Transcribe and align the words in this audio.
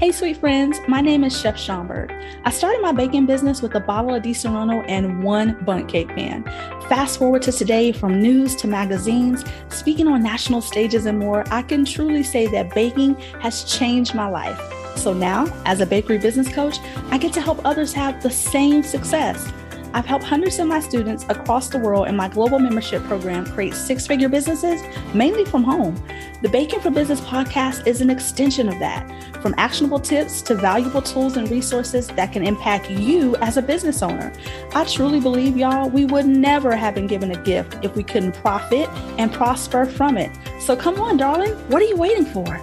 Hey, 0.00 0.10
sweet 0.10 0.38
friends, 0.38 0.80
my 0.88 1.00
name 1.00 1.22
is 1.22 1.40
Chef 1.40 1.54
Schomburg. 1.54 2.10
I 2.44 2.50
started 2.50 2.82
my 2.82 2.90
baking 2.90 3.26
business 3.26 3.62
with 3.62 3.76
a 3.76 3.80
bottle 3.80 4.12
of 4.12 4.24
Disaronno 4.24 4.84
and 4.88 5.22
one 5.22 5.56
Bundt 5.64 5.88
cake 5.88 6.08
pan. 6.08 6.42
Fast 6.88 7.16
forward 7.16 7.42
to 7.42 7.52
today, 7.52 7.92
from 7.92 8.20
news 8.20 8.56
to 8.56 8.66
magazines, 8.66 9.44
speaking 9.68 10.08
on 10.08 10.20
national 10.20 10.62
stages 10.62 11.06
and 11.06 11.20
more, 11.20 11.44
I 11.52 11.62
can 11.62 11.84
truly 11.84 12.24
say 12.24 12.48
that 12.48 12.74
baking 12.74 13.14
has 13.40 13.62
changed 13.62 14.16
my 14.16 14.28
life. 14.28 14.60
So 14.96 15.12
now, 15.14 15.46
as 15.64 15.80
a 15.80 15.86
bakery 15.86 16.18
business 16.18 16.48
coach, 16.48 16.78
I 17.10 17.16
get 17.16 17.32
to 17.34 17.40
help 17.40 17.64
others 17.64 17.92
have 17.92 18.20
the 18.20 18.30
same 18.30 18.82
success. 18.82 19.52
I've 19.94 20.04
helped 20.04 20.24
hundreds 20.24 20.58
of 20.58 20.66
my 20.66 20.80
students 20.80 21.24
across 21.28 21.68
the 21.68 21.78
world 21.78 22.08
in 22.08 22.16
my 22.16 22.28
global 22.28 22.58
membership 22.58 23.04
program 23.04 23.46
create 23.46 23.74
six 23.74 24.08
figure 24.08 24.28
businesses, 24.28 24.82
mainly 25.14 25.44
from 25.44 25.62
home. 25.62 25.94
The 26.42 26.48
Baking 26.48 26.80
for 26.80 26.90
Business 26.90 27.20
podcast 27.20 27.86
is 27.86 28.00
an 28.00 28.10
extension 28.10 28.68
of 28.68 28.76
that, 28.80 29.08
from 29.40 29.54
actionable 29.56 30.00
tips 30.00 30.42
to 30.42 30.56
valuable 30.56 31.00
tools 31.00 31.36
and 31.36 31.48
resources 31.48 32.08
that 32.08 32.32
can 32.32 32.44
impact 32.44 32.90
you 32.90 33.36
as 33.36 33.56
a 33.56 33.62
business 33.62 34.02
owner. 34.02 34.32
I 34.74 34.84
truly 34.84 35.20
believe, 35.20 35.56
y'all, 35.56 35.88
we 35.88 36.06
would 36.06 36.26
never 36.26 36.74
have 36.74 36.96
been 36.96 37.06
given 37.06 37.30
a 37.30 37.40
gift 37.44 37.76
if 37.84 37.94
we 37.94 38.02
couldn't 38.02 38.32
profit 38.32 38.88
and 39.16 39.32
prosper 39.32 39.86
from 39.86 40.18
it. 40.18 40.36
So 40.60 40.74
come 40.74 41.00
on, 41.00 41.18
darling, 41.18 41.52
what 41.68 41.80
are 41.80 41.86
you 41.86 41.96
waiting 41.96 42.26
for? 42.26 42.60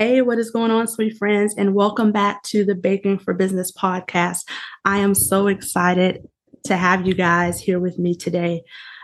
Hey, 0.00 0.22
what 0.22 0.38
is 0.38 0.50
going 0.50 0.70
on, 0.70 0.88
sweet 0.88 1.18
friends? 1.18 1.54
And 1.58 1.74
welcome 1.74 2.10
back 2.10 2.42
to 2.44 2.64
the 2.64 2.74
Baking 2.74 3.18
for 3.18 3.34
Business 3.34 3.70
podcast. 3.70 4.48
I 4.86 4.96
am 4.96 5.14
so 5.14 5.46
excited 5.46 6.26
to 6.64 6.74
have 6.78 7.06
you 7.06 7.12
guys 7.12 7.60
here 7.60 7.78
with 7.78 7.98
me 7.98 8.14
today. 8.14 8.62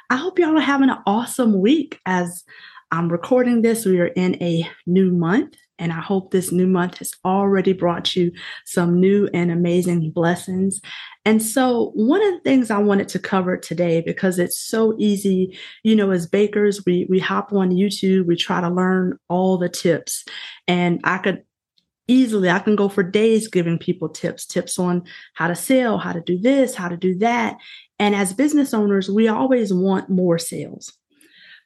I 0.08 0.16
hope 0.16 0.38
y'all 0.38 0.56
are 0.56 0.60
having 0.62 0.88
an 0.88 0.96
awesome 1.06 1.60
week 1.60 2.00
as 2.06 2.44
I'm 2.92 3.12
recording 3.12 3.60
this. 3.60 3.84
We 3.84 4.00
are 4.00 4.06
in 4.06 4.42
a 4.42 4.66
new 4.86 5.12
month, 5.12 5.56
and 5.78 5.92
I 5.92 6.00
hope 6.00 6.30
this 6.30 6.50
new 6.50 6.66
month 6.66 6.96
has 6.96 7.12
already 7.26 7.74
brought 7.74 8.16
you 8.16 8.32
some 8.64 8.98
new 8.98 9.28
and 9.34 9.50
amazing 9.50 10.12
blessings. 10.12 10.80
And 11.26 11.42
so, 11.42 11.90
one 11.94 12.24
of 12.24 12.34
the 12.34 12.40
things 12.40 12.70
I 12.70 12.78
wanted 12.78 13.08
to 13.08 13.18
cover 13.18 13.56
today, 13.56 14.00
because 14.00 14.38
it's 14.38 14.56
so 14.56 14.94
easy, 14.96 15.58
you 15.82 15.96
know, 15.96 16.12
as 16.12 16.24
bakers, 16.24 16.84
we 16.86 17.04
we 17.10 17.18
hop 17.18 17.52
on 17.52 17.70
YouTube, 17.70 18.26
we 18.26 18.36
try 18.36 18.60
to 18.60 18.70
learn 18.70 19.18
all 19.28 19.58
the 19.58 19.68
tips, 19.68 20.24
and 20.68 21.00
I 21.04 21.18
could 21.18 21.42
easily 22.08 22.48
i 22.48 22.60
can 22.60 22.76
go 22.76 22.88
for 22.88 23.02
days 23.02 23.48
giving 23.48 23.76
people 23.76 24.08
tips 24.08 24.46
tips 24.46 24.78
on 24.78 25.02
how 25.34 25.48
to 25.48 25.56
sell 25.56 25.98
how 25.98 26.12
to 26.12 26.20
do 26.20 26.38
this 26.38 26.72
how 26.76 26.88
to 26.88 26.96
do 26.96 27.18
that. 27.18 27.56
And 27.98 28.14
as 28.14 28.32
business 28.32 28.72
owners 28.72 29.10
we 29.10 29.26
always 29.26 29.74
want 29.74 30.08
more 30.08 30.38
sales. 30.38 30.96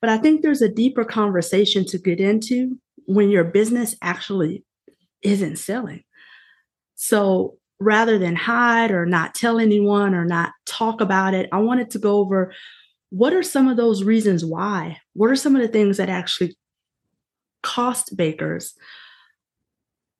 But 0.01 0.09
i 0.09 0.17
think 0.17 0.41
there's 0.41 0.63
a 0.63 0.73
deeper 0.73 1.05
conversation 1.05 1.85
to 1.89 1.99
get 1.99 2.21
into 2.21 2.79
when 3.05 3.29
your 3.29 3.45
business 3.45 3.95
actually 4.01 4.65
isn't 5.23 5.57
selling. 5.57 6.05
So 6.95 7.59
rather 7.81 8.19
than 8.19 8.37
hide 8.37 8.91
or 8.91 9.07
not 9.07 9.35
tell 9.35 9.59
anyone 9.59 10.15
or 10.15 10.25
not 10.25 10.53
talk 10.67 11.01
about 11.01 11.35
it, 11.35 11.49
I 11.51 11.59
wanted 11.59 11.91
to 11.91 11.99
go 11.99 12.19
over 12.19 12.53
what 13.09 13.33
are 13.33 13.43
some 13.43 13.69
of 13.69 13.77
those 13.77 14.05
reasons 14.05 14.45
why? 14.45 14.99
What 15.15 15.31
are 15.31 15.37
some 15.37 15.57
of 15.57 15.63
the 15.63 15.69
things 15.69 15.97
that 15.97 16.09
actually 16.09 16.57
cost 17.63 18.17
bakers 18.17 18.75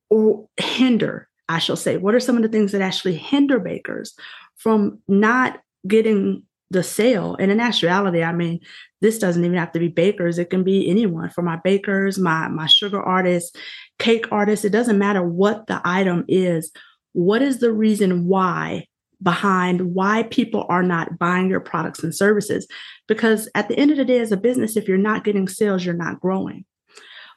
or 0.09 0.49
hinder, 0.57 1.29
I 1.49 1.59
shall 1.61 1.77
say, 1.77 1.97
what 1.99 2.15
are 2.15 2.21
some 2.21 2.37
of 2.37 2.43
the 2.43 2.49
things 2.49 2.73
that 2.73 2.81
actually 2.81 3.15
hinder 3.15 3.61
bakers 3.61 4.15
from 4.57 4.99
not 5.07 5.61
getting 5.87 6.43
the 6.71 6.83
sale? 6.83 7.37
And 7.39 7.53
in 7.53 7.61
actuality, 7.61 8.23
I 8.23 8.33
mean, 8.33 8.59
this 9.01 9.19
doesn't 9.19 9.45
even 9.45 9.57
have 9.57 9.73
to 9.73 9.79
be 9.79 9.89
bakers. 9.89 10.39
It 10.39 10.51
can 10.51 10.65
be 10.65 10.91
anyone 10.91 11.31
for 11.31 11.43
my 11.43 11.57
bakers, 11.63 12.19
my, 12.19 12.49
my 12.49 12.67
sugar 12.67 13.01
artists, 13.01 13.57
cake 13.99 14.27
artists. 14.33 14.65
It 14.65 14.73
doesn't 14.73 14.99
matter 14.99 15.23
what 15.23 15.69
the 15.69 15.81
item 15.85 16.25
is 16.27 16.73
what 17.13 17.43
is 17.43 17.59
the 17.59 17.73
reason 17.73 18.27
why 18.27 18.87
behind 19.23 19.95
why 19.95 20.23
people 20.25 20.65
are 20.69 20.83
not 20.83 21.19
buying 21.19 21.51
your 21.51 21.61
products 21.61 22.03
and 22.03 22.15
services? 22.15 22.67
Because 23.07 23.49
at 23.55 23.69
the 23.69 23.79
end 23.79 23.91
of 23.91 23.97
the 23.97 24.05
day, 24.05 24.19
as 24.19 24.33
a 24.33 24.37
business, 24.37 24.77
if 24.77 24.89
you're 24.89 24.97
not 24.97 25.25
getting 25.25 25.49
sales, 25.49 25.85
you're 25.85 25.95
not 25.95 26.21
growing. 26.21 26.65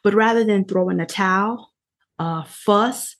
But 0.04 0.14
rather 0.14 0.44
than 0.44 0.66
throwing 0.66 1.00
a 1.00 1.06
towel, 1.06 1.72
uh, 2.20 2.44
fuss, 2.44 3.16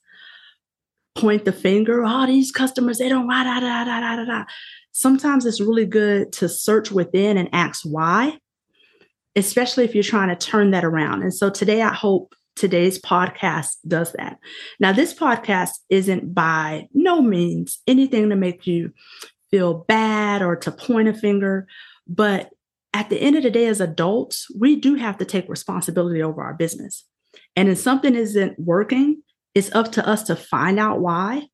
point 1.14 1.44
the 1.44 1.52
finger, 1.52 2.04
oh, 2.04 2.26
these 2.26 2.50
customers, 2.50 2.98
they 2.98 3.08
don't, 3.08 3.28
da, 3.28 3.42
da, 3.44 3.60
da, 3.60 3.84
da, 3.84 4.16
da, 4.16 4.24
da. 4.24 4.44
Sometimes 4.92 5.46
it's 5.46 5.60
really 5.60 5.86
good 5.86 6.32
to 6.34 6.48
search 6.48 6.90
within 6.90 7.36
and 7.36 7.48
ask 7.52 7.82
why, 7.84 8.38
especially 9.34 9.84
if 9.84 9.94
you're 9.94 10.04
trying 10.04 10.28
to 10.28 10.36
turn 10.36 10.70
that 10.70 10.84
around. 10.84 11.22
And 11.22 11.34
so 11.34 11.50
today, 11.50 11.82
I 11.82 11.92
hope 11.92 12.34
today's 12.56 13.00
podcast 13.00 13.76
does 13.86 14.12
that. 14.12 14.38
Now, 14.78 14.92
this 14.92 15.14
podcast 15.14 15.72
isn't 15.88 16.34
by 16.34 16.88
no 16.92 17.20
means 17.20 17.80
anything 17.86 18.30
to 18.30 18.36
make 18.36 18.66
you 18.66 18.92
feel 19.50 19.84
bad 19.88 20.42
or 20.42 20.56
to 20.56 20.70
point 20.70 21.08
a 21.08 21.14
finger, 21.14 21.66
but 22.06 22.50
at 22.92 23.10
the 23.10 23.20
end 23.20 23.36
of 23.36 23.42
the 23.42 23.50
day, 23.50 23.66
as 23.66 23.80
adults, 23.80 24.46
we 24.56 24.76
do 24.76 24.94
have 24.94 25.18
to 25.18 25.24
take 25.24 25.48
responsibility 25.48 26.22
over 26.22 26.42
our 26.42 26.54
business. 26.54 27.04
And 27.56 27.68
if 27.68 27.78
something 27.78 28.14
isn't 28.14 28.58
working, 28.58 29.22
it's 29.54 29.74
up 29.74 29.92
to 29.92 30.06
us 30.06 30.22
to 30.24 30.36
find 30.36 30.78
out 30.78 31.00
why, 31.00 31.48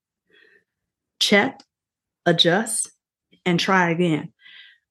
check, 1.19 1.63
adjust, 2.27 2.91
and 3.47 3.59
try 3.59 3.91
again. 3.91 4.33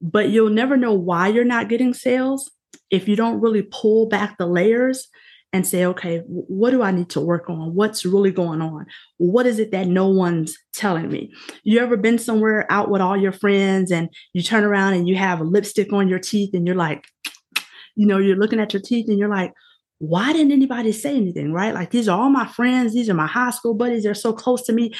But 0.02 0.30
you'll 0.30 0.50
never 0.50 0.78
know 0.78 0.94
why 0.94 1.28
you're 1.28 1.46
not 1.46 1.70
getting 1.70 1.94
sales 1.94 2.50
if 2.90 3.08
you 3.08 3.16
don't 3.16 3.42
really 3.42 3.62
pull 3.64 4.08
back 4.08 4.38
the 4.38 4.48
layers 4.48 5.08
and 5.52 5.66
say, 5.66 5.86
okay, 5.86 6.20
what 6.28 6.72
do 6.72 6.84
I 6.84 6.92
need 6.92 7.10
to 7.10 7.22
work 7.22 7.50
on? 7.50 7.74
What's 7.74 8.06
really 8.06 8.32
going 8.32 8.62
on? 8.62 8.86
What 9.18 9.48
is 9.48 9.58
it 9.58 9.72
that 9.72 9.88
no 9.88 10.08
one's 10.08 10.56
telling 10.74 11.10
me? 11.10 11.34
You 11.64 11.80
ever 11.80 11.98
been 11.98 12.20
somewhere 12.20 12.72
out 12.72 12.92
with 12.92 13.02
all 13.02 13.18
your 13.18 13.32
friends 13.32 13.92
and 13.92 14.10
you 14.34 14.44
turn 14.44 14.64
around 14.64 14.94
and 14.94 15.08
you 15.08 15.16
have 15.16 15.42
a 15.42 15.44
lipstick 15.44 15.92
on 15.92 16.08
your 16.08 16.20
teeth 16.20 16.52
and 16.54 16.68
you're 16.68 16.76
like, 16.76 17.06
you 17.96 18.06
know, 18.06 18.20
you're 18.20 18.38
looking 18.38 18.60
at 18.60 18.74
your 18.74 18.82
teeth 18.82 19.08
and 19.10 19.18
you're 19.18 19.30
like, 19.30 19.54
why 19.98 20.32
didn't 20.32 20.52
anybody 20.52 20.92
say 20.92 21.16
anything? 21.16 21.52
Right? 21.52 21.74
Like, 21.74 21.92
these 21.92 22.08
are 22.08 22.18
all 22.18 22.30
my 22.30 22.48
friends. 22.48 22.94
These 22.94 23.10
are 23.10 23.16
my 23.16 23.28
high 23.28 23.52
school 23.52 23.74
buddies. 23.74 24.04
They're 24.04 24.14
so 24.14 24.32
close 24.32 24.62
to 24.64 24.74
me. 24.74 24.94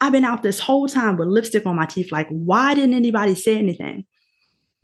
I've 0.00 0.12
been 0.12 0.24
out 0.24 0.42
this 0.42 0.60
whole 0.60 0.88
time 0.88 1.16
with 1.16 1.28
lipstick 1.28 1.66
on 1.66 1.76
my 1.76 1.86
teeth. 1.86 2.12
Like, 2.12 2.28
why 2.28 2.74
didn't 2.74 2.94
anybody 2.94 3.34
say 3.34 3.58
anything? 3.58 4.06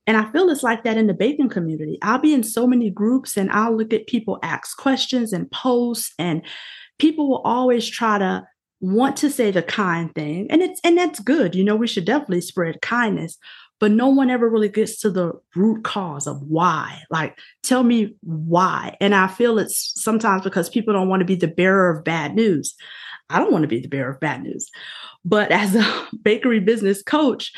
And 0.07 0.17
I 0.17 0.31
feel 0.33 0.51
it's 0.51 0.63
like 0.63 0.85
that 0.85 0.97
in 0.97 1.07
the 1.07 1.15
baking 1.15 1.49
community. 1.49 1.99
I'll 2.03 2.19
be 2.19 2.35
in 2.35 2.43
so 2.43 2.67
many 2.67 2.91
groups 2.91 3.37
and 3.37 3.51
I'll 3.53 3.77
look 3.77 3.93
at 3.93 4.07
people 4.07 4.39
ask 4.43 4.77
questions 4.77 5.33
and 5.33 5.51
posts, 5.51 6.13
and 6.19 6.43
people 6.99 7.29
will 7.29 7.43
always 7.43 7.89
try 7.89 8.19
to 8.19 8.47
want 8.81 9.17
to 9.19 9.31
say 9.31 9.51
the 9.51 9.63
kind 9.63 10.13
thing. 10.15 10.51
And 10.51 10.61
it's 10.61 10.81
and 10.85 10.99
that's 10.99 11.21
good. 11.21 11.55
You 11.55 11.65
know, 11.65 11.77
we 11.77 11.87
should 11.87 12.05
definitely 12.05 12.41
spread 12.41 12.83
kindness, 12.83 13.39
but 13.79 13.93
no 13.93 14.09
one 14.09 14.29
ever 14.29 14.49
really 14.49 14.69
gets 14.69 15.01
to 15.01 15.11
the 15.11 15.33
root 15.55 15.85
cause 15.85 16.27
of 16.27 16.43
why. 16.43 17.03
Like, 17.11 17.39
tell 17.63 17.85
me 17.85 18.17
why. 18.23 18.97
And 19.01 19.15
I 19.15 19.29
feel 19.29 19.59
it's 19.59 19.93
sometimes 20.03 20.43
because 20.43 20.69
people 20.69 20.93
don't 20.93 21.09
want 21.09 21.21
to 21.21 21.27
be 21.27 21.37
the 21.37 21.49
bearer 21.49 21.91
of 21.91 22.05
bad 22.05 22.35
news. 22.35 22.75
I 23.31 23.39
don't 23.39 23.53
want 23.53 23.63
to 23.63 23.69
be 23.69 23.81
the 23.81 23.89
bearer 23.89 24.11
of 24.11 24.21
bad 24.21 24.43
news. 24.43 24.69
But 25.25 25.51
as 25.53 25.75
a 25.75 26.09
bakery 26.23 26.61
business 26.61 27.03
coach, 27.03 27.53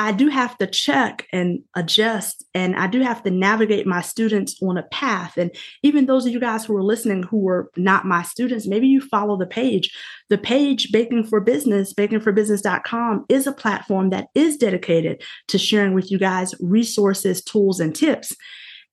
I 0.00 0.12
do 0.12 0.28
have 0.28 0.56
to 0.58 0.66
check 0.68 1.26
and 1.32 1.60
adjust, 1.74 2.44
and 2.54 2.76
I 2.76 2.86
do 2.86 3.00
have 3.00 3.22
to 3.24 3.30
navigate 3.30 3.84
my 3.84 4.00
students 4.00 4.56
on 4.62 4.78
a 4.78 4.84
path. 4.84 5.36
And 5.36 5.50
even 5.82 6.06
those 6.06 6.24
of 6.24 6.32
you 6.32 6.38
guys 6.38 6.64
who 6.64 6.76
are 6.76 6.84
listening 6.84 7.24
who 7.24 7.38
were 7.38 7.70
not 7.76 8.06
my 8.06 8.22
students, 8.22 8.68
maybe 8.68 8.86
you 8.86 9.00
follow 9.00 9.36
the 9.36 9.46
page. 9.46 9.90
The 10.28 10.38
page, 10.38 10.92
Baking 10.92 11.24
for 11.24 11.40
Business, 11.40 11.92
bakingforbusiness.com, 11.92 13.26
is 13.28 13.48
a 13.48 13.52
platform 13.52 14.10
that 14.10 14.28
is 14.36 14.56
dedicated 14.56 15.22
to 15.48 15.58
sharing 15.58 15.94
with 15.94 16.12
you 16.12 16.18
guys 16.18 16.54
resources, 16.60 17.42
tools, 17.42 17.80
and 17.80 17.94
tips. 17.94 18.36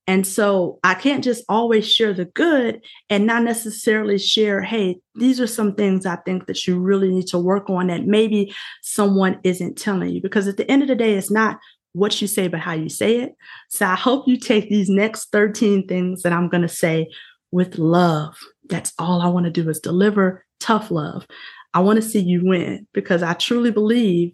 And 0.08 0.26
so 0.26 0.80
I 0.84 0.94
can't 0.94 1.24
just 1.24 1.44
always 1.50 1.92
share 1.92 2.14
the 2.14 2.26
good 2.26 2.82
and 3.10 3.26
not 3.26 3.44
necessarily 3.44 4.20
share, 4.20 4.62
hey, 4.62 5.00
these 5.16 5.40
are 5.40 5.48
some 5.48 5.74
things 5.74 6.06
I 6.06 6.18
think 6.18 6.46
that 6.46 6.68
you 6.68 6.80
really 6.80 7.10
need 7.10 7.28
to 7.28 7.40
work 7.40 7.70
on 7.70 7.88
that 7.88 8.06
maybe 8.06 8.54
someone 8.84 9.40
isn't 9.44 9.78
telling 9.78 10.10
you. 10.12 10.22
Because 10.22 10.48
at 10.48 10.58
the 10.58 10.70
end 10.70 10.84
of 10.84 10.88
the 10.88 10.96
day, 10.96 11.16
it's 11.16 11.32
not 11.32 11.58
what 11.94 12.22
you 12.22 12.28
say, 12.28 12.48
but 12.48 12.60
how 12.60 12.74
you 12.74 12.90
say 12.90 13.20
it. 13.20 13.36
So 13.70 13.86
I 13.86 13.96
hope 13.96 14.28
you 14.28 14.38
take 14.38 14.70
these 14.70 14.90
next 14.90 15.32
13 15.32 15.88
things 15.88 16.22
that 16.22 16.34
I'm 16.34 16.50
going 16.50 16.62
to 16.62 16.68
say 16.68 17.08
with 17.52 17.80
love. 17.80 18.38
That's 18.70 18.94
all 19.00 19.22
I 19.22 19.28
want 19.28 19.46
to 19.46 19.52
do 19.52 19.68
is 19.70 19.80
deliver 19.80 20.46
tough 20.60 20.92
love. 20.92 21.26
I 21.74 21.80
want 21.80 21.98
to 21.98 22.08
see 22.08 22.20
you 22.20 22.42
win 22.44 22.88
because 22.94 23.24
I 23.24 23.34
truly 23.34 23.72
believe 23.72 24.34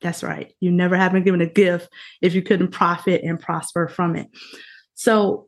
that's 0.00 0.22
right. 0.22 0.52
You 0.60 0.70
never 0.70 0.96
have 0.96 1.12
been 1.12 1.24
given 1.24 1.40
a 1.40 1.46
gift 1.46 1.88
if 2.22 2.34
you 2.34 2.42
couldn't 2.42 2.68
profit 2.68 3.22
and 3.24 3.40
prosper 3.40 3.88
from 3.88 4.16
it. 4.16 4.28
So, 4.98 5.46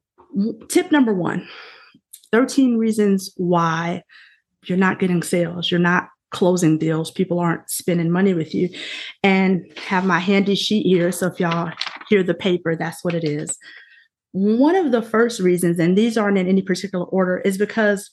tip 0.68 0.92
number 0.92 1.12
one 1.12 1.46
13 2.30 2.76
reasons 2.76 3.32
why 3.36 4.04
you're 4.64 4.78
not 4.78 5.00
getting 5.00 5.24
sales, 5.24 5.72
you're 5.72 5.80
not 5.80 6.08
closing 6.30 6.78
deals, 6.78 7.10
people 7.10 7.40
aren't 7.40 7.68
spending 7.68 8.12
money 8.12 8.32
with 8.32 8.54
you. 8.54 8.68
And 9.24 9.64
have 9.76 10.06
my 10.06 10.20
handy 10.20 10.54
sheet 10.54 10.86
here. 10.86 11.10
So, 11.10 11.26
if 11.26 11.40
y'all 11.40 11.72
hear 12.08 12.22
the 12.22 12.32
paper, 12.32 12.76
that's 12.76 13.04
what 13.04 13.12
it 13.12 13.24
is. 13.24 13.58
one 14.32 14.76
of 14.76 14.92
the 14.92 15.02
first 15.02 15.40
reasons, 15.40 15.80
and 15.80 15.98
these 15.98 16.16
aren't 16.16 16.38
in 16.38 16.46
any 16.46 16.62
particular 16.62 17.04
order, 17.06 17.38
is 17.38 17.58
because 17.58 18.08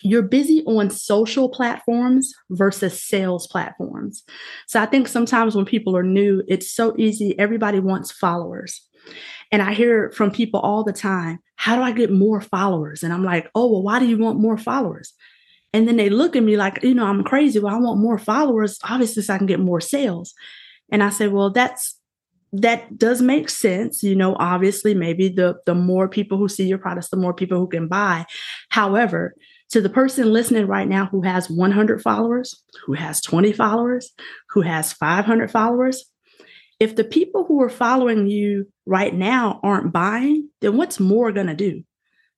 you're 0.00 0.22
busy 0.22 0.62
on 0.66 0.88
social 0.88 1.50
platforms 1.50 2.32
versus 2.48 3.02
sales 3.02 3.46
platforms. 3.48 4.22
So 4.66 4.80
I 4.80 4.86
think 4.86 5.08
sometimes 5.08 5.54
when 5.54 5.66
people 5.66 5.94
are 5.94 6.02
new, 6.02 6.42
it's 6.48 6.70
so 6.70 6.94
easy. 6.96 7.38
Everybody 7.38 7.80
wants 7.80 8.12
followers. 8.12 8.80
And 9.52 9.62
I 9.62 9.74
hear 9.74 10.10
from 10.10 10.30
people 10.30 10.60
all 10.60 10.84
the 10.84 10.92
time, 10.92 11.38
how 11.56 11.76
do 11.76 11.82
I 11.82 11.92
get 11.92 12.10
more 12.10 12.40
followers? 12.40 13.02
And 13.02 13.12
I'm 13.12 13.24
like, 13.24 13.50
oh, 13.54 13.70
well, 13.70 13.82
why 13.82 13.98
do 13.98 14.06
you 14.06 14.18
want 14.18 14.38
more 14.38 14.58
followers? 14.58 15.12
And 15.72 15.86
then 15.86 15.96
they 15.96 16.10
look 16.10 16.36
at 16.36 16.42
me 16.42 16.56
like, 16.56 16.82
you 16.82 16.94
know, 16.94 17.06
I'm 17.06 17.24
crazy. 17.24 17.58
Well, 17.58 17.74
I 17.74 17.78
want 17.78 18.00
more 18.00 18.18
followers, 18.18 18.78
obviously, 18.82 19.22
so 19.22 19.34
I 19.34 19.38
can 19.38 19.46
get 19.46 19.60
more 19.60 19.80
sales. 19.80 20.34
And 20.90 21.02
I 21.02 21.10
say, 21.10 21.28
well, 21.28 21.50
that's 21.50 21.96
that 22.52 22.96
does 22.96 23.20
make 23.20 23.50
sense 23.50 24.02
you 24.02 24.14
know 24.14 24.36
obviously 24.38 24.94
maybe 24.94 25.28
the 25.28 25.56
the 25.66 25.74
more 25.74 26.08
people 26.08 26.38
who 26.38 26.48
see 26.48 26.66
your 26.66 26.78
products 26.78 27.08
the 27.08 27.16
more 27.16 27.34
people 27.34 27.58
who 27.58 27.66
can 27.66 27.88
buy 27.88 28.24
however 28.68 29.34
to 29.68 29.80
the 29.80 29.90
person 29.90 30.32
listening 30.32 30.66
right 30.66 30.88
now 30.88 31.06
who 31.06 31.22
has 31.22 31.50
100 31.50 32.00
followers 32.00 32.62
who 32.84 32.92
has 32.92 33.20
20 33.20 33.52
followers 33.52 34.12
who 34.50 34.60
has 34.60 34.92
500 34.92 35.50
followers 35.50 36.04
if 36.78 36.96
the 36.96 37.04
people 37.04 37.44
who 37.44 37.62
are 37.62 37.70
following 37.70 38.26
you 38.26 38.66
right 38.84 39.14
now 39.14 39.60
aren't 39.62 39.92
buying 39.92 40.48
then 40.60 40.76
what's 40.76 41.00
more 41.00 41.32
going 41.32 41.46
to 41.46 41.54
do 41.54 41.82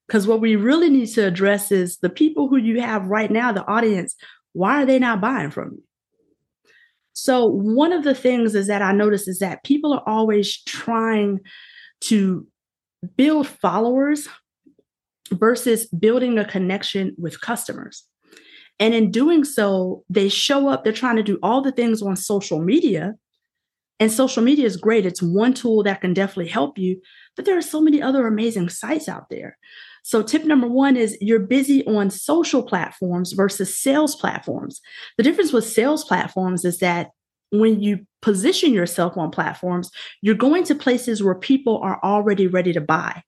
because 0.07 0.27
what 0.27 0.41
we 0.41 0.57
really 0.57 0.89
need 0.89 1.07
to 1.07 1.27
address 1.27 1.71
is 1.71 1.99
the 1.99 2.09
people 2.09 2.49
who 2.49 2.57
you 2.57 2.81
have 2.81 3.07
right 3.07 3.31
now 3.31 3.53
the 3.53 3.67
audience 3.67 4.15
why 4.53 4.83
are 4.83 4.87
they 4.87 4.99
not 4.99 5.21
buying 5.21 5.51
from 5.51 5.73
you 5.73 5.83
so, 7.21 7.47
one 7.47 7.93
of 7.93 8.05
the 8.05 8.15
things 8.15 8.55
is 8.55 8.69
that 8.69 8.81
I 8.81 8.93
notice 8.93 9.27
is 9.27 9.41
that 9.41 9.65
people 9.65 9.93
are 9.93 10.09
always 10.09 10.63
trying 10.63 11.41
to 12.03 12.47
build 13.17 13.49
followers 13.49 14.29
versus 15.33 15.89
building 15.89 16.39
a 16.39 16.45
connection 16.45 17.17
with 17.19 17.41
customers. 17.41 18.05
And 18.79 18.95
in 18.95 19.11
doing 19.11 19.43
so, 19.43 20.05
they 20.09 20.29
show 20.29 20.69
up, 20.69 20.85
they're 20.85 20.93
trying 20.93 21.17
to 21.17 21.25
do 21.25 21.41
all 21.43 21.61
the 21.61 21.73
things 21.73 22.03
on 22.03 22.15
social 22.15 22.61
media. 22.61 23.15
And 24.01 24.13
social 24.13 24.43
media 24.43 24.65
is 24.65 24.77
great. 24.77 25.07
It's 25.07 25.23
one 25.23 25.55
tool 25.55 25.83
that 25.83 26.01
can 26.01 26.15
definitely 26.15 26.49
help 26.49 26.79
you, 26.79 27.01
but 27.37 27.45
there 27.45 27.59
are 27.59 27.63
so 27.63 27.81
many 27.81 28.01
other 28.01 28.27
amazing 28.27 28.69
sites 28.69 29.09
out 29.09 29.29
there. 29.29 29.59
So, 30.05 30.23
tip 30.23 30.45
number 30.45 30.69
one 30.69 30.97
is 30.97 31.19
you're 31.21 31.41
busy 31.41 31.85
on 31.87 32.11
social 32.11 32.63
platforms 32.63 33.33
versus 33.33 33.77
sales 33.77 34.15
platforms. 34.15 34.81
The 35.17 35.23
difference 35.23 35.53
with 35.53 35.67
sales 35.67 36.05
platforms 36.05 36.65
is 36.65 36.79
that 36.79 37.11
when 37.51 37.83
you 37.83 38.07
position 38.23 38.73
yourself 38.73 39.17
on 39.17 39.31
platforms, 39.31 39.91
you're 40.23 40.35
going 40.35 40.65
to 40.65 40.75
places 40.75 41.23
where 41.23 41.35
people 41.35 41.79
are 41.83 41.99
already 42.03 42.47
ready 42.47 42.73
to 42.73 42.81
buy. 42.81 43.23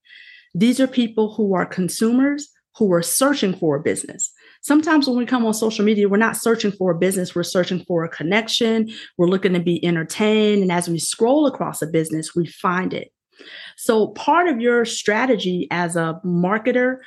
These 0.55 0.81
are 0.81 0.87
people 0.87 1.35
who 1.35 1.55
are 1.55 1.67
consumers 1.67 2.49
who 2.77 2.93
are 2.93 3.03
searching 3.03 3.55
for 3.55 3.77
a 3.77 3.83
business. 3.83 4.33
Sometimes 4.63 5.09
when 5.09 5.17
we 5.17 5.25
come 5.25 5.47
on 5.47 5.55
social 5.55 5.85
media, 5.85 6.09
we're 6.09 6.19
not 6.19 6.37
searching 6.37 6.73
for 6.73 6.91
a 6.91 6.99
business, 6.99 7.35
we're 7.35 7.43
searching 7.43 7.85
for 7.87 8.05
a 8.05 8.09
connection. 8.09 8.91
We're 9.17 9.29
looking 9.29 9.55
to 9.55 9.61
be 9.61 9.85
entertained. 9.85 10.63
And 10.63 10.71
as 10.73 10.89
we 10.89 10.99
scroll 10.99 11.47
across 11.47 11.81
a 11.81 11.87
business, 11.87 12.35
we 12.35 12.47
find 12.47 12.93
it. 12.93 13.13
So, 13.77 14.09
part 14.09 14.49
of 14.49 14.61
your 14.61 14.85
strategy 14.85 15.67
as 15.71 15.97
a 15.97 16.21
marketer, 16.25 16.99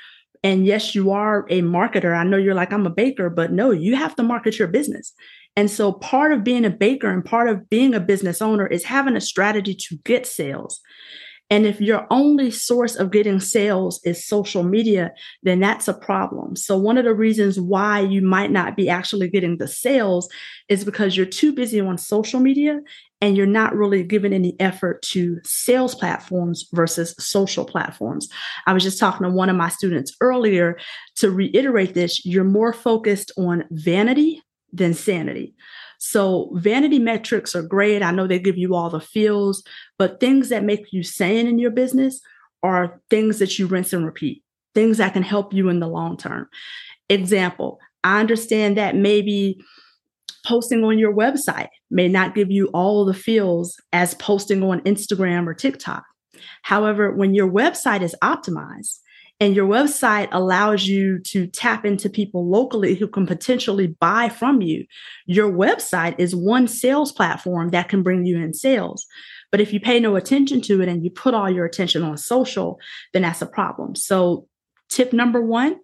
and 0.43 0.65
yes, 0.65 0.95
you 0.95 1.11
are 1.11 1.45
a 1.49 1.61
marketer. 1.61 2.17
I 2.17 2.23
know 2.23 2.37
you're 2.37 2.55
like, 2.55 2.73
I'm 2.73 2.87
a 2.87 2.91
baker, 2.91 3.29
but 3.29 3.51
no, 3.51 3.71
you 3.71 3.95
have 3.95 4.15
to 4.15 4.23
market 4.23 4.57
your 4.57 4.67
business. 4.67 5.13
And 5.55 5.69
so, 5.69 5.93
part 5.93 6.33
of 6.33 6.43
being 6.43 6.65
a 6.65 6.71
baker 6.71 7.11
and 7.11 7.23
part 7.23 7.47
of 7.49 7.69
being 7.69 7.93
a 7.93 7.99
business 7.99 8.41
owner 8.41 8.65
is 8.65 8.83
having 8.83 9.15
a 9.15 9.21
strategy 9.21 9.75
to 9.75 9.97
get 10.03 10.25
sales. 10.25 10.81
And 11.49 11.65
if 11.65 11.79
your 11.79 12.07
only 12.09 12.49
source 12.49 12.95
of 12.95 13.11
getting 13.11 13.39
sales 13.39 13.99
is 14.05 14.25
social 14.25 14.63
media, 14.63 15.11
then 15.43 15.59
that's 15.59 15.87
a 15.87 15.93
problem. 15.93 16.55
So, 16.55 16.77
one 16.77 16.97
of 16.97 17.05
the 17.05 17.13
reasons 17.13 17.59
why 17.59 17.99
you 17.99 18.21
might 18.21 18.51
not 18.51 18.75
be 18.75 18.89
actually 18.89 19.29
getting 19.29 19.57
the 19.57 19.67
sales 19.67 20.29
is 20.69 20.83
because 20.83 21.15
you're 21.15 21.25
too 21.25 21.53
busy 21.53 21.79
on 21.79 21.97
social 21.97 22.39
media 22.39 22.79
and 23.21 23.37
you're 23.37 23.45
not 23.45 23.75
really 23.75 24.03
giving 24.03 24.33
any 24.33 24.55
effort 24.59 25.01
to 25.01 25.39
sales 25.45 25.95
platforms 25.95 26.65
versus 26.73 27.15
social 27.19 27.65
platforms. 27.65 28.27
I 28.65 28.73
was 28.73 28.83
just 28.83 28.99
talking 28.99 29.25
to 29.25 29.31
one 29.31 29.49
of 29.49 29.55
my 29.55 29.69
students 29.69 30.15
earlier 30.21 30.77
to 31.17 31.29
reiterate 31.29 31.93
this 31.93 32.25
you're 32.25 32.43
more 32.43 32.73
focused 32.73 33.31
on 33.37 33.65
vanity 33.71 34.41
than 34.73 34.93
sanity. 34.93 35.55
So 36.05 36.49
vanity 36.55 36.99
metrics 36.99 37.55
are 37.55 37.63
great. 37.63 38.03
I 38.03 38.11
know 38.11 38.27
they 38.27 38.37
give 38.37 38.57
you 38.57 38.75
all 38.75 38.89
the 38.89 38.99
feels, 38.99 39.63
but 39.97 40.19
things 40.19 40.49
that 40.49 40.65
make 40.65 40.91
you 40.91 41.01
sane 41.01 41.47
in 41.47 41.59
your 41.59 41.71
business 41.71 42.19
are 42.61 43.01
things 43.09 43.39
that 43.39 43.57
you 43.57 43.67
rinse 43.67 43.93
and 43.93 44.05
repeat, 44.05 44.43
things 44.75 44.97
that 44.97 45.13
can 45.13 45.23
help 45.23 45.53
you 45.53 45.69
in 45.69 45.79
the 45.79 45.87
long 45.87 46.17
term. 46.17 46.49
Example, 47.07 47.79
I 48.03 48.19
understand 48.19 48.77
that 48.77 48.97
maybe 48.97 49.63
posting 50.45 50.83
on 50.83 50.99
your 50.99 51.15
website 51.15 51.69
may 51.89 52.09
not 52.09 52.35
give 52.35 52.51
you 52.51 52.67
all 52.73 53.05
the 53.05 53.13
feels 53.13 53.77
as 53.93 54.13
posting 54.15 54.61
on 54.61 54.81
Instagram 54.81 55.47
or 55.47 55.53
TikTok. 55.53 56.03
However, 56.63 57.13
when 57.13 57.33
your 57.33 57.49
website 57.49 58.01
is 58.01 58.13
optimized, 58.21 58.99
and 59.43 59.57
your 59.57 59.67
website 59.67 60.29
allows 60.31 60.87
you 60.87 61.19
to 61.19 61.47
tap 61.47 61.83
into 61.83 62.09
people 62.09 62.49
locally 62.49 62.95
who 62.95 63.09
can 63.09 63.27
potentially 63.27 63.87
buy 63.87 64.29
from 64.29 64.61
you. 64.61 64.85
Your 65.25 65.51
website 65.51 66.15
is 66.17 66.33
one 66.33 66.65
sales 66.65 67.11
platform 67.11 67.71
that 67.71 67.89
can 67.89 68.03
bring 68.03 68.25
you 68.25 68.37
in 68.37 68.53
sales. 68.53 69.05
But 69.51 69.59
if 69.59 69.73
you 69.73 69.81
pay 69.81 69.99
no 69.99 70.15
attention 70.15 70.61
to 70.61 70.81
it 70.81 70.87
and 70.87 71.03
you 71.03 71.09
put 71.09 71.33
all 71.33 71.49
your 71.49 71.65
attention 71.65 72.03
on 72.03 72.15
social, 72.15 72.79
then 73.11 73.23
that's 73.23 73.41
a 73.41 73.45
problem. 73.45 73.95
So, 73.95 74.47
tip 74.87 75.11
number 75.11 75.41
one 75.41 75.77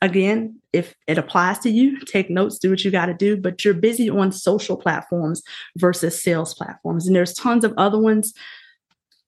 again, 0.00 0.60
if 0.72 0.94
it 1.08 1.18
applies 1.18 1.58
to 1.60 1.70
you, 1.70 1.98
take 2.00 2.30
notes, 2.30 2.60
do 2.60 2.70
what 2.70 2.84
you 2.84 2.92
got 2.92 3.06
to 3.06 3.14
do, 3.14 3.36
but 3.36 3.64
you're 3.64 3.74
busy 3.74 4.08
on 4.08 4.30
social 4.30 4.76
platforms 4.76 5.42
versus 5.76 6.22
sales 6.22 6.54
platforms. 6.54 7.08
And 7.08 7.16
there's 7.16 7.34
tons 7.34 7.64
of 7.64 7.74
other 7.76 7.98
ones. 7.98 8.32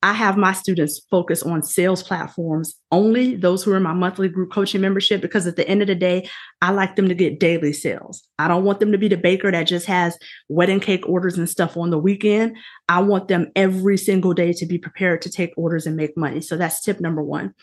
I 0.05 0.13
have 0.15 0.37
my 0.37 0.53
students 0.53 1.01
focus 1.11 1.45
on 1.45 1.63
sales 1.63 2.03
platforms 2.03 2.75
only, 2.91 3.37
those 3.37 3.63
who 3.63 3.73
are 3.73 3.77
in 3.77 3.85
my 3.85 3.93
monthly 3.93 4.29
group 4.29 4.51
coaching 4.51 4.81
membership, 4.81 5.21
because 5.21 5.47
at 5.47 5.55
the 5.55 5.69
end 5.69 5.81
of 5.81 5.87
the 5.87 5.95
day, 5.95 6.29
I 6.61 6.73
like 6.73 6.97
them 6.97 7.09
to 7.09 7.15
get 7.15 7.39
daily 7.39 7.73
sales. 7.73 8.21
I 8.37 8.49
don't 8.49 8.65
want 8.65 8.81
them 8.81 8.91
to 8.91 8.99
be 8.99 9.07
the 9.07 9.17
baker 9.17 9.53
that 9.53 9.63
just 9.65 9.87
has 9.87 10.19
wedding 10.49 10.81
cake 10.81 11.09
orders 11.09 11.39
and 11.39 11.49
stuff 11.49 11.77
on 11.77 11.91
the 11.91 11.99
weekend. 11.99 12.57
I 12.89 13.01
want 13.01 13.29
them 13.29 13.53
every 13.55 13.97
single 13.97 14.35
day 14.35 14.53
to 14.55 14.67
be 14.67 14.77
prepared 14.77 15.23
to 15.23 15.31
take 15.31 15.53
orders 15.57 15.87
and 15.87 15.97
make 15.97 16.17
money. 16.17 16.41
So 16.41 16.57
that's 16.57 16.83
tip 16.83 17.01
number 17.01 17.23
one. 17.23 17.55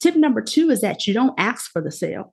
Tip 0.00 0.14
number 0.14 0.42
two 0.42 0.70
is 0.70 0.80
that 0.82 1.08
you 1.08 1.14
don't 1.14 1.34
ask 1.38 1.72
for 1.72 1.82
the 1.82 1.90
sale. 1.90 2.32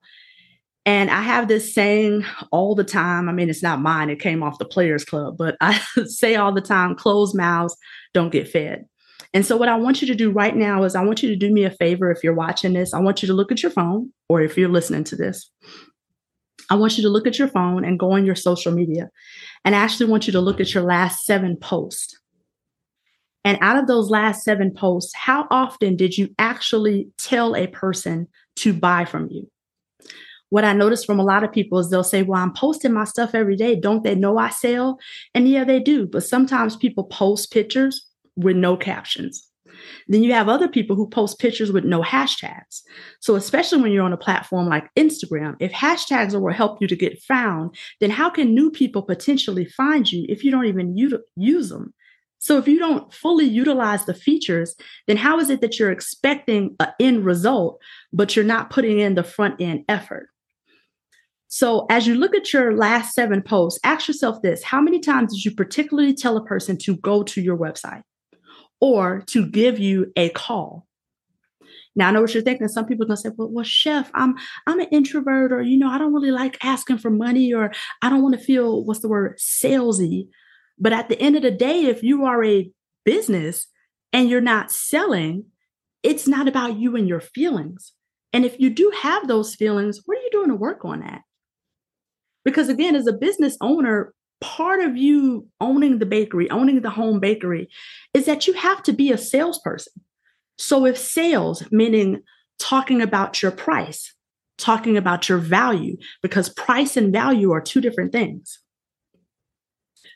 And 0.86 1.10
I 1.10 1.22
have 1.22 1.48
this 1.48 1.74
saying 1.74 2.26
all 2.52 2.76
the 2.76 2.84
time. 2.84 3.30
I 3.30 3.34
mean, 3.34 3.50
it's 3.50 3.64
not 3.64 3.82
mine, 3.82 4.10
it 4.10 4.20
came 4.20 4.44
off 4.44 4.60
the 4.60 4.66
Players 4.66 5.06
Club, 5.06 5.36
but 5.38 5.56
I 5.62 5.82
say 6.06 6.36
all 6.36 6.54
the 6.54 6.62
time 6.62 6.96
closed 6.96 7.36
mouths 7.36 7.76
don't 8.14 8.32
get 8.32 8.48
fed. 8.48 8.86
And 9.34 9.46
so, 9.46 9.56
what 9.56 9.70
I 9.70 9.78
want 9.78 10.02
you 10.02 10.08
to 10.08 10.16
do 10.16 10.30
right 10.30 10.56
now 10.56 10.84
is 10.84 10.96
I 10.96 11.04
want 11.04 11.24
you 11.24 11.30
to 11.30 11.36
do 11.36 11.52
me 11.52 11.64
a 11.64 11.72
favor 11.72 12.12
if 12.12 12.24
you're 12.24 12.34
watching 12.34 12.74
this. 12.74 12.94
I 12.94 13.00
want 13.00 13.22
you 13.22 13.28
to 13.28 13.34
look 13.34 13.52
at 13.52 13.64
your 13.64 13.72
phone 13.72 14.12
or 14.28 14.42
if 14.42 14.58
you're 14.58 14.70
listening 14.70 15.06
to 15.06 15.16
this. 15.16 15.50
I 16.70 16.76
want 16.76 16.98
you 16.98 17.04
to 17.04 17.10
look 17.10 17.28
at 17.28 17.40
your 17.40 17.48
phone 17.48 17.84
and 17.84 18.00
go 18.00 18.12
on 18.12 18.26
your 18.26 18.36
social 18.36 18.72
media. 18.72 19.10
And 19.66 19.76
I 19.76 19.80
actually 19.80 20.10
want 20.10 20.28
you 20.28 20.34
to 20.34 20.42
look 20.42 20.60
at 20.60 20.74
your 20.74 20.84
last 20.84 21.26
seven 21.26 21.58
posts. 21.58 22.18
And 23.44 23.58
out 23.62 23.78
of 23.78 23.88
those 23.88 24.10
last 24.10 24.44
seven 24.44 24.72
posts, 24.74 25.14
how 25.16 25.48
often 25.50 25.96
did 25.96 26.18
you 26.18 26.30
actually 26.38 27.10
tell 27.18 27.56
a 27.56 27.68
person 27.68 28.28
to 28.58 28.74
buy 28.74 29.06
from 29.06 29.28
you? 29.30 29.50
What 30.50 30.66
I 30.66 30.74
notice 30.74 31.06
from 31.06 31.20
a 31.20 31.24
lot 31.24 31.44
of 31.44 31.52
people 31.52 31.80
is 31.80 31.90
they'll 31.90 32.04
say, 32.04 32.24
Well, 32.24 32.42
I'm 32.42 32.54
posting 32.54 32.94
my 32.94 33.06
stuff 33.06 33.34
every 33.34 33.56
day. 33.56 33.80
Don't 33.80 34.04
they 34.04 34.16
know 34.16 34.38
I 34.38 34.50
sell? 34.50 35.00
And 35.34 35.48
yeah, 35.48 35.64
they 35.64 35.80
do. 35.80 36.06
But 36.06 36.24
sometimes 36.24 36.76
people 36.76 37.06
post 37.06 37.52
pictures 37.52 38.06
with 38.36 38.56
no 38.56 38.78
captions. 38.78 39.48
Then 40.08 40.24
you 40.24 40.34
have 40.34 40.50
other 40.50 40.68
people 40.68 40.96
who 40.96 41.08
post 41.08 41.40
pictures 41.40 41.72
with 41.72 41.84
no 41.84 42.02
hashtags. 42.02 42.82
So, 43.20 43.36
especially 43.36 43.82
when 43.82 43.92
you're 43.92 44.04
on 44.04 44.14
a 44.14 44.18
platform 44.18 44.68
like 44.68 44.94
Instagram, 44.96 45.56
if 45.60 45.72
hashtags 45.72 46.40
will 46.40 46.54
help 46.54 46.82
you 46.82 46.88
to 46.88 46.96
get 46.96 47.22
found, 47.22 47.76
then 48.00 48.10
how 48.10 48.30
can 48.30 48.54
new 48.54 48.70
people 48.72 49.02
potentially 49.02 49.66
find 49.66 50.12
you 50.12 50.26
if 50.30 50.44
you 50.44 50.52
don't 50.52 50.66
even 50.66 50.98
use 51.36 51.70
them? 51.70 51.94
So, 52.40 52.58
if 52.58 52.68
you 52.68 52.80
don't 52.80 53.14
fully 53.14 53.46
utilize 53.46 54.06
the 54.06 54.14
features, 54.14 54.76
then 55.08 55.18
how 55.18 55.40
is 55.40 55.50
it 55.50 55.62
that 55.62 55.80
you're 55.80 55.92
expecting 55.92 56.76
an 56.80 56.90
end 57.00 57.26
result, 57.26 57.80
but 58.12 58.36
you're 58.36 58.46
not 58.46 58.72
putting 58.72 59.00
in 59.00 59.16
the 59.16 59.24
front 59.24 59.62
end 59.62 59.86
effort? 59.88 60.30
So, 61.48 61.86
as 61.90 62.08
you 62.08 62.16
look 62.16 62.34
at 62.34 62.54
your 62.54 62.76
last 62.76 63.14
seven 63.14 63.42
posts, 63.42 63.80
ask 63.84 64.08
yourself 64.08 64.42
this 64.42 64.64
How 64.64 64.82
many 64.82 65.00
times 65.00 65.34
did 65.34 65.46
you 65.46 65.52
particularly 65.52 66.14
tell 66.14 66.38
a 66.38 66.46
person 66.46 66.78
to 66.80 66.96
go 66.98 67.24
to 67.24 67.42
your 67.42 67.58
website? 67.58 68.04
Or 68.82 69.24
to 69.28 69.46
give 69.46 69.80
you 69.80 70.12
a 70.18 70.30
call. 70.30 70.88
Now 71.96 72.08
I 72.08 72.12
know 72.12 72.22
what 72.22 72.34
you're 72.34 72.44
thinking. 72.44 72.68
Some 72.68 72.86
people 72.86 73.04
are 73.04 73.08
gonna 73.08 73.18
say, 73.18 73.30
"Well, 73.36 73.50
well, 73.50 73.64
chef, 73.64 74.10
I'm 74.14 74.36
I'm 74.66 74.80
an 74.80 74.88
introvert, 74.92 75.52
or 75.52 75.62
you 75.62 75.78
know, 75.78 75.90
I 75.90 75.98
don't 75.98 76.14
really 76.14 76.32
like 76.32 76.64
asking 76.64 76.98
for 76.98 77.10
money, 77.10 77.54
or 77.54 77.72
I 78.02 78.10
don't 78.10 78.22
want 78.22 78.36
to 78.36 78.44
feel 78.44 78.84
what's 78.84 79.02
the 79.02 79.10
word 79.10 79.38
salesy." 79.38 80.28
But 80.80 80.94
at 80.94 81.10
the 81.10 81.20
end 81.20 81.36
of 81.36 81.44
the 81.44 81.52
day, 81.52 81.86
if 81.86 82.02
you 82.02 82.26
are 82.26 82.44
a 82.44 82.72
business 83.06 83.68
and 84.14 84.30
you're 84.30 84.42
not 84.42 84.72
selling, 84.72 85.46
it's 86.02 86.28
not 86.28 86.48
about 86.48 86.78
you 86.78 86.96
and 86.96 87.08
your 87.08 87.22
feelings. 87.22 87.94
And 88.34 88.46
if 88.46 88.60
you 88.60 88.70
do 88.70 88.92
have 89.02 89.28
those 89.28 89.56
feelings, 89.56 90.02
what 90.06 90.18
are 90.18 90.22
you 90.22 90.30
doing 90.32 90.50
to 90.50 90.56
work 90.56 90.86
on 90.86 91.02
that? 91.02 91.22
Because 92.44 92.70
again, 92.70 92.96
as 92.96 93.06
a 93.06 93.14
business 93.14 93.58
owner, 93.62 94.14
part 94.42 94.82
of 94.82 94.98
you 94.98 95.48
owning 95.62 96.00
the 96.00 96.06
bakery, 96.06 96.50
owning 96.50 96.82
the 96.82 96.90
home 96.90 97.20
bakery, 97.20 97.70
is 98.14 98.26
that 98.26 98.48
you 98.48 98.54
have 98.54 98.84
to 98.84 98.92
be 98.92 99.12
a 99.12 99.18
salesperson. 99.18 99.94
So 100.58 100.86
if 100.86 100.98
sales, 100.98 101.64
meaning 101.72 102.24
talking 102.60 103.02
about 103.02 103.42
your 103.42 103.52
price, 103.52 104.14
talking 104.58 104.98
about 104.98 105.30
your 105.30 105.38
value, 105.38 105.98
because 106.22 106.50
price 106.50 106.98
and 106.98 107.14
value 107.14 107.52
are 107.52 107.62
two 107.62 107.82
different 107.82 108.12
things. 108.12 108.60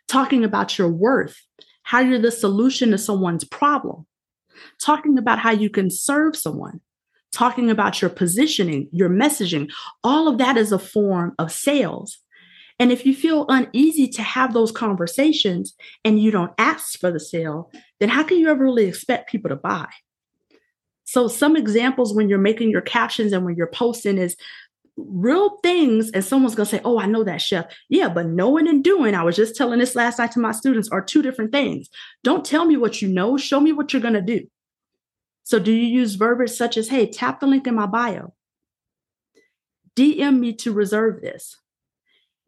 Talking 0.08 0.44
about 0.44 0.78
your 0.78 0.90
worth, 0.90 1.42
how 1.84 2.00
you're 2.00 2.20
the 2.20 2.32
solution 2.32 2.92
to 2.92 2.98
someone's 2.98 3.44
problem. 3.44 4.06
Talking 4.84 5.18
about 5.18 5.40
how 5.40 5.52
you 5.52 5.70
can 5.70 5.90
serve 5.90 6.36
someone. 6.36 6.82
Talking 7.32 7.70
about 7.70 8.02
your 8.02 8.10
positioning, 8.10 8.88
your 8.92 9.10
messaging. 9.10 9.72
All 10.04 10.28
of 10.28 10.38
that 10.38 10.58
is 10.58 10.72
a 10.72 10.80
form 10.80 11.34
of 11.38 11.52
sales. 11.52 12.20
And 12.78 12.92
if 12.92 13.06
you 13.06 13.16
feel 13.16 13.46
uneasy 13.48 14.08
to 14.10 14.22
have 14.22 14.54
those 14.54 14.72
conversations 14.72 15.76
and 16.04 16.20
you 16.20 16.32
don't 16.32 16.54
ask 16.58 17.00
for 17.00 17.12
the 17.12 17.20
sale, 17.20 17.72
then 18.00 18.10
how 18.10 18.24
can 18.24 18.38
you 18.38 18.50
ever 18.50 18.64
really 18.64 18.86
expect 18.86 19.30
people 19.30 19.50
to 19.50 19.56
buy? 19.56 19.88
So, 21.06 21.28
some 21.28 21.56
examples 21.56 22.14
when 22.14 22.28
you're 22.28 22.40
making 22.40 22.72
your 22.72 22.82
captions 22.82 23.32
and 23.32 23.46
when 23.46 23.56
you're 23.56 23.68
posting 23.68 24.18
is 24.18 24.36
real 24.98 25.58
things. 25.62 26.10
And 26.12 26.24
someone's 26.24 26.56
to 26.56 26.66
say, 26.66 26.82
Oh, 26.84 27.00
I 27.00 27.06
know 27.06 27.24
that 27.24 27.42
chef. 27.42 27.66
Yeah, 27.90 28.10
but 28.10 28.26
knowing 28.28 28.68
and 28.68 28.84
doing, 28.84 29.16
I 29.16 29.24
was 29.24 29.36
just 29.36 29.56
telling 29.56 29.80
this 29.80 29.96
last 29.96 30.20
night 30.20 30.32
to 30.32 30.40
my 30.40 30.52
students, 30.52 30.90
are 30.90 31.02
two 31.02 31.22
different 31.22 31.52
things. 31.52 31.90
Don't 32.24 32.44
tell 32.44 32.66
me 32.66 32.76
what 32.76 33.02
you 33.02 33.08
know, 33.08 33.38
show 33.38 33.60
me 33.60 33.72
what 33.72 33.94
you're 33.94 34.02
to 34.16 34.22
do. 34.22 34.48
So, 35.44 35.60
do 35.60 35.72
you 35.72 35.86
use 35.86 36.16
verbiage 36.16 36.52
such 36.52 36.76
as, 36.76 36.90
Hey, 36.90 37.10
tap 37.10 37.40
the 37.40 37.48
link 37.48 37.68
in 37.68 37.76
my 37.76 37.86
bio? 37.86 38.34
DM 39.96 40.40
me 40.40 40.54
to 40.54 40.74
reserve 40.74 41.22
this. 41.22 41.58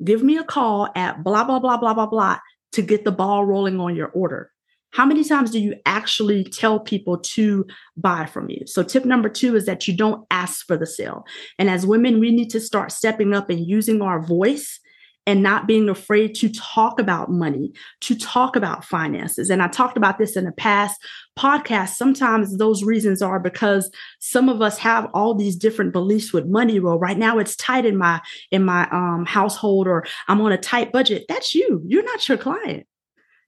Give 0.03 0.23
me 0.23 0.37
a 0.37 0.43
call 0.43 0.89
at 0.95 1.23
blah, 1.23 1.43
blah, 1.43 1.59
blah, 1.59 1.77
blah, 1.77 1.93
blah, 1.93 2.05
blah 2.05 2.39
to 2.73 2.81
get 2.81 3.03
the 3.03 3.11
ball 3.11 3.45
rolling 3.45 3.79
on 3.79 3.95
your 3.95 4.09
order. 4.09 4.51
How 4.91 5.05
many 5.05 5.23
times 5.23 5.51
do 5.51 5.59
you 5.59 5.75
actually 5.85 6.43
tell 6.43 6.79
people 6.79 7.17
to 7.19 7.65
buy 7.97 8.25
from 8.25 8.49
you? 8.49 8.65
So, 8.65 8.83
tip 8.83 9.05
number 9.05 9.29
two 9.29 9.55
is 9.55 9.65
that 9.65 9.87
you 9.87 9.95
don't 9.95 10.25
ask 10.31 10.65
for 10.65 10.77
the 10.77 10.85
sale. 10.85 11.25
And 11.59 11.69
as 11.69 11.85
women, 11.85 12.19
we 12.19 12.31
need 12.31 12.49
to 12.51 12.61
start 12.61 12.91
stepping 12.91 13.33
up 13.33 13.49
and 13.49 13.67
using 13.67 14.01
our 14.01 14.21
voice 14.21 14.79
and 15.27 15.43
not 15.43 15.67
being 15.67 15.89
afraid 15.89 16.33
to 16.35 16.49
talk 16.49 17.01
about 17.01 17.29
money, 17.29 17.73
to 17.99 18.15
talk 18.15 18.55
about 18.55 18.85
finances. 18.85 19.49
And 19.49 19.61
I 19.61 19.67
talked 19.67 19.97
about 19.97 20.17
this 20.17 20.37
in 20.37 20.47
a 20.47 20.53
past 20.53 20.99
podcast. 21.37 21.89
Sometimes 21.89 22.57
those 22.57 22.81
reasons 22.81 23.21
are 23.21 23.37
because 23.37 23.91
some 24.19 24.47
of 24.47 24.61
us 24.61 24.77
have 24.77 25.09
all 25.13 25.35
these 25.35 25.57
different 25.57 25.91
beliefs 25.91 26.31
with 26.31 26.47
money. 26.47 26.79
Well, 26.79 26.97
right 26.97 27.17
now 27.17 27.39
it's 27.39 27.57
tight 27.57 27.85
in 27.85 27.97
my 27.97 28.21
in 28.51 28.63
my 28.63 28.87
um, 28.89 29.25
household, 29.27 29.85
or 29.85 30.05
I'm 30.29 30.39
on 30.39 30.53
a 30.53 30.57
tight 30.57 30.93
budget. 30.93 31.25
That's 31.27 31.53
you. 31.53 31.83
You're 31.85 32.05
not 32.05 32.27
your 32.29 32.37
client. 32.37 32.87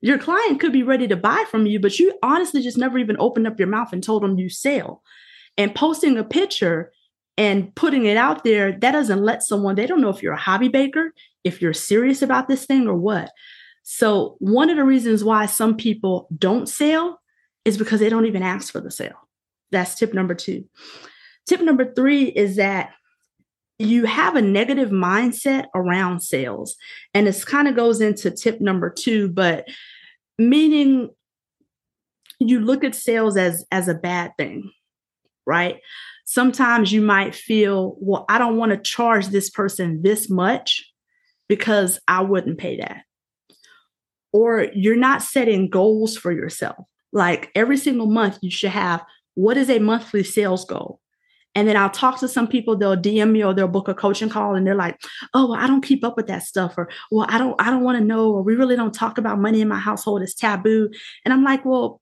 Your 0.02 0.18
client 0.18 0.60
could 0.60 0.72
be 0.72 0.82
ready 0.82 1.08
to 1.08 1.16
buy 1.16 1.44
from 1.50 1.64
you, 1.66 1.80
but 1.80 1.98
you 1.98 2.12
honestly 2.22 2.62
just 2.62 2.78
never 2.78 2.98
even 2.98 3.16
opened 3.18 3.46
up 3.46 3.58
your 3.58 3.68
mouth 3.68 3.92
and 3.92 4.02
told 4.02 4.22
them 4.22 4.38
you 4.38 4.50
sell. 4.50 5.02
And 5.56 5.74
posting 5.74 6.18
a 6.18 6.24
picture 6.24 6.92
and 7.36 7.74
putting 7.74 8.04
it 8.04 8.18
out 8.18 8.44
there, 8.44 8.70
that 8.70 8.92
doesn't 8.92 9.22
let 9.22 9.42
someone, 9.42 9.74
they 9.74 9.86
don't 9.86 10.00
know 10.00 10.10
if 10.10 10.22
you're 10.22 10.34
a 10.34 10.38
hobby 10.38 10.68
baker, 10.68 11.12
if 11.44 11.62
you're 11.62 11.72
serious 11.72 12.22
about 12.22 12.48
this 12.48 12.66
thing 12.66 12.86
or 12.86 12.94
what. 12.94 13.30
So, 13.82 14.36
one 14.38 14.70
of 14.70 14.76
the 14.76 14.84
reasons 14.84 15.24
why 15.24 15.46
some 15.46 15.76
people 15.76 16.28
don't 16.36 16.68
sell 16.68 17.20
is 17.64 17.78
because 17.78 18.00
they 18.00 18.08
don't 18.08 18.26
even 18.26 18.42
ask 18.42 18.72
for 18.72 18.80
the 18.80 18.90
sale. 18.90 19.28
That's 19.70 19.94
tip 19.94 20.14
number 20.14 20.34
two. 20.34 20.64
Tip 21.46 21.60
number 21.60 21.92
three 21.92 22.24
is 22.24 22.56
that 22.56 22.90
you 23.78 24.04
have 24.04 24.36
a 24.36 24.42
negative 24.42 24.90
mindset 24.90 25.66
around 25.74 26.20
sales. 26.20 26.76
And 27.14 27.26
this 27.26 27.44
kind 27.44 27.66
of 27.66 27.74
goes 27.74 28.00
into 28.00 28.30
tip 28.30 28.60
number 28.60 28.90
two, 28.90 29.28
but 29.30 29.66
meaning 30.38 31.08
you 32.38 32.60
look 32.60 32.84
at 32.84 32.94
sales 32.94 33.36
as 33.36 33.64
as 33.70 33.88
a 33.88 33.94
bad 33.94 34.32
thing, 34.36 34.70
right? 35.46 35.80
Sometimes 36.26 36.92
you 36.92 37.00
might 37.00 37.34
feel, 37.34 37.96
well, 37.98 38.24
I 38.28 38.38
don't 38.38 38.56
want 38.56 38.70
to 38.70 38.78
charge 38.78 39.28
this 39.28 39.50
person 39.50 40.02
this 40.02 40.30
much 40.30 40.89
because 41.50 41.98
I 42.06 42.22
wouldn't 42.22 42.58
pay 42.58 42.76
that. 42.76 43.02
Or 44.32 44.68
you're 44.72 44.94
not 44.94 45.20
setting 45.20 45.68
goals 45.68 46.16
for 46.16 46.30
yourself. 46.30 46.86
Like 47.12 47.50
every 47.56 47.76
single 47.76 48.06
month, 48.06 48.38
you 48.40 48.52
should 48.52 48.70
have 48.70 49.04
what 49.34 49.56
is 49.56 49.68
a 49.68 49.80
monthly 49.80 50.22
sales 50.22 50.64
goal? 50.64 51.00
And 51.56 51.66
then 51.66 51.76
I'll 51.76 51.90
talk 51.90 52.20
to 52.20 52.28
some 52.28 52.46
people, 52.46 52.76
they'll 52.76 52.96
DM 52.96 53.32
me 53.32 53.42
or 53.42 53.52
they'll 53.52 53.66
book 53.66 53.88
a 53.88 53.94
coaching 53.94 54.28
call 54.28 54.54
and 54.54 54.64
they're 54.64 54.76
like, 54.76 54.96
oh, 55.34 55.50
well, 55.50 55.58
I 55.58 55.66
don't 55.66 55.84
keep 55.84 56.04
up 56.04 56.16
with 56.16 56.28
that 56.28 56.44
stuff. 56.44 56.74
Or, 56.78 56.88
well, 57.10 57.26
I 57.28 57.36
don't, 57.36 57.60
I 57.60 57.68
don't 57.68 57.82
want 57.82 57.98
to 57.98 58.04
know, 58.04 58.30
or 58.30 58.42
we 58.42 58.54
really 58.54 58.76
don't 58.76 58.94
talk 58.94 59.18
about 59.18 59.40
money 59.40 59.60
in 59.60 59.66
my 59.66 59.80
household. 59.80 60.22
It's 60.22 60.34
taboo. 60.34 60.88
And 61.24 61.34
I'm 61.34 61.42
like, 61.42 61.64
well, 61.64 62.00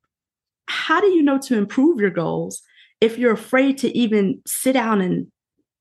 how 0.67 1.01
do 1.01 1.07
you 1.07 1.23
know 1.23 1.39
to 1.39 1.57
improve 1.57 1.99
your 1.99 2.11
goals 2.11 2.61
if 3.01 3.17
you're 3.17 3.33
afraid 3.33 3.79
to 3.79 3.97
even 3.97 4.43
sit 4.47 4.75
down 4.75 5.01
and 5.01 5.29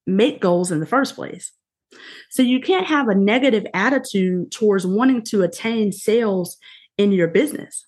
make 0.06 0.40
goals 0.40 0.72
in 0.72 0.80
the 0.80 0.86
first 0.86 1.16
place? 1.16 1.52
So 2.29 2.44
you 2.44 2.60
can't 2.60 2.86
have 2.86 3.08
a 3.08 3.15
negative 3.15 3.65
attitude 3.74 4.51
towards 4.51 4.86
wanting 4.86 5.24
to 5.24 5.44
attain 5.44 5.91
sales 5.91 6.58
in 6.98 7.12
your 7.12 7.27
business. 7.27 7.86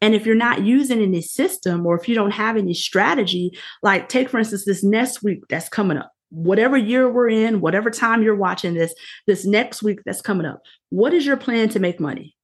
And 0.00 0.14
if 0.14 0.24
you're 0.24 0.34
not 0.34 0.62
using 0.62 1.02
any 1.02 1.20
system 1.20 1.84
or 1.84 1.98
if 1.98 2.08
you 2.08 2.14
don't 2.14 2.30
have 2.30 2.56
any 2.56 2.74
strategy, 2.74 3.52
like 3.82 4.08
take, 4.08 4.28
for 4.28 4.38
instance, 4.38 4.64
this 4.64 4.82
next 4.82 5.22
week 5.22 5.40
that's 5.48 5.68
coming 5.68 5.98
up, 5.98 6.10
whatever 6.30 6.76
year 6.76 7.10
we're 7.10 7.28
in, 7.28 7.60
whatever 7.60 7.90
time 7.90 8.22
you're 8.22 8.34
watching 8.34 8.74
this, 8.74 8.94
this 9.26 9.44
next 9.44 9.82
week 9.82 10.00
that's 10.06 10.22
coming 10.22 10.46
up, 10.46 10.62
what 10.88 11.12
is 11.12 11.26
your 11.26 11.36
plan 11.36 11.68
to 11.70 11.80
make 11.80 12.00
money? 12.00 12.34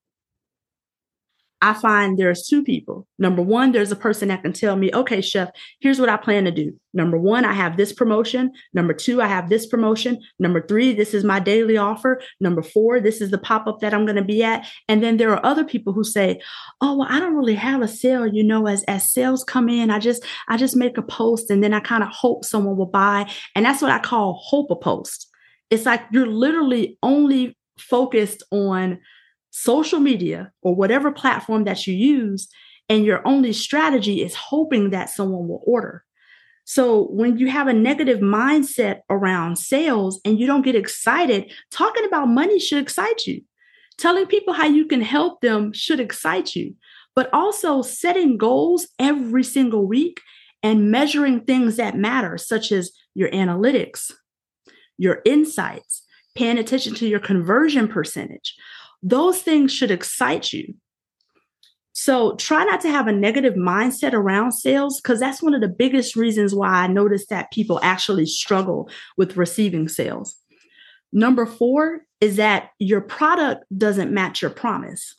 I 1.62 1.72
find 1.72 2.18
there's 2.18 2.46
two 2.46 2.62
people. 2.62 3.06
Number 3.18 3.40
one, 3.40 3.72
there's 3.72 3.90
a 3.90 3.96
person 3.96 4.28
that 4.28 4.42
can 4.42 4.52
tell 4.52 4.76
me, 4.76 4.90
okay, 4.92 5.22
chef, 5.22 5.50
here's 5.80 5.98
what 5.98 6.10
I 6.10 6.18
plan 6.18 6.44
to 6.44 6.50
do. 6.50 6.78
Number 6.92 7.18
one, 7.18 7.46
I 7.46 7.54
have 7.54 7.76
this 7.78 7.94
promotion. 7.94 8.52
Number 8.74 8.92
two, 8.92 9.22
I 9.22 9.26
have 9.26 9.48
this 9.48 9.66
promotion. 9.66 10.20
Number 10.38 10.66
three, 10.66 10.92
this 10.92 11.14
is 11.14 11.24
my 11.24 11.40
daily 11.40 11.78
offer. 11.78 12.20
Number 12.40 12.62
four, 12.62 13.00
this 13.00 13.22
is 13.22 13.30
the 13.30 13.38
pop 13.38 13.66
up 13.66 13.80
that 13.80 13.94
I'm 13.94 14.04
going 14.04 14.16
to 14.16 14.24
be 14.24 14.44
at. 14.44 14.66
And 14.86 15.02
then 15.02 15.16
there 15.16 15.32
are 15.32 15.44
other 15.44 15.64
people 15.64 15.94
who 15.94 16.04
say, 16.04 16.40
oh, 16.82 16.98
well, 16.98 17.08
I 17.10 17.18
don't 17.20 17.34
really 17.34 17.54
have 17.54 17.80
a 17.80 17.88
sale. 17.88 18.26
You 18.26 18.44
know, 18.44 18.66
as, 18.66 18.84
as 18.84 19.12
sales 19.12 19.42
come 19.42 19.70
in, 19.70 19.90
I 19.90 19.98
just, 19.98 20.24
I 20.48 20.58
just 20.58 20.76
make 20.76 20.98
a 20.98 21.02
post 21.02 21.50
and 21.50 21.64
then 21.64 21.72
I 21.72 21.80
kind 21.80 22.02
of 22.02 22.10
hope 22.10 22.44
someone 22.44 22.76
will 22.76 22.86
buy. 22.86 23.30
And 23.54 23.64
that's 23.64 23.80
what 23.80 23.92
I 23.92 23.98
call 23.98 24.40
hope 24.44 24.70
a 24.70 24.76
post. 24.76 25.30
It's 25.70 25.86
like 25.86 26.02
you're 26.12 26.26
literally 26.26 26.98
only 27.02 27.56
focused 27.78 28.42
on 28.50 28.98
social 29.56 30.00
media 30.00 30.52
or 30.60 30.74
whatever 30.74 31.10
platform 31.10 31.64
that 31.64 31.86
you 31.86 31.94
use, 31.94 32.46
and 32.90 33.06
your 33.06 33.26
only 33.26 33.54
strategy 33.54 34.22
is 34.22 34.34
hoping 34.34 34.90
that 34.90 35.08
someone 35.08 35.48
will 35.48 35.62
order. 35.66 36.04
So 36.64 37.04
when 37.06 37.38
you 37.38 37.48
have 37.48 37.66
a 37.66 37.72
negative 37.72 38.18
mindset 38.18 39.00
around 39.08 39.56
sales 39.56 40.20
and 40.24 40.38
you 40.38 40.46
don't 40.46 40.64
get 40.64 40.74
excited, 40.74 41.50
talking 41.70 42.04
about 42.04 42.28
money 42.28 42.58
should 42.58 42.82
excite 42.82 43.26
you. 43.26 43.42
Telling 43.96 44.26
people 44.26 44.52
how 44.52 44.66
you 44.66 44.84
can 44.84 45.00
help 45.00 45.40
them 45.40 45.72
should 45.72 46.00
excite 46.00 46.54
you. 46.54 46.74
But 47.14 47.30
also 47.32 47.80
setting 47.80 48.36
goals 48.36 48.88
every 48.98 49.42
single 49.42 49.86
week 49.86 50.20
and 50.62 50.90
measuring 50.90 51.40
things 51.40 51.76
that 51.76 51.96
matter, 51.96 52.36
such 52.36 52.72
as 52.72 52.92
your 53.14 53.30
analytics, 53.30 54.12
your 54.98 55.22
insights, 55.24 56.02
paying 56.34 56.58
attention 56.58 56.94
to 56.96 57.08
your 57.08 57.20
conversion 57.20 57.88
percentage, 57.88 58.54
those 59.02 59.40
things 59.40 59.72
should 59.72 59.90
excite 59.90 60.52
you. 60.52 60.74
So 61.92 62.36
try 62.36 62.64
not 62.64 62.82
to 62.82 62.90
have 62.90 63.08
a 63.08 63.12
negative 63.12 63.54
mindset 63.54 64.12
around 64.12 64.52
sales 64.52 65.00
because 65.00 65.18
that's 65.18 65.42
one 65.42 65.54
of 65.54 65.62
the 65.62 65.68
biggest 65.68 66.14
reasons 66.14 66.54
why 66.54 66.68
I 66.68 66.86
noticed 66.88 67.30
that 67.30 67.50
people 67.50 67.80
actually 67.82 68.26
struggle 68.26 68.90
with 69.16 69.38
receiving 69.38 69.88
sales. 69.88 70.36
Number 71.10 71.46
four 71.46 72.02
is 72.20 72.36
that 72.36 72.70
your 72.78 73.00
product 73.00 73.64
doesn't 73.76 74.12
match 74.12 74.42
your 74.42 74.50
promise. 74.50 75.16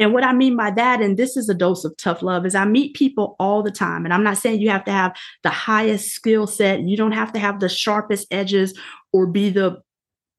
And 0.00 0.14
what 0.14 0.24
I 0.24 0.32
mean 0.32 0.56
by 0.56 0.70
that, 0.72 1.02
and 1.02 1.16
this 1.16 1.36
is 1.36 1.48
a 1.48 1.54
dose 1.54 1.84
of 1.84 1.96
tough 1.98 2.22
love, 2.22 2.46
is 2.46 2.54
I 2.54 2.64
meet 2.64 2.96
people 2.96 3.36
all 3.38 3.62
the 3.62 3.70
time. 3.70 4.04
And 4.04 4.14
I'm 4.14 4.24
not 4.24 4.38
saying 4.38 4.60
you 4.60 4.70
have 4.70 4.86
to 4.86 4.92
have 4.92 5.14
the 5.42 5.50
highest 5.50 6.12
skill 6.12 6.46
set, 6.46 6.80
you 6.80 6.96
don't 6.96 7.12
have 7.12 7.32
to 7.34 7.38
have 7.38 7.60
the 7.60 7.68
sharpest 7.68 8.26
edges 8.32 8.76
or 9.12 9.26
be 9.26 9.50
the 9.50 9.80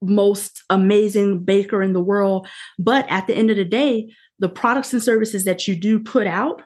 most 0.01 0.63
amazing 0.69 1.43
baker 1.43 1.81
in 1.81 1.93
the 1.93 2.01
world. 2.01 2.47
But 2.79 3.05
at 3.09 3.27
the 3.27 3.35
end 3.35 3.51
of 3.51 3.57
the 3.57 3.65
day, 3.65 4.13
the 4.39 4.49
products 4.49 4.93
and 4.93 5.03
services 5.03 5.45
that 5.45 5.67
you 5.67 5.75
do 5.75 5.99
put 5.99 6.27
out, 6.27 6.63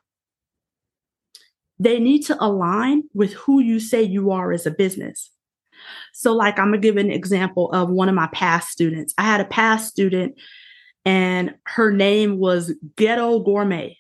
they 1.78 2.00
need 2.00 2.24
to 2.24 2.38
align 2.44 3.04
with 3.14 3.34
who 3.34 3.60
you 3.60 3.80
say 3.80 4.02
you 4.02 4.32
are 4.32 4.52
as 4.54 4.66
a 4.66 4.72
business. 4.72 5.32
So, 6.14 6.34
like, 6.34 6.58
I'm 6.58 6.68
gonna 6.68 6.78
give 6.78 6.98
an 6.98 7.12
example 7.12 7.72
of 7.72 7.90
one 7.90 8.08
of 8.08 8.16
my 8.16 8.28
past 8.28 8.70
students. 8.70 9.14
I 9.18 9.24
had 9.24 9.42
a 9.42 9.46
past 9.46 9.90
student, 9.90 10.40
and 11.04 11.56
her 11.66 11.92
name 11.92 12.38
was 12.38 12.74
Ghetto 12.96 13.40
Gourmet. 13.40 13.98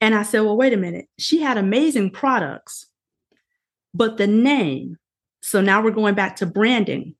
And 0.00 0.14
I 0.14 0.22
said, 0.22 0.40
well, 0.40 0.56
wait 0.56 0.72
a 0.72 0.78
minute. 0.78 1.08
She 1.18 1.42
had 1.42 1.58
amazing 1.58 2.10
products, 2.10 2.86
but 3.92 4.16
the 4.16 4.26
name. 4.26 4.96
So 5.42 5.60
now 5.60 5.82
we're 5.82 5.90
going 5.90 6.14
back 6.14 6.36
to 6.36 6.46
branding. 6.46 7.14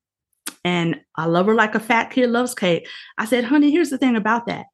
And 0.64 1.00
I 1.16 1.26
love 1.26 1.46
her 1.46 1.54
like 1.54 1.74
a 1.74 1.80
fat 1.80 2.10
kid 2.10 2.30
loves 2.30 2.54
cake. 2.54 2.86
I 3.18 3.24
said, 3.24 3.44
honey, 3.44 3.70
here's 3.70 3.90
the 3.90 3.98
thing 3.98 4.16
about 4.16 4.46
that 4.46 4.66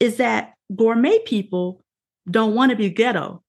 is 0.00 0.16
that 0.16 0.54
gourmet 0.74 1.18
people 1.20 1.82
don't 2.30 2.54
want 2.54 2.70
to 2.70 2.76
be 2.76 2.90
ghetto. 2.90 3.42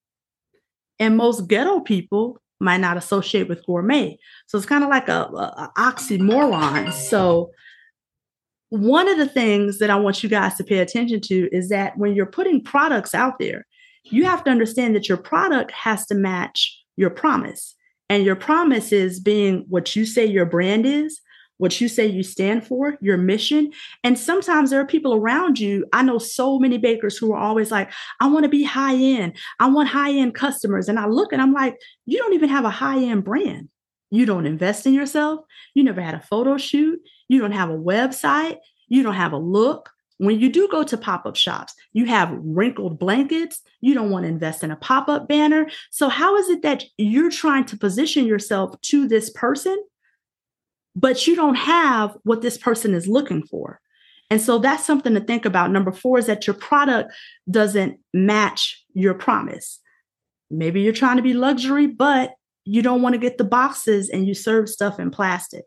And 0.99 1.17
most 1.17 1.47
ghetto 1.47 1.81
people 1.81 2.41
might 2.59 2.79
not 2.79 2.97
associate 2.97 3.49
with 3.49 3.65
gourmet. 3.65 4.17
So 4.47 4.57
it's 4.57 4.67
kind 4.67 4.83
of 4.83 4.89
like 4.89 5.09
a, 5.09 5.23
a, 5.23 5.45
a 5.57 5.71
oxymoron. 5.77 6.93
So 6.93 7.51
one 8.69 9.07
of 9.07 9.17
the 9.17 9.27
things 9.27 9.79
that 9.79 9.89
I 9.89 9.95
want 9.95 10.23
you 10.23 10.29
guys 10.29 10.55
to 10.55 10.63
pay 10.63 10.79
attention 10.79 11.21
to 11.21 11.49
is 11.51 11.69
that 11.69 11.97
when 11.97 12.15
you're 12.15 12.25
putting 12.25 12.63
products 12.63 13.13
out 13.13 13.39
there, 13.39 13.65
you 14.03 14.25
have 14.25 14.43
to 14.45 14.51
understand 14.51 14.95
that 14.95 15.09
your 15.09 15.17
product 15.17 15.71
has 15.71 16.05
to 16.07 16.15
match 16.15 16.77
your 16.95 17.09
promise. 17.09 17.75
And 18.09 18.23
your 18.23 18.35
promise 18.35 18.91
is 18.91 19.19
being 19.19 19.65
what 19.67 19.95
you 19.95 20.05
say 20.05 20.25
your 20.25 20.45
brand 20.45 20.85
is, 20.85 21.19
what 21.57 21.79
you 21.79 21.87
say 21.87 22.05
you 22.05 22.23
stand 22.23 22.65
for, 22.65 22.97
your 23.01 23.17
mission. 23.17 23.71
And 24.03 24.17
sometimes 24.17 24.69
there 24.69 24.79
are 24.79 24.85
people 24.85 25.13
around 25.13 25.59
you. 25.59 25.85
I 25.93 26.03
know 26.03 26.17
so 26.17 26.59
many 26.59 26.77
bakers 26.77 27.17
who 27.17 27.33
are 27.33 27.39
always 27.39 27.71
like, 27.71 27.91
I 28.19 28.27
want 28.27 28.43
to 28.43 28.49
be 28.49 28.63
high 28.63 28.95
end. 28.95 29.37
I 29.59 29.69
want 29.69 29.89
high 29.89 30.11
end 30.11 30.35
customers. 30.35 30.89
And 30.89 30.99
I 30.99 31.07
look 31.07 31.31
and 31.31 31.41
I'm 31.41 31.53
like, 31.53 31.77
you 32.05 32.17
don't 32.17 32.33
even 32.33 32.49
have 32.49 32.65
a 32.65 32.69
high 32.69 33.01
end 33.01 33.23
brand. 33.23 33.69
You 34.11 34.25
don't 34.25 34.45
invest 34.45 34.85
in 34.85 34.93
yourself. 34.93 35.41
You 35.73 35.83
never 35.83 36.01
had 36.01 36.13
a 36.13 36.21
photo 36.21 36.57
shoot. 36.57 36.99
You 37.27 37.39
don't 37.39 37.51
have 37.51 37.69
a 37.69 37.77
website. 37.77 38.57
You 38.87 39.03
don't 39.03 39.15
have 39.15 39.33
a 39.33 39.37
look. 39.37 39.89
When 40.17 40.39
you 40.39 40.49
do 40.49 40.69
go 40.69 40.83
to 40.83 40.97
pop 40.97 41.25
up 41.25 41.35
shops, 41.35 41.73
you 41.91 42.05
have 42.05 42.31
wrinkled 42.31 42.97
blankets. 42.99 43.61
You 43.81 43.93
don't 43.93 44.09
want 44.09 44.23
to 44.23 44.29
invest 44.29 44.63
in 44.63 44.71
a 44.71 44.77
pop 44.77 45.09
up 45.09 45.27
banner. 45.27 45.67
So, 45.91 46.07
how 46.07 46.37
is 46.37 46.47
it 46.47 46.61
that 46.61 46.85
you're 46.97 47.31
trying 47.31 47.65
to 47.65 47.77
position 47.77 48.25
yourself 48.25 48.79
to 48.83 49.09
this 49.09 49.29
person 49.31 49.77
but 50.95 51.27
you 51.27 51.35
don't 51.35 51.55
have 51.55 52.15
what 52.23 52.41
this 52.41 52.57
person 52.57 52.93
is 52.93 53.07
looking 53.07 53.43
for. 53.43 53.81
And 54.29 54.41
so 54.41 54.57
that's 54.57 54.85
something 54.85 55.13
to 55.13 55.19
think 55.19 55.45
about. 55.45 55.71
Number 55.71 55.91
four 55.91 56.17
is 56.17 56.25
that 56.25 56.47
your 56.47 56.55
product 56.55 57.13
doesn't 57.49 57.99
match 58.13 58.83
your 58.93 59.13
promise. 59.13 59.79
Maybe 60.49 60.81
you're 60.81 60.93
trying 60.93 61.17
to 61.17 61.23
be 61.23 61.33
luxury, 61.33 61.87
but 61.87 62.33
you 62.63 62.81
don't 62.81 63.01
want 63.01 63.13
to 63.13 63.19
get 63.19 63.37
the 63.37 63.43
boxes 63.43 64.09
and 64.09 64.27
you 64.27 64.33
serve 64.33 64.69
stuff 64.69 64.99
in 64.99 65.11
plastic. 65.11 65.65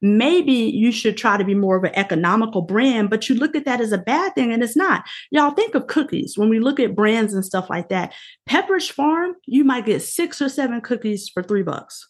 Maybe 0.00 0.52
you 0.52 0.92
should 0.92 1.16
try 1.16 1.36
to 1.36 1.44
be 1.44 1.56
more 1.56 1.76
of 1.76 1.82
an 1.82 1.94
economical 1.96 2.62
brand, 2.62 3.10
but 3.10 3.28
you 3.28 3.34
look 3.34 3.56
at 3.56 3.64
that 3.64 3.80
as 3.80 3.90
a 3.90 3.98
bad 3.98 4.32
thing 4.36 4.52
and 4.52 4.62
it's 4.62 4.76
not. 4.76 5.04
Y'all 5.32 5.50
think 5.50 5.74
of 5.74 5.88
cookies 5.88 6.38
when 6.38 6.48
we 6.48 6.60
look 6.60 6.78
at 6.78 6.94
brands 6.94 7.34
and 7.34 7.44
stuff 7.44 7.68
like 7.68 7.88
that. 7.88 8.14
Pepperidge 8.48 8.92
Farm, 8.92 9.34
you 9.46 9.64
might 9.64 9.86
get 9.86 10.02
six 10.02 10.40
or 10.40 10.48
seven 10.48 10.80
cookies 10.80 11.28
for 11.28 11.42
three 11.42 11.64
bucks. 11.64 12.08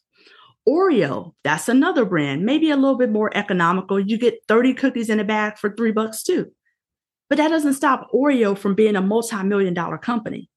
Oreo, 0.68 1.32
that's 1.44 1.68
another 1.68 2.04
brand, 2.04 2.44
maybe 2.44 2.70
a 2.70 2.76
little 2.76 2.98
bit 2.98 3.10
more 3.10 3.34
economical. 3.34 3.98
You 3.98 4.18
get 4.18 4.44
30 4.48 4.74
cookies 4.74 5.08
in 5.08 5.18
a 5.18 5.24
bag 5.24 5.56
for 5.56 5.74
three 5.74 5.92
bucks 5.92 6.22
too. 6.22 6.52
But 7.30 7.38
that 7.38 7.48
doesn't 7.48 7.74
stop 7.74 8.10
Oreo 8.12 8.56
from 8.56 8.74
being 8.74 8.96
a 8.96 9.00
multi-million 9.00 9.74
dollar 9.74 9.98
company. 9.98 10.50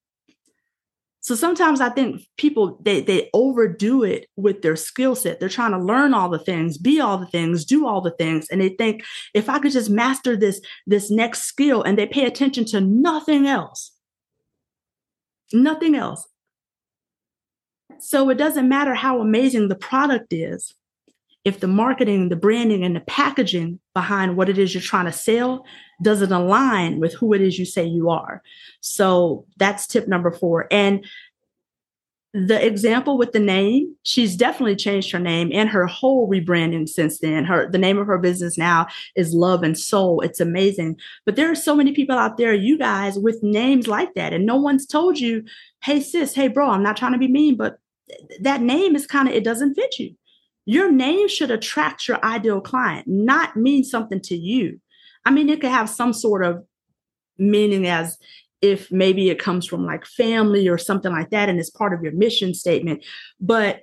So 1.22 1.36
sometimes 1.36 1.82
I 1.82 1.90
think 1.90 2.24
people 2.38 2.80
they 2.82 3.02
they 3.02 3.30
overdo 3.34 4.04
it 4.04 4.28
with 4.38 4.64
their 4.64 4.76
skill 4.76 5.16
set. 5.16 5.40
They're 5.40 5.50
trying 5.50 5.72
to 5.72 5.78
learn 5.78 6.16
all 6.16 6.30
the 6.30 6.40
things, 6.40 6.80
be 6.80 7.00
all 7.00 7.20
the 7.20 7.28
things, 7.28 7.64
do 7.64 7.86
all 7.86 8.02
the 8.02 8.12
things, 8.12 8.48
and 8.50 8.60
they 8.60 8.70
think 8.70 9.04
if 9.36 9.48
I 9.48 9.60
could 9.60 9.72
just 9.72 9.90
master 9.90 10.36
this 10.36 10.60
this 10.88 11.12
next 11.12 11.44
skill, 11.44 11.84
and 11.84 11.96
they 11.96 12.08
pay 12.08 12.26
attention 12.26 12.66
to 12.66 12.82
nothing 12.82 13.46
else, 13.46 13.92
nothing 15.54 15.96
else. 15.96 16.28
So 18.02 18.30
it 18.30 18.36
doesn't 18.38 18.68
matter 18.68 18.94
how 18.94 19.22
amazing 19.22 19.68
the 19.68 19.76
product 19.76 20.34
is. 20.34 20.74
If 21.44 21.60
the 21.60 21.68
marketing, 21.68 22.30
the 22.30 22.36
branding, 22.36 22.84
and 22.84 22.96
the 22.96 23.02
packaging 23.02 23.80
behind 23.94 24.38
what 24.38 24.50
it 24.50 24.58
is 24.58 24.74
you're 24.74 24.82
trying 24.82 25.06
to 25.06 25.12
sell 25.12 25.66
doesn't 26.04 26.32
align 26.32 27.00
with 27.00 27.14
who 27.14 27.34
it 27.34 27.42
is 27.42 27.58
you 27.58 27.66
say 27.66 27.86
you 27.86 28.10
are. 28.10 28.44
So 28.80 29.46
that's 29.58 29.88
tip 29.88 30.08
number 30.08 30.32
four. 30.32 30.68
And 30.72 31.06
the 32.34 32.66
example 32.66 33.18
with 33.18 33.34
the 33.34 33.40
name, 33.40 33.96
she's 34.04 34.38
definitely 34.38 34.76
changed 34.76 35.12
her 35.12 35.20
name 35.20 35.50
and 35.52 35.68
her 35.70 35.86
whole 35.86 36.30
rebranding 36.30 36.88
since 36.88 37.20
then. 37.20 37.44
Her 37.44 37.70
the 37.70 37.78
name 37.78 37.98
of 37.98 38.08
her 38.08 38.18
business 38.18 38.58
now 38.58 38.88
is 39.16 39.34
Love 39.34 39.64
and 39.64 39.78
Soul. 39.78 40.22
It's 40.22 40.40
amazing. 40.40 40.98
But 41.26 41.36
there 41.36 41.52
are 41.52 41.56
so 41.56 41.76
many 41.76 41.92
people 41.92 42.18
out 42.18 42.38
there, 42.38 42.54
you 42.54 42.78
guys, 42.78 43.20
with 43.20 43.44
names 43.44 43.88
like 43.88 44.14
that, 44.14 44.32
and 44.32 44.46
no 44.46 44.56
one's 44.56 44.86
told 44.86 45.20
you, 45.20 45.44
hey 45.84 46.00
sis, 46.00 46.34
hey 46.34 46.48
bro, 46.48 46.70
I'm 46.70 46.84
not 46.84 46.96
trying 46.96 47.14
to 47.14 47.18
be 47.18 47.28
mean, 47.28 47.58
but 47.58 47.80
that 48.42 48.62
name 48.62 48.96
is 48.96 49.08
kind 49.08 49.28
of 49.28 49.34
it 49.34 49.44
doesn't 49.44 49.76
fit 49.76 50.00
you. 50.00 50.16
Your 50.66 50.92
name 50.92 51.28
should 51.28 51.52
attract 51.52 52.08
your 52.08 52.24
ideal 52.24 52.62
client, 52.62 53.08
not 53.08 53.58
mean 53.58 53.84
something 53.84 54.22
to 54.22 54.36
you. 54.36 54.80
I 55.26 55.32
mean, 55.32 55.50
it 55.50 55.62
could 55.62 55.72
have 55.72 55.90
some 55.90 56.14
sort 56.14 56.46
of 56.46 56.64
meaning 57.38 57.88
as 57.88 58.18
if 58.62 58.92
maybe 58.92 59.30
it 59.30 59.40
comes 59.40 59.66
from 59.66 59.86
like 59.86 60.06
family 60.06 60.68
or 60.68 60.78
something 60.78 61.12
like 61.12 61.32
that 61.32 61.50
and 61.50 61.60
it's 61.60 61.70
part 61.70 61.94
of 61.94 62.04
your 62.04 62.12
mission 62.14 62.54
statement 62.54 63.04
but 63.40 63.82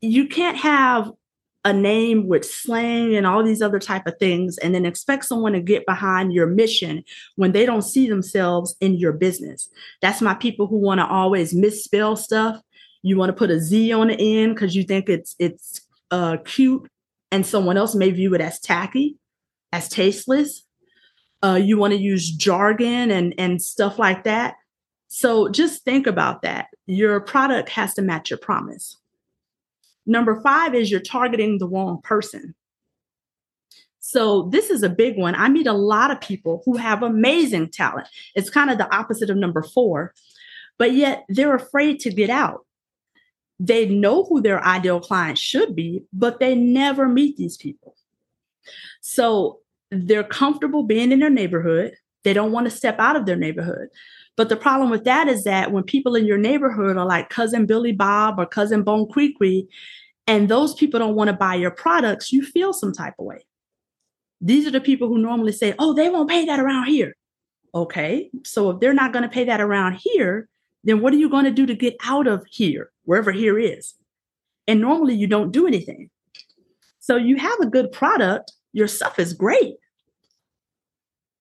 you 0.00 0.26
can't 0.26 0.56
have 0.56 1.10
a 1.64 1.72
name 1.72 2.26
with 2.26 2.44
slang 2.44 3.14
and 3.14 3.26
all 3.26 3.44
these 3.44 3.60
other 3.60 3.78
type 3.78 4.06
of 4.06 4.18
things 4.18 4.56
and 4.58 4.74
then 4.74 4.86
expect 4.86 5.26
someone 5.26 5.52
to 5.52 5.60
get 5.60 5.86
behind 5.86 6.32
your 6.32 6.46
mission 6.46 7.04
when 7.36 7.52
they 7.52 7.66
don't 7.66 7.82
see 7.82 8.08
themselves 8.08 8.74
in 8.80 8.96
your 8.96 9.12
business 9.12 9.68
that's 10.02 10.20
my 10.20 10.34
people 10.34 10.66
who 10.66 10.78
want 10.78 10.98
to 10.98 11.06
always 11.06 11.54
misspell 11.54 12.16
stuff 12.16 12.60
you 13.02 13.16
want 13.16 13.30
to 13.30 13.36
put 13.36 13.50
a 13.50 13.60
Z 13.60 13.92
on 13.92 14.08
the 14.08 14.40
end 14.42 14.54
because 14.54 14.74
you 14.74 14.82
think 14.82 15.08
it's 15.08 15.34
it's 15.38 15.80
uh, 16.10 16.38
cute, 16.44 16.88
and 17.30 17.46
someone 17.46 17.76
else 17.76 17.94
may 17.94 18.10
view 18.10 18.34
it 18.34 18.40
as 18.40 18.60
tacky, 18.60 19.16
as 19.72 19.88
tasteless. 19.88 20.64
Uh, 21.42 21.58
you 21.62 21.78
want 21.78 21.92
to 21.94 22.00
use 22.00 22.30
jargon 22.30 23.10
and 23.10 23.34
and 23.38 23.62
stuff 23.62 23.98
like 23.98 24.24
that. 24.24 24.54
So 25.08 25.48
just 25.48 25.84
think 25.84 26.06
about 26.06 26.42
that. 26.42 26.68
Your 26.86 27.20
product 27.20 27.68
has 27.70 27.94
to 27.94 28.02
match 28.02 28.30
your 28.30 28.38
promise. 28.38 28.96
Number 30.06 30.40
five 30.40 30.74
is 30.74 30.90
you're 30.90 31.00
targeting 31.00 31.58
the 31.58 31.68
wrong 31.68 32.00
person. 32.02 32.54
So 33.98 34.48
this 34.50 34.70
is 34.70 34.82
a 34.82 34.88
big 34.88 35.16
one. 35.16 35.34
I 35.34 35.48
meet 35.48 35.66
a 35.66 35.72
lot 35.72 36.10
of 36.10 36.20
people 36.20 36.62
who 36.64 36.76
have 36.76 37.02
amazing 37.02 37.70
talent. 37.70 38.08
It's 38.34 38.50
kind 38.50 38.70
of 38.70 38.78
the 38.78 38.92
opposite 38.94 39.30
of 39.30 39.36
number 39.36 39.62
four, 39.62 40.14
but 40.78 40.92
yet 40.92 41.24
they're 41.28 41.54
afraid 41.54 42.00
to 42.00 42.10
get 42.10 42.30
out 42.30 42.66
they 43.60 43.86
know 43.86 44.24
who 44.24 44.40
their 44.40 44.64
ideal 44.64 45.00
client 45.00 45.36
should 45.36 45.76
be, 45.76 46.02
but 46.14 46.40
they 46.40 46.54
never 46.54 47.06
meet 47.06 47.36
these 47.36 47.58
people. 47.58 47.94
So 49.02 49.60
they're 49.90 50.24
comfortable 50.24 50.82
being 50.82 51.12
in 51.12 51.20
their 51.20 51.30
neighborhood. 51.30 51.94
They 52.24 52.32
don't 52.32 52.52
want 52.52 52.64
to 52.64 52.70
step 52.70 52.98
out 52.98 53.16
of 53.16 53.26
their 53.26 53.36
neighborhood. 53.36 53.88
But 54.36 54.48
the 54.48 54.56
problem 54.56 54.88
with 54.88 55.04
that 55.04 55.28
is 55.28 55.44
that 55.44 55.72
when 55.72 55.82
people 55.82 56.16
in 56.16 56.24
your 56.24 56.38
neighborhood 56.38 56.96
are 56.96 57.04
like 57.04 57.28
cousin 57.28 57.66
Billy 57.66 57.92
Bob 57.92 58.38
or 58.38 58.46
cousin 58.46 58.82
Bon 58.82 59.06
Qui 59.06 59.68
and 60.26 60.48
those 60.48 60.72
people 60.74 60.98
don't 60.98 61.14
want 61.14 61.28
to 61.28 61.36
buy 61.36 61.54
your 61.54 61.70
products, 61.70 62.32
you 62.32 62.42
feel 62.42 62.72
some 62.72 62.94
type 62.94 63.14
of 63.18 63.26
way. 63.26 63.44
These 64.40 64.66
are 64.66 64.70
the 64.70 64.80
people 64.80 65.08
who 65.08 65.18
normally 65.18 65.52
say, 65.52 65.74
oh, 65.78 65.92
they 65.92 66.08
won't 66.08 66.30
pay 66.30 66.46
that 66.46 66.60
around 66.60 66.86
here. 66.86 67.14
Okay. 67.74 68.30
So 68.44 68.70
if 68.70 68.80
they're 68.80 68.94
not 68.94 69.12
going 69.12 69.24
to 69.24 69.28
pay 69.28 69.44
that 69.44 69.60
around 69.60 70.00
here, 70.02 70.48
then 70.84 71.00
what 71.00 71.12
are 71.12 71.18
you 71.18 71.28
going 71.28 71.44
to 71.44 71.50
do 71.50 71.66
to 71.66 71.74
get 71.74 71.96
out 72.04 72.26
of 72.26 72.44
here, 72.50 72.90
wherever 73.04 73.32
here 73.32 73.58
is? 73.58 73.94
And 74.66 74.80
normally 74.80 75.14
you 75.14 75.26
don't 75.26 75.52
do 75.52 75.66
anything. 75.66 76.10
So 77.00 77.16
you 77.16 77.36
have 77.36 77.58
a 77.60 77.66
good 77.66 77.92
product, 77.92 78.52
your 78.72 78.88
stuff 78.88 79.18
is 79.18 79.32
great. 79.32 79.76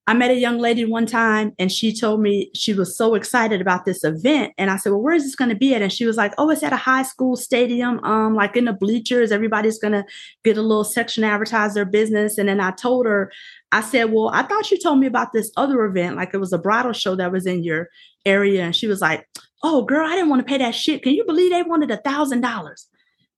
I 0.09 0.15
met 0.15 0.31
a 0.31 0.35
young 0.35 0.57
lady 0.57 0.85
one 0.85 1.05
time 1.05 1.53
and 1.59 1.71
she 1.71 1.95
told 1.95 2.19
me 2.19 2.49
she 2.55 2.73
was 2.73 2.97
so 2.97 3.13
excited 3.13 3.61
about 3.61 3.85
this 3.85 4.03
event. 4.03 4.53
And 4.57 4.71
I 4.71 4.77
said, 4.77 4.91
Well, 4.91 5.03
where 5.03 5.13
is 5.13 5.23
this 5.23 5.35
going 5.35 5.51
to 5.51 5.55
be 5.55 5.75
at? 5.75 5.83
And 5.83 5.93
she 5.93 6.07
was 6.07 6.17
like, 6.17 6.33
Oh, 6.39 6.49
it's 6.49 6.63
at 6.63 6.73
a 6.73 6.77
high 6.77 7.03
school 7.03 7.35
stadium, 7.35 8.03
um, 8.03 8.33
like 8.33 8.57
in 8.57 8.65
the 8.65 8.73
bleachers. 8.73 9.31
Everybody's 9.31 9.77
going 9.77 9.91
to 9.91 10.03
get 10.43 10.57
a 10.57 10.63
little 10.63 10.83
section 10.83 11.23
advertise 11.23 11.75
their 11.75 11.85
business. 11.85 12.39
And 12.39 12.49
then 12.49 12.59
I 12.59 12.71
told 12.71 13.05
her, 13.05 13.31
I 13.71 13.81
said, 13.81 14.05
Well, 14.05 14.31
I 14.33 14.41
thought 14.41 14.71
you 14.71 14.79
told 14.79 14.97
me 14.97 15.05
about 15.05 15.31
this 15.31 15.51
other 15.57 15.85
event, 15.85 16.15
like 16.15 16.33
it 16.33 16.39
was 16.39 16.53
a 16.53 16.57
bridal 16.57 16.93
show 16.93 17.13
that 17.13 17.31
was 17.31 17.45
in 17.45 17.63
your 17.63 17.89
area. 18.25 18.63
And 18.63 18.75
she 18.75 18.87
was 18.87 19.01
like, 19.01 19.27
Oh, 19.61 19.83
girl, 19.83 20.07
I 20.07 20.15
didn't 20.15 20.29
want 20.29 20.41
to 20.41 20.49
pay 20.49 20.57
that 20.59 20.75
shit. 20.75 21.03
Can 21.03 21.13
you 21.13 21.25
believe 21.25 21.51
they 21.51 21.63
wanted 21.63 21.91
a 21.91 21.97
thousand 21.97 22.41
dollars? 22.41 22.87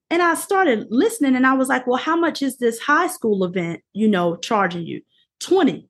And 0.09 0.21
I 0.21 0.35
started 0.35 0.87
listening 0.89 1.35
and 1.35 1.47
I 1.47 1.53
was 1.53 1.69
like, 1.69 1.87
Well, 1.87 1.97
how 1.97 2.15
much 2.15 2.41
is 2.41 2.57
this 2.57 2.79
high 2.79 3.07
school 3.07 3.43
event, 3.43 3.81
you 3.93 4.07
know, 4.07 4.35
charging 4.35 4.85
you? 4.85 5.01
20. 5.39 5.87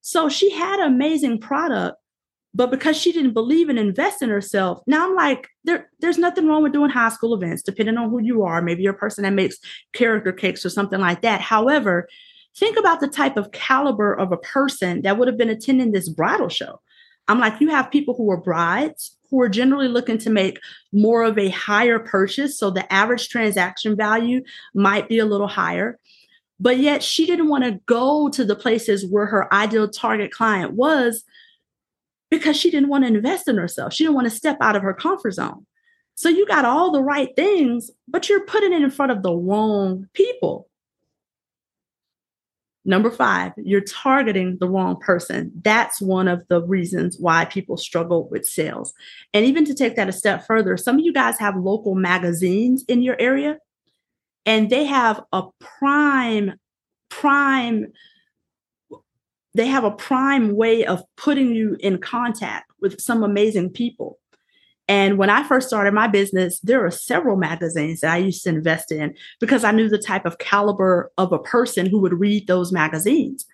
So 0.00 0.28
she 0.28 0.50
had 0.50 0.80
an 0.80 0.86
amazing 0.86 1.40
product, 1.40 1.96
but 2.54 2.70
because 2.70 2.96
she 2.96 3.12
didn't 3.12 3.34
believe 3.34 3.68
and 3.68 3.78
invest 3.78 4.22
in 4.22 4.28
herself, 4.28 4.80
now 4.86 5.08
I'm 5.08 5.14
like, 5.14 5.48
there, 5.64 5.88
there's 6.00 6.18
nothing 6.18 6.46
wrong 6.46 6.62
with 6.62 6.72
doing 6.72 6.90
high 6.90 7.10
school 7.10 7.34
events, 7.34 7.62
depending 7.62 7.96
on 7.96 8.10
who 8.10 8.20
you 8.20 8.42
are. 8.42 8.62
Maybe 8.62 8.82
you're 8.82 8.94
a 8.94 8.98
person 8.98 9.24
that 9.24 9.32
makes 9.32 9.56
character 9.92 10.32
cakes 10.32 10.64
or 10.64 10.70
something 10.70 11.00
like 11.00 11.22
that. 11.22 11.40
However, 11.40 12.08
think 12.56 12.78
about 12.78 13.00
the 13.00 13.08
type 13.08 13.36
of 13.36 13.52
caliber 13.52 14.14
of 14.14 14.32
a 14.32 14.38
person 14.38 15.02
that 15.02 15.18
would 15.18 15.28
have 15.28 15.38
been 15.38 15.50
attending 15.50 15.92
this 15.92 16.08
bridal 16.08 16.48
show. 16.48 16.80
I'm 17.28 17.38
like, 17.38 17.60
you 17.60 17.68
have 17.70 17.90
people 17.90 18.14
who 18.14 18.30
are 18.30 18.36
brides 18.36 19.16
who 19.30 19.40
are 19.40 19.48
generally 19.48 19.88
looking 19.88 20.18
to 20.18 20.30
make 20.30 20.58
more 20.92 21.22
of 21.22 21.38
a 21.38 21.50
higher 21.50 21.98
purchase. 21.98 22.58
So 22.58 22.70
the 22.70 22.90
average 22.92 23.28
transaction 23.28 23.96
value 23.96 24.42
might 24.74 25.08
be 25.08 25.18
a 25.18 25.26
little 25.26 25.46
higher. 25.46 25.98
But 26.58 26.78
yet 26.78 27.02
she 27.02 27.26
didn't 27.26 27.48
want 27.48 27.64
to 27.64 27.80
go 27.86 28.28
to 28.30 28.44
the 28.44 28.56
places 28.56 29.06
where 29.06 29.26
her 29.26 29.52
ideal 29.54 29.88
target 29.88 30.30
client 30.30 30.72
was 30.72 31.24
because 32.30 32.56
she 32.56 32.70
didn't 32.70 32.90
want 32.90 33.04
to 33.04 33.08
invest 33.08 33.48
in 33.48 33.56
herself. 33.56 33.94
She 33.94 34.04
didn't 34.04 34.16
want 34.16 34.28
to 34.28 34.36
step 34.36 34.58
out 34.60 34.76
of 34.76 34.82
her 34.82 34.94
comfort 34.94 35.32
zone. 35.32 35.66
So 36.16 36.28
you 36.28 36.46
got 36.46 36.66
all 36.66 36.90
the 36.90 37.02
right 37.02 37.34
things, 37.34 37.90
but 38.06 38.28
you're 38.28 38.44
putting 38.44 38.74
it 38.74 38.82
in 38.82 38.90
front 38.90 39.10
of 39.10 39.22
the 39.22 39.32
wrong 39.32 40.06
people. 40.12 40.68
Number 42.90 43.12
five, 43.12 43.52
you're 43.56 43.82
targeting 43.82 44.58
the 44.58 44.68
wrong 44.68 44.98
person. 44.98 45.52
That's 45.62 46.00
one 46.00 46.26
of 46.26 46.42
the 46.48 46.60
reasons 46.60 47.18
why 47.20 47.44
people 47.44 47.76
struggle 47.76 48.28
with 48.30 48.44
sales. 48.44 48.92
And 49.32 49.46
even 49.46 49.64
to 49.66 49.74
take 49.74 49.94
that 49.94 50.08
a 50.08 50.12
step 50.12 50.44
further, 50.44 50.76
some 50.76 50.98
of 50.98 51.04
you 51.04 51.12
guys 51.12 51.38
have 51.38 51.54
local 51.56 51.94
magazines 51.94 52.84
in 52.88 53.00
your 53.00 53.14
area, 53.20 53.58
and 54.44 54.70
they 54.70 54.86
have 54.86 55.22
a 55.32 55.44
prime, 55.60 56.58
prime, 57.10 57.92
they 59.54 59.66
have 59.66 59.84
a 59.84 59.92
prime 59.92 60.56
way 60.56 60.84
of 60.84 61.04
putting 61.16 61.54
you 61.54 61.76
in 61.78 61.98
contact 61.98 62.72
with 62.80 63.00
some 63.00 63.22
amazing 63.22 63.70
people. 63.70 64.18
And 64.90 65.18
when 65.18 65.30
I 65.30 65.44
first 65.44 65.68
started 65.68 65.94
my 65.94 66.08
business, 66.08 66.58
there 66.64 66.80
were 66.80 66.90
several 66.90 67.36
magazines 67.36 68.00
that 68.00 68.12
I 68.12 68.16
used 68.16 68.42
to 68.42 68.48
invest 68.48 68.90
in 68.90 69.14
because 69.38 69.62
I 69.62 69.70
knew 69.70 69.88
the 69.88 69.98
type 69.98 70.26
of 70.26 70.38
caliber 70.38 71.12
of 71.16 71.30
a 71.30 71.38
person 71.38 71.86
who 71.86 72.00
would 72.00 72.18
read 72.18 72.48
those 72.48 72.72
magazines. 72.72 73.46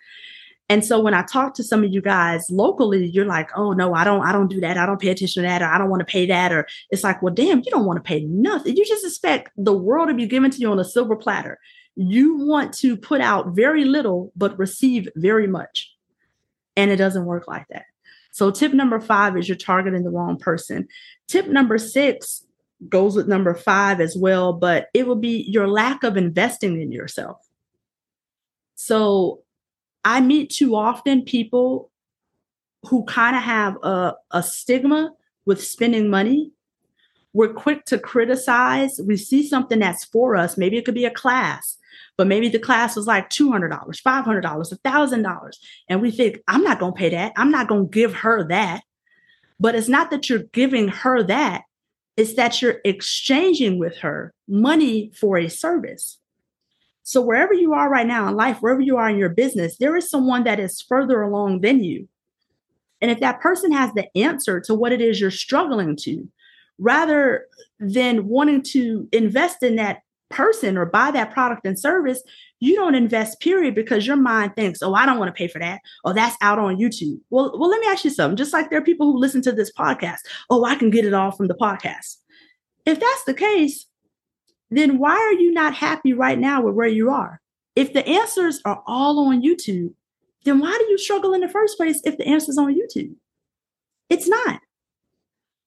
And 0.71 0.83
so 0.83 0.99
when 0.99 1.13
I 1.13 1.25
talk 1.25 1.53
to 1.57 1.63
some 1.63 1.85
of 1.85 1.93
you 1.93 2.01
guys 2.01 2.47
locally, 2.49 3.09
you're 3.09 3.27
like, 3.27 3.51
"Oh 3.55 3.75
no, 3.75 3.93
I 3.93 4.03
don't 4.03 4.27
I 4.27 4.33
don't 4.33 4.49
do 4.49 4.63
that. 4.63 4.79
I 4.79 4.87
don't 4.87 4.99
pay 4.99 5.11
attention 5.11 5.43
to 5.43 5.49
that 5.49 5.61
or 5.61 5.67
I 5.67 5.77
don't 5.77 5.91
want 5.91 6.01
to 6.01 6.11
pay 6.11 6.25
that 6.25 6.53
or 6.53 6.67
it's 6.89 7.05
like, 7.05 7.21
"Well, 7.21 7.35
damn, 7.35 7.59
you 7.59 7.71
don't 7.71 7.85
want 7.85 7.99
to 7.99 8.09
pay 8.09 8.25
nothing. 8.25 8.75
You 8.75 8.87
just 8.87 9.05
expect 9.05 9.51
the 9.59 9.75
world 9.75 10.09
to 10.09 10.15
be 10.15 10.27
given 10.27 10.51
to 10.53 10.59
you 10.59 10.71
on 10.73 10.79
a 10.79 10.85
silver 10.85 11.17
platter. 11.17 11.59
You 11.97 12.39
want 12.47 12.73
to 12.79 12.97
put 12.97 13.21
out 13.21 13.55
very 13.55 13.85
little 13.85 14.33
but 14.37 14.59
receive 14.59 15.07
very 15.17 15.47
much." 15.47 15.93
And 16.77 16.91
it 16.91 16.97
doesn't 16.97 17.27
work 17.27 17.47
like 17.47 17.69
that. 17.69 17.85
So, 18.37 18.51
tip 18.51 18.75
number 18.75 19.01
five 19.01 19.35
is 19.39 19.49
you're 19.49 19.57
targeting 19.57 20.05
the 20.05 20.11
wrong 20.11 20.37
person. 20.37 20.89
Tip 21.29 21.47
number 21.49 21.79
six 21.79 22.45
goes 22.89 23.17
with 23.17 23.27
number 23.29 23.55
five 23.55 24.01
as 24.01 24.17
well, 24.17 24.53
but 24.53 24.89
it 24.95 25.07
will 25.07 25.17
be 25.17 25.45
your 25.49 25.69
lack 25.69 26.03
of 26.05 26.17
investing 26.17 26.81
in 26.81 26.93
yourself. 26.93 27.39
So, 28.75 29.43
I 30.05 30.21
meet 30.21 30.51
too 30.51 30.77
often 30.77 31.25
people 31.25 31.91
who 32.85 33.05
kind 33.07 33.35
of 33.35 33.43
have 33.43 33.77
a, 33.83 34.15
a 34.31 34.43
stigma 34.43 35.13
with 35.45 35.65
spending 35.65 36.09
money. 36.09 36.53
We're 37.33 37.53
quick 37.53 37.85
to 37.87 37.99
criticize. 37.99 39.01
We 39.05 39.17
see 39.17 39.47
something 39.47 39.81
that's 39.81 40.05
for 40.05 40.37
us. 40.37 40.57
Maybe 40.57 40.77
it 40.77 40.85
could 40.85 40.95
be 40.95 41.07
a 41.07 41.11
class 41.11 41.77
but 42.17 42.27
maybe 42.27 42.49
the 42.49 42.59
class 42.59 42.97
was 42.97 43.07
like 43.07 43.29
$200, 43.31 43.71
$500, 43.71 44.43
$1,000. 44.43 45.51
And 45.89 46.01
we 46.01 46.11
think, 46.11 46.39
I'm 46.49 46.63
not 46.63 46.79
going 46.79 46.95
to 46.95 46.99
pay 46.99 47.11
that. 47.11 47.33
I'm 47.37 47.51
not 47.51 47.69
going 47.69 47.85
to 47.85 47.91
give 47.91 48.15
her 48.15 48.47
that. 48.49 48.83
But 49.59 49.75
it's 49.75 49.89
not 49.89 50.11
that 50.11 50.29
you're 50.29 50.45
giving 50.53 50.89
her 50.89 51.23
that, 51.25 51.63
it's 52.17 52.35
that 52.35 52.61
you're 52.61 52.81
exchanging 52.85 53.79
with 53.79 53.99
her 53.99 54.33
money 54.49 55.11
for 55.15 55.39
a 55.39 55.49
service. 55.49 56.19
So 57.03 57.23
wherever 57.23 57.55
you 57.55 57.73
are 57.73 57.89
right 57.89 58.07
now 58.07 58.29
in 58.29 58.35
life, 58.35 58.59
wherever 58.59 58.81
you 58.81 58.97
are 58.97 59.09
in 59.09 59.17
your 59.17 59.29
business, 59.29 59.77
there 59.77 59.97
is 59.97 60.11
someone 60.11 60.45
that 60.45 60.59
is 60.59 60.81
further 60.83 61.23
along 61.23 61.61
than 61.61 61.85
you. 61.85 62.09
And 63.01 63.11
if 63.11 63.21
that 63.21 63.41
person 63.41 63.73
has 63.73 63.93
the 63.93 64.09
answer 64.17 64.61
to 64.63 64.75
what 64.75 64.93
it 64.93 65.01
is 65.01 65.21
you're 65.21 65.31
struggling 65.31 65.97
to, 65.97 66.29
rather 66.79 67.47
than 67.79 68.27
wanting 68.27 68.63
to 68.63 69.09
invest 69.13 69.63
in 69.63 69.77
that 69.77 70.03
person 70.31 70.77
or 70.77 70.85
buy 70.85 71.11
that 71.13 71.33
product 71.33 71.67
and 71.67 71.79
service, 71.79 72.23
you 72.61 72.75
don't 72.75 72.95
invest, 72.95 73.41
period, 73.41 73.75
because 73.75 74.07
your 74.07 74.17
mind 74.17 74.55
thinks, 74.55 74.83
oh, 74.83 74.95
I 74.95 75.05
don't 75.05 75.19
want 75.19 75.29
to 75.29 75.39
pay 75.39 75.49
for 75.49 75.59
that. 75.59 75.81
Oh, 76.05 76.13
that's 76.13 76.37
out 76.41 76.59
on 76.59 76.77
YouTube. 76.77 77.21
Well, 77.31 77.57
well, 77.59 77.69
let 77.69 77.81
me 77.81 77.87
ask 77.89 78.05
you 78.05 78.11
something. 78.11 78.37
Just 78.37 78.53
like 78.53 78.71
there 78.71 78.79
are 78.79 78.85
people 78.85 79.13
who 79.13 79.19
listen 79.19 79.43
to 79.43 79.53
this 79.53 79.73
podcast, 79.73 80.21
oh, 80.49 80.65
I 80.65 80.75
can 80.75 80.91
get 80.91 81.05
it 81.05 81.15
all 81.15 81.31
from 81.31 81.49
the 81.49 81.55
podcast. 81.55 82.17
If 82.87 82.99
that's 82.99 83.25
the 83.25 83.35
case, 83.35 83.87
then 84.71 84.99
why 84.99 85.17
are 85.17 85.35
you 85.35 85.53
not 85.53 85.75
happy 85.75 86.13
right 86.13 86.39
now 86.39 86.63
with 86.63 86.75
where 86.75 86.89
you 86.89 87.11
are? 87.11 87.41
If 87.75 87.93
the 87.93 88.07
answers 88.07 88.61
are 88.65 88.83
all 88.87 89.27
on 89.27 89.43
YouTube, 89.43 89.93
then 90.45 90.61
why 90.61 90.77
do 90.79 90.91
you 90.91 90.97
struggle 90.97 91.35
in 91.35 91.41
the 91.43 91.49
first 91.49 91.77
place 91.77 92.01
if 92.05 92.17
the 92.17 92.27
answer's 92.27 92.57
on 92.57 92.75
YouTube? 92.75 93.15
It's 94.09 94.29
not. 94.29 94.61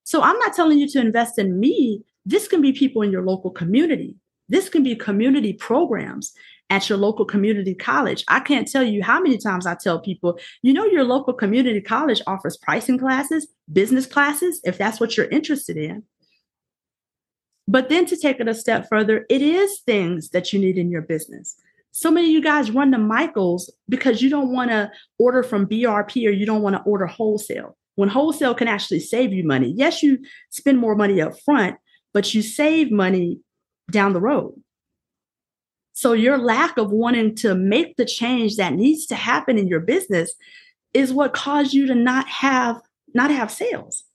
So 0.05 0.23
I'm 0.23 0.39
not 0.39 0.55
telling 0.55 0.79
you 0.79 0.87
to 0.89 0.99
invest 0.99 1.37
in 1.37 1.59
me. 1.59 2.03
This 2.25 2.47
can 2.47 2.61
be 2.61 2.73
people 2.73 3.03
in 3.03 3.11
your 3.11 3.23
local 3.23 3.51
community. 3.51 4.15
This 4.47 4.69
can 4.69 4.81
be 4.81 4.95
community 4.95 5.53
programs 5.53 6.33
at 6.69 6.87
your 6.87 6.97
local 6.97 7.25
community 7.25 7.73
college. 7.73 8.23
I 8.27 8.39
can't 8.39 8.67
tell 8.67 8.83
you 8.83 9.03
how 9.03 9.19
many 9.19 9.37
times 9.37 9.65
I 9.65 9.75
tell 9.75 9.99
people, 9.99 10.39
you 10.61 10.73
know, 10.73 10.85
your 10.85 11.03
local 11.03 11.33
community 11.33 11.81
college 11.81 12.21
offers 12.27 12.57
pricing 12.57 12.99
classes, 12.99 13.47
business 13.71 14.05
classes, 14.05 14.61
if 14.63 14.77
that's 14.77 14.99
what 14.99 15.17
you're 15.17 15.29
interested 15.29 15.77
in. 15.77 16.03
But 17.67 17.89
then 17.89 18.05
to 18.07 18.17
take 18.17 18.39
it 18.39 18.47
a 18.47 18.53
step 18.53 18.87
further, 18.89 19.25
it 19.29 19.41
is 19.41 19.81
things 19.81 20.29
that 20.29 20.51
you 20.53 20.59
need 20.59 20.77
in 20.77 20.89
your 20.89 21.03
business. 21.03 21.55
So 21.91 22.11
many 22.11 22.27
of 22.27 22.33
you 22.33 22.41
guys 22.41 22.71
run 22.71 22.91
to 22.91 22.97
Michael's 22.97 23.71
because 23.87 24.21
you 24.21 24.29
don't 24.29 24.51
want 24.51 24.71
to 24.71 24.91
order 25.17 25.43
from 25.43 25.67
BRP 25.67 26.27
or 26.27 26.31
you 26.31 26.45
don't 26.45 26.61
want 26.61 26.75
to 26.75 26.81
order 26.83 27.07
wholesale. 27.07 27.77
When 27.95 28.09
wholesale 28.09 28.55
can 28.55 28.67
actually 28.67 29.01
save 29.01 29.33
you 29.33 29.43
money. 29.43 29.73
Yes, 29.75 30.01
you 30.01 30.19
spend 30.49 30.79
more 30.79 30.95
money 30.95 31.19
up 31.21 31.39
front, 31.41 31.77
but 32.13 32.33
you 32.33 32.41
save 32.41 32.91
money 32.91 33.39
down 33.91 34.13
the 34.13 34.21
road. 34.21 34.53
So 35.99 36.13
your 36.13 36.37
lack 36.37 36.77
of 36.77 36.91
wanting 36.91 37.35
to 37.35 37.53
make 37.53 37.97
the 37.97 38.05
change 38.05 38.55
that 38.55 38.73
needs 38.73 39.05
to 39.07 39.15
happen 39.15 39.57
in 39.57 39.67
your 39.67 39.81
business 39.81 40.33
is 40.93 41.11
what 41.11 41.33
caused 41.33 41.73
you 41.73 41.87
to 41.87 41.93
not 41.93 42.25
have 42.29 42.79
not 43.13 43.31
have 43.31 43.51
sales. 43.51 44.05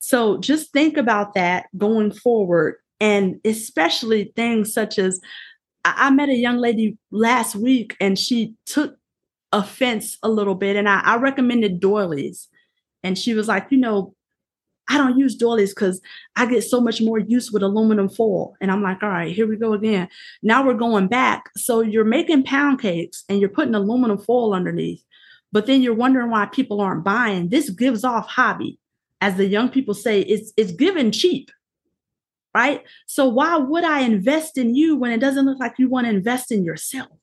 So 0.00 0.36
just 0.36 0.70
think 0.70 0.98
about 0.98 1.32
that 1.32 1.64
going 1.78 2.12
forward 2.12 2.74
and 3.00 3.40
especially 3.42 4.34
things 4.36 4.74
such 4.74 4.98
as 4.98 5.18
I, 5.82 6.10
met 6.10 6.28
a 6.28 6.36
young 6.36 6.58
lady 6.58 6.98
last 7.10 7.56
week 7.56 7.96
and 7.98 8.18
she 8.18 8.52
took 8.66 8.96
offense 9.52 10.18
a 10.22 10.28
little 10.28 10.56
bit 10.56 10.76
and 10.76 10.90
I, 10.90 11.00
I 11.00 11.16
recommended 11.16 11.80
doilies 11.80 12.48
and 13.02 13.16
she 13.16 13.32
was 13.32 13.48
like, 13.48 13.68
you 13.70 13.78
know, 13.78 14.14
I 14.90 14.98
don't 14.98 15.16
use 15.16 15.36
doilies 15.36 15.72
because 15.72 16.00
I 16.34 16.46
get 16.46 16.62
so 16.62 16.80
much 16.80 17.00
more 17.00 17.20
use 17.20 17.52
with 17.52 17.62
aluminum 17.62 18.08
foil. 18.08 18.56
And 18.60 18.72
I'm 18.72 18.82
like, 18.82 19.04
all 19.04 19.08
right, 19.08 19.32
here 19.32 19.46
we 19.46 19.56
go 19.56 19.72
again. 19.72 20.08
Now 20.42 20.66
we're 20.66 20.74
going 20.74 21.06
back. 21.06 21.44
So 21.56 21.80
you're 21.80 22.04
making 22.04 22.42
pound 22.42 22.80
cakes 22.80 23.22
and 23.28 23.38
you're 23.38 23.50
putting 23.50 23.76
aluminum 23.76 24.18
foil 24.18 24.52
underneath, 24.52 25.02
but 25.52 25.66
then 25.66 25.80
you're 25.80 25.94
wondering 25.94 26.30
why 26.30 26.46
people 26.46 26.80
aren't 26.80 27.04
buying. 27.04 27.50
This 27.50 27.70
gives 27.70 28.02
off 28.02 28.26
hobby. 28.26 28.80
As 29.20 29.36
the 29.36 29.46
young 29.46 29.68
people 29.68 29.94
say, 29.94 30.22
it's 30.22 30.52
it's 30.56 30.72
given 30.72 31.12
cheap. 31.12 31.52
Right. 32.52 32.82
So 33.06 33.28
why 33.28 33.58
would 33.58 33.84
I 33.84 34.00
invest 34.00 34.58
in 34.58 34.74
you 34.74 34.96
when 34.96 35.12
it 35.12 35.20
doesn't 35.20 35.46
look 35.46 35.60
like 35.60 35.74
you 35.78 35.88
want 35.88 36.06
to 36.06 36.12
invest 36.12 36.50
in 36.50 36.64
yourself? 36.64 37.19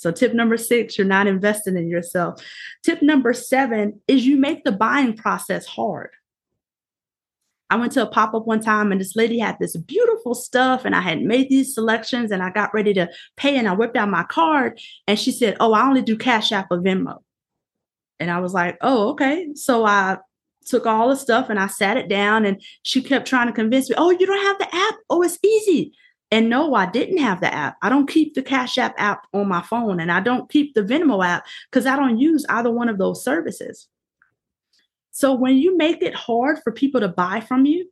So, 0.00 0.10
tip 0.10 0.32
number 0.32 0.56
six, 0.56 0.96
you're 0.96 1.06
not 1.06 1.26
investing 1.26 1.76
in 1.76 1.90
yourself. 1.90 2.42
Tip 2.82 3.02
number 3.02 3.34
seven 3.34 4.00
is 4.08 4.26
you 4.26 4.38
make 4.38 4.64
the 4.64 4.72
buying 4.72 5.14
process 5.14 5.66
hard. 5.66 6.08
I 7.68 7.76
went 7.76 7.92
to 7.92 8.02
a 8.04 8.06
pop 8.06 8.32
up 8.32 8.46
one 8.46 8.60
time 8.62 8.92
and 8.92 9.00
this 9.00 9.14
lady 9.14 9.38
had 9.38 9.58
this 9.60 9.76
beautiful 9.76 10.34
stuff, 10.34 10.86
and 10.86 10.94
I 10.94 11.02
had 11.02 11.20
made 11.20 11.50
these 11.50 11.74
selections 11.74 12.30
and 12.30 12.42
I 12.42 12.48
got 12.48 12.72
ready 12.72 12.94
to 12.94 13.10
pay. 13.36 13.58
And 13.58 13.68
I 13.68 13.74
whipped 13.74 13.98
out 13.98 14.08
my 14.08 14.22
card 14.22 14.80
and 15.06 15.18
she 15.18 15.32
said, 15.32 15.58
Oh, 15.60 15.74
I 15.74 15.86
only 15.86 16.00
do 16.00 16.16
Cash 16.16 16.50
App 16.50 16.68
or 16.70 16.78
Venmo. 16.78 17.18
And 18.18 18.30
I 18.30 18.40
was 18.40 18.54
like, 18.54 18.78
Oh, 18.80 19.10
okay. 19.10 19.48
So 19.54 19.84
I 19.84 20.16
took 20.64 20.86
all 20.86 21.10
the 21.10 21.16
stuff 21.16 21.50
and 21.50 21.58
I 21.58 21.66
sat 21.66 21.98
it 21.98 22.08
down 22.08 22.46
and 22.46 22.62
she 22.84 23.02
kept 23.02 23.28
trying 23.28 23.48
to 23.48 23.52
convince 23.52 23.90
me, 23.90 23.96
Oh, 23.98 24.08
you 24.08 24.26
don't 24.26 24.46
have 24.46 24.58
the 24.58 24.74
app? 24.74 24.94
Oh, 25.10 25.20
it's 25.20 25.38
easy. 25.44 25.92
And 26.30 26.48
no, 26.48 26.74
I 26.74 26.86
didn't 26.86 27.18
have 27.18 27.40
the 27.40 27.52
app. 27.52 27.76
I 27.82 27.88
don't 27.88 28.08
keep 28.08 28.34
the 28.34 28.42
Cash 28.42 28.78
App 28.78 28.94
app 28.98 29.26
on 29.32 29.48
my 29.48 29.62
phone 29.62 29.98
and 29.98 30.12
I 30.12 30.20
don't 30.20 30.48
keep 30.48 30.74
the 30.74 30.82
Venmo 30.82 31.26
app 31.26 31.46
because 31.70 31.86
I 31.86 31.96
don't 31.96 32.18
use 32.18 32.46
either 32.48 32.70
one 32.70 32.88
of 32.88 32.98
those 32.98 33.24
services. 33.24 33.88
So 35.10 35.34
when 35.34 35.56
you 35.56 35.76
make 35.76 36.02
it 36.02 36.14
hard 36.14 36.60
for 36.62 36.70
people 36.70 37.00
to 37.00 37.08
buy 37.08 37.40
from 37.40 37.66
you, 37.66 37.90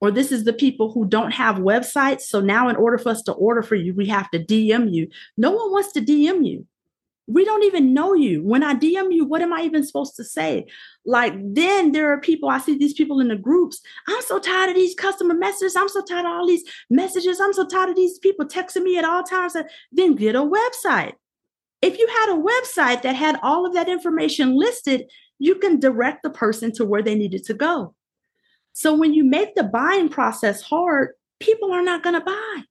or 0.00 0.10
this 0.10 0.30
is 0.30 0.44
the 0.44 0.52
people 0.52 0.92
who 0.92 1.06
don't 1.06 1.32
have 1.32 1.56
websites. 1.56 2.22
So 2.22 2.40
now, 2.40 2.68
in 2.68 2.76
order 2.76 2.98
for 2.98 3.08
us 3.08 3.22
to 3.22 3.32
order 3.32 3.62
for 3.62 3.74
you, 3.74 3.94
we 3.94 4.06
have 4.06 4.30
to 4.30 4.38
DM 4.38 4.92
you. 4.92 5.08
No 5.36 5.50
one 5.50 5.72
wants 5.72 5.92
to 5.92 6.00
DM 6.00 6.46
you 6.46 6.66
we 7.28 7.44
don't 7.44 7.62
even 7.64 7.92
know 7.92 8.14
you. 8.14 8.42
When 8.42 8.64
I 8.64 8.74
DM 8.74 9.12
you, 9.14 9.26
what 9.26 9.42
am 9.42 9.52
I 9.52 9.60
even 9.60 9.84
supposed 9.84 10.16
to 10.16 10.24
say? 10.24 10.66
Like, 11.04 11.34
then 11.36 11.92
there 11.92 12.10
are 12.10 12.20
people, 12.20 12.48
I 12.48 12.58
see 12.58 12.76
these 12.76 12.94
people 12.94 13.20
in 13.20 13.28
the 13.28 13.36
groups. 13.36 13.80
I'm 14.08 14.22
so 14.22 14.38
tired 14.38 14.70
of 14.70 14.76
these 14.76 14.94
customer 14.94 15.34
messages. 15.34 15.76
I'm 15.76 15.90
so 15.90 16.02
tired 16.02 16.24
of 16.24 16.32
all 16.32 16.46
these 16.46 16.64
messages. 16.88 17.38
I'm 17.38 17.52
so 17.52 17.66
tired 17.66 17.90
of 17.90 17.96
these 17.96 18.18
people 18.18 18.46
texting 18.46 18.82
me 18.82 18.98
at 18.98 19.04
all 19.04 19.22
times. 19.22 19.54
Then 19.92 20.14
get 20.14 20.34
a 20.34 20.40
website. 20.40 21.12
If 21.82 21.98
you 21.98 22.08
had 22.08 22.32
a 22.32 22.42
website 22.42 23.02
that 23.02 23.14
had 23.14 23.38
all 23.42 23.66
of 23.66 23.74
that 23.74 23.88
information 23.88 24.58
listed, 24.58 25.04
you 25.38 25.56
can 25.56 25.78
direct 25.78 26.22
the 26.22 26.30
person 26.30 26.72
to 26.72 26.84
where 26.84 27.02
they 27.02 27.14
needed 27.14 27.44
to 27.44 27.54
go. 27.54 27.94
So 28.72 28.94
when 28.94 29.12
you 29.12 29.22
make 29.22 29.54
the 29.54 29.64
buying 29.64 30.08
process 30.08 30.62
hard, 30.62 31.10
people 31.40 31.72
are 31.72 31.82
not 31.82 32.02
going 32.02 32.14
to 32.14 32.24
buy. 32.24 32.62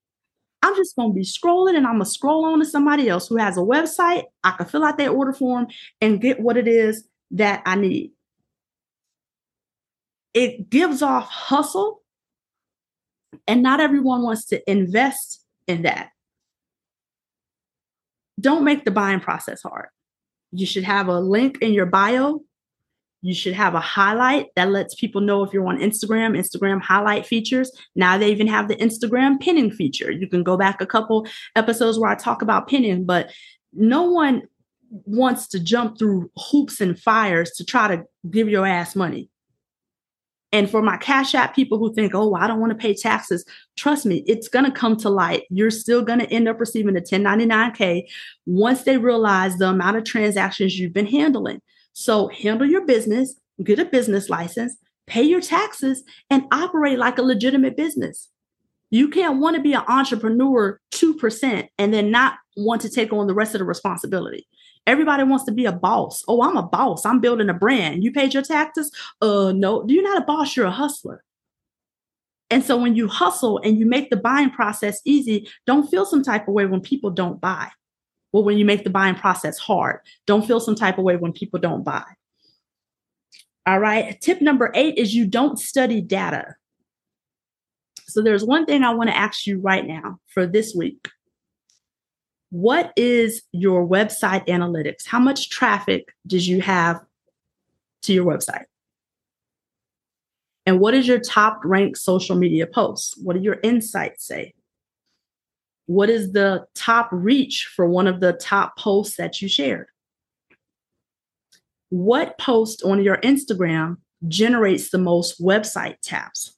I'm 0.64 0.76
just 0.76 0.96
going 0.96 1.12
to 1.12 1.16
be 1.16 1.24
scrolling 1.24 1.78
and 1.78 1.86
I'm 1.86 1.94
going 1.94 2.06
to 2.06 2.10
scroll 2.10 2.46
on 2.46 2.60
to 2.60 2.66
somebody 2.66 3.10
else 3.10 3.28
who 3.28 3.38
has 3.38 3.58
a 3.58 3.62
website. 3.62 4.24
I 4.44 4.52
can 4.52 4.66
fill 4.66 4.84
out 4.84 4.98
their 4.98 5.12
order 5.12 5.34
form 5.34 5.68
and 6.02 6.22
get 6.22 6.40
what 6.40 6.58
it 6.58 6.68
is 6.68 7.08
that 7.32 7.62
I 7.66 7.76
need. 7.76 8.12
It 10.34 10.70
gives 10.70 11.02
off 11.02 11.30
hustle, 11.30 12.04
and 13.48 13.64
not 13.64 13.80
everyone 13.80 14.22
wants 14.24 14.46
to 14.48 14.72
invest 14.72 15.44
in 15.68 15.84
that. 15.84 16.10
Don't 18.40 18.64
make 18.64 18.86
the 18.86 18.92
buying 18.92 19.20
process 19.20 19.64
hard. 19.64 19.88
You 20.52 20.66
should 20.66 20.84
have 20.84 21.08
a 21.08 21.20
link 21.20 21.58
in 21.62 21.74
your 21.74 21.88
bio 21.88 22.42
you 23.22 23.34
should 23.34 23.54
have 23.54 23.74
a 23.74 23.80
highlight 23.80 24.48
that 24.56 24.72
lets 24.72 24.96
people 24.96 25.22
know 25.22 25.44
if 25.44 25.52
you're 25.52 25.68
on 25.68 25.80
Instagram, 25.80 26.38
Instagram 26.38 26.82
highlight 26.82 27.26
features. 27.26 27.72
Now 27.96 28.18
they 28.18 28.32
even 28.32 28.48
have 28.48 28.68
the 28.68 28.76
Instagram 28.76 29.40
pinning 29.40 29.72
feature. 29.72 30.12
You 30.12 30.28
can 30.28 30.44
go 30.44 30.58
back 30.58 30.82
a 30.82 30.86
couple 30.86 31.28
episodes 31.56 31.98
where 31.98 32.12
I 32.12 32.16
talk 32.16 32.42
about 32.42 32.68
pinning, 32.68 33.06
but 33.06 33.32
no 33.74 34.04
one 34.04 34.44
wants 34.90 35.48
to 35.50 35.60
jump 35.60 35.98
through 35.98 36.32
hoops 36.38 36.80
and 36.80 37.00
fires 37.00 37.52
to 37.52 37.66
try 37.66 37.88
to 37.96 38.04
give 38.30 38.50
your 38.50 38.66
ass 38.66 38.96
money. 38.96 39.30
And 40.54 40.70
for 40.70 40.82
my 40.82 40.96
Cash 40.98 41.36
App 41.36 41.54
people 41.54 41.78
who 41.78 41.94
think, 41.94 42.16
oh, 42.16 42.34
I 42.36 42.48
don't 42.48 42.62
want 42.62 42.72
to 42.72 42.78
pay 42.78 42.94
taxes, 42.94 43.44
trust 43.76 44.06
me, 44.06 44.24
it's 44.28 44.48
going 44.48 44.64
to 44.64 44.72
come 44.72 44.96
to 44.98 45.10
light. 45.10 45.44
You're 45.50 45.72
still 45.72 46.02
going 46.02 46.20
to 46.20 46.32
end 46.32 46.48
up 46.48 46.60
receiving 46.60 46.96
a 46.96 47.02
1099K 47.02 48.04
once 48.46 48.84
they 48.84 48.98
realize 48.98 49.58
the 49.58 49.70
amount 49.70 49.98
of 49.98 50.06
transactions 50.06 50.80
you've 50.80 50.94
been 50.94 51.08
handling. 51.08 51.62
So 52.00 52.28
handle 52.28 52.68
your 52.68 52.86
business, 52.86 53.34
get 53.64 53.80
a 53.80 53.86
business 53.86 54.30
license, 54.30 54.78
pay 55.08 55.24
your 55.24 55.42
taxes, 55.42 56.04
and 56.30 56.44
operate 56.52 57.00
like 57.00 57.18
a 57.18 57.24
legitimate 57.24 57.76
business. 57.76 58.30
You 58.92 59.10
can't 59.10 59.40
want 59.40 59.56
to 59.56 59.64
be 59.64 59.74
an 59.74 59.82
entrepreneur 59.88 60.80
2% 60.92 61.68
and 61.80 61.92
then 61.92 62.12
not 62.12 62.36
want 62.56 62.84
to 62.84 62.90
take 62.90 63.12
on 63.12 63.26
the 63.26 63.34
rest 63.34 63.56
of 63.56 63.60
the 63.60 63.66
responsibility. 63.66 64.48
Everybody 64.86 65.24
wants 65.24 65.46
to 65.46 65.52
be 65.52 65.66
a 65.66 65.72
boss. 65.72 66.24
Oh, 66.28 66.44
I'm 66.44 66.56
a 66.56 66.62
boss. 66.62 67.04
I'm 67.04 67.20
building 67.20 67.50
a 67.50 67.56
brand. 67.56 68.04
You 68.04 68.12
paid 68.12 68.32
your 68.32 68.44
taxes? 68.44 68.92
Uh 69.20 69.52
no, 69.56 69.84
you're 69.88 70.04
not 70.04 70.22
a 70.22 70.26
boss, 70.26 70.56
you're 70.56 70.68
a 70.68 70.72
hustler. 70.72 71.24
And 72.52 72.64
so 72.64 72.78
when 72.78 72.96
you 72.96 73.08
hustle 73.08 73.60
and 73.64 73.80
you 73.80 73.88
make 73.88 74.12
the 74.12 74.18
buying 74.18 74.52
process 74.52 75.02
easy, 75.04 75.50
don't 75.66 75.90
feel 75.90 76.06
some 76.06 76.22
type 76.22 76.48
of 76.48 76.54
way 76.54 76.68
when 76.68 76.80
people 76.80 77.10
don't 77.10 77.42
buy. 77.42 77.72
Well, 78.32 78.44
when 78.44 78.58
you 78.58 78.66
make 78.66 78.84
the 78.84 78.90
buying 78.90 79.16
process 79.16 79.58
hard, 79.58 80.00
don't 80.26 80.46
feel 80.46 80.60
some 80.60 80.76
type 80.76 80.98
of 80.98 81.04
way 81.04 81.16
when 81.16 81.32
people 81.32 81.60
don't 81.60 81.84
buy. 81.84 82.04
All 83.66 83.80
right. 83.80 84.20
Tip 84.22 84.42
number 84.42 84.72
eight 84.76 84.98
is 84.98 85.14
you 85.14 85.26
don't 85.26 85.60
study 85.60 86.02
data. 86.02 86.56
So 88.08 88.22
there's 88.22 88.46
one 88.46 88.66
thing 88.66 88.84
I 88.84 88.94
want 88.94 89.10
to 89.10 89.18
ask 89.18 89.46
you 89.46 89.60
right 89.60 89.86
now 89.86 90.20
for 90.28 90.48
this 90.48 90.74
week. 90.74 91.10
What 92.50 92.94
is 92.96 93.42
your 93.52 93.86
website 93.86 94.48
analytics? 94.48 95.06
How 95.06 95.20
much 95.20 95.50
traffic 95.50 96.14
did 96.26 96.46
you 96.46 96.62
have 96.62 97.02
to 98.04 98.14
your 98.14 98.26
website? 98.26 98.64
And 100.66 100.80
what 100.80 100.94
is 100.94 101.08
your 101.08 101.20
top 101.20 101.60
ranked 101.64 101.98
social 101.98 102.36
media 102.38 102.68
posts? 102.68 103.18
What 103.22 103.36
do 103.36 103.42
your 103.42 103.58
insights 103.64 104.26
say? 104.26 104.54
What 105.88 106.10
is 106.10 106.34
the 106.34 106.68
top 106.76 107.10
reach 107.12 107.70
for 107.76 107.88
one 107.88 108.08
of 108.08 108.20
the 108.20 108.34
top 108.34 108.78
posts 108.78 109.18
that 109.18 109.42
you 109.42 109.48
shared? 109.48 109.88
What 111.90 112.38
post 112.38 112.84
on 112.84 113.02
your 113.02 113.18
Instagram 113.18 113.98
generates 114.28 114.90
the 114.90 114.98
most 114.98 115.42
website 115.42 115.96
taps? 116.04 116.56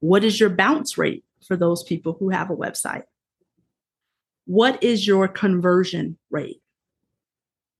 What 0.00 0.22
is 0.22 0.38
your 0.38 0.50
bounce 0.50 0.98
rate 0.98 1.24
for 1.46 1.56
those 1.56 1.82
people 1.82 2.14
who 2.18 2.28
have 2.28 2.50
a 2.50 2.56
website? 2.56 3.04
What 4.44 4.82
is 4.82 5.06
your 5.06 5.26
conversion 5.26 6.18
rate? 6.30 6.60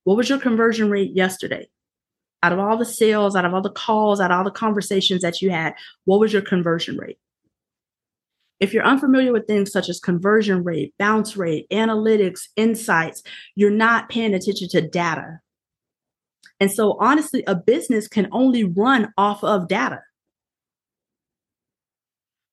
What 0.05 0.17
was 0.17 0.27
your 0.27 0.39
conversion 0.39 0.89
rate 0.89 1.11
yesterday? 1.15 1.67
Out 2.41 2.51
of 2.51 2.59
all 2.59 2.77
the 2.77 2.85
sales, 2.85 3.35
out 3.35 3.45
of 3.45 3.53
all 3.53 3.61
the 3.61 3.69
calls, 3.69 4.19
out 4.19 4.31
of 4.31 4.37
all 4.37 4.43
the 4.43 4.51
conversations 4.51 5.21
that 5.21 5.43
you 5.43 5.51
had, 5.51 5.75
what 6.05 6.19
was 6.19 6.33
your 6.33 6.41
conversion 6.41 6.97
rate? 6.97 7.19
If 8.59 8.73
you're 8.73 8.85
unfamiliar 8.85 9.33
with 9.33 9.47
things 9.47 9.71
such 9.71 9.89
as 9.89 9.99
conversion 9.99 10.63
rate, 10.63 10.93
bounce 10.97 11.35
rate, 11.35 11.67
analytics, 11.71 12.47
insights, 12.55 13.21
you're 13.55 13.69
not 13.69 14.09
paying 14.09 14.33
attention 14.33 14.69
to 14.69 14.81
data. 14.81 15.39
And 16.59 16.71
so, 16.71 16.97
honestly, 16.99 17.43
a 17.47 17.55
business 17.55 18.07
can 18.07 18.29
only 18.31 18.63
run 18.63 19.13
off 19.17 19.43
of 19.43 19.67
data. 19.67 20.01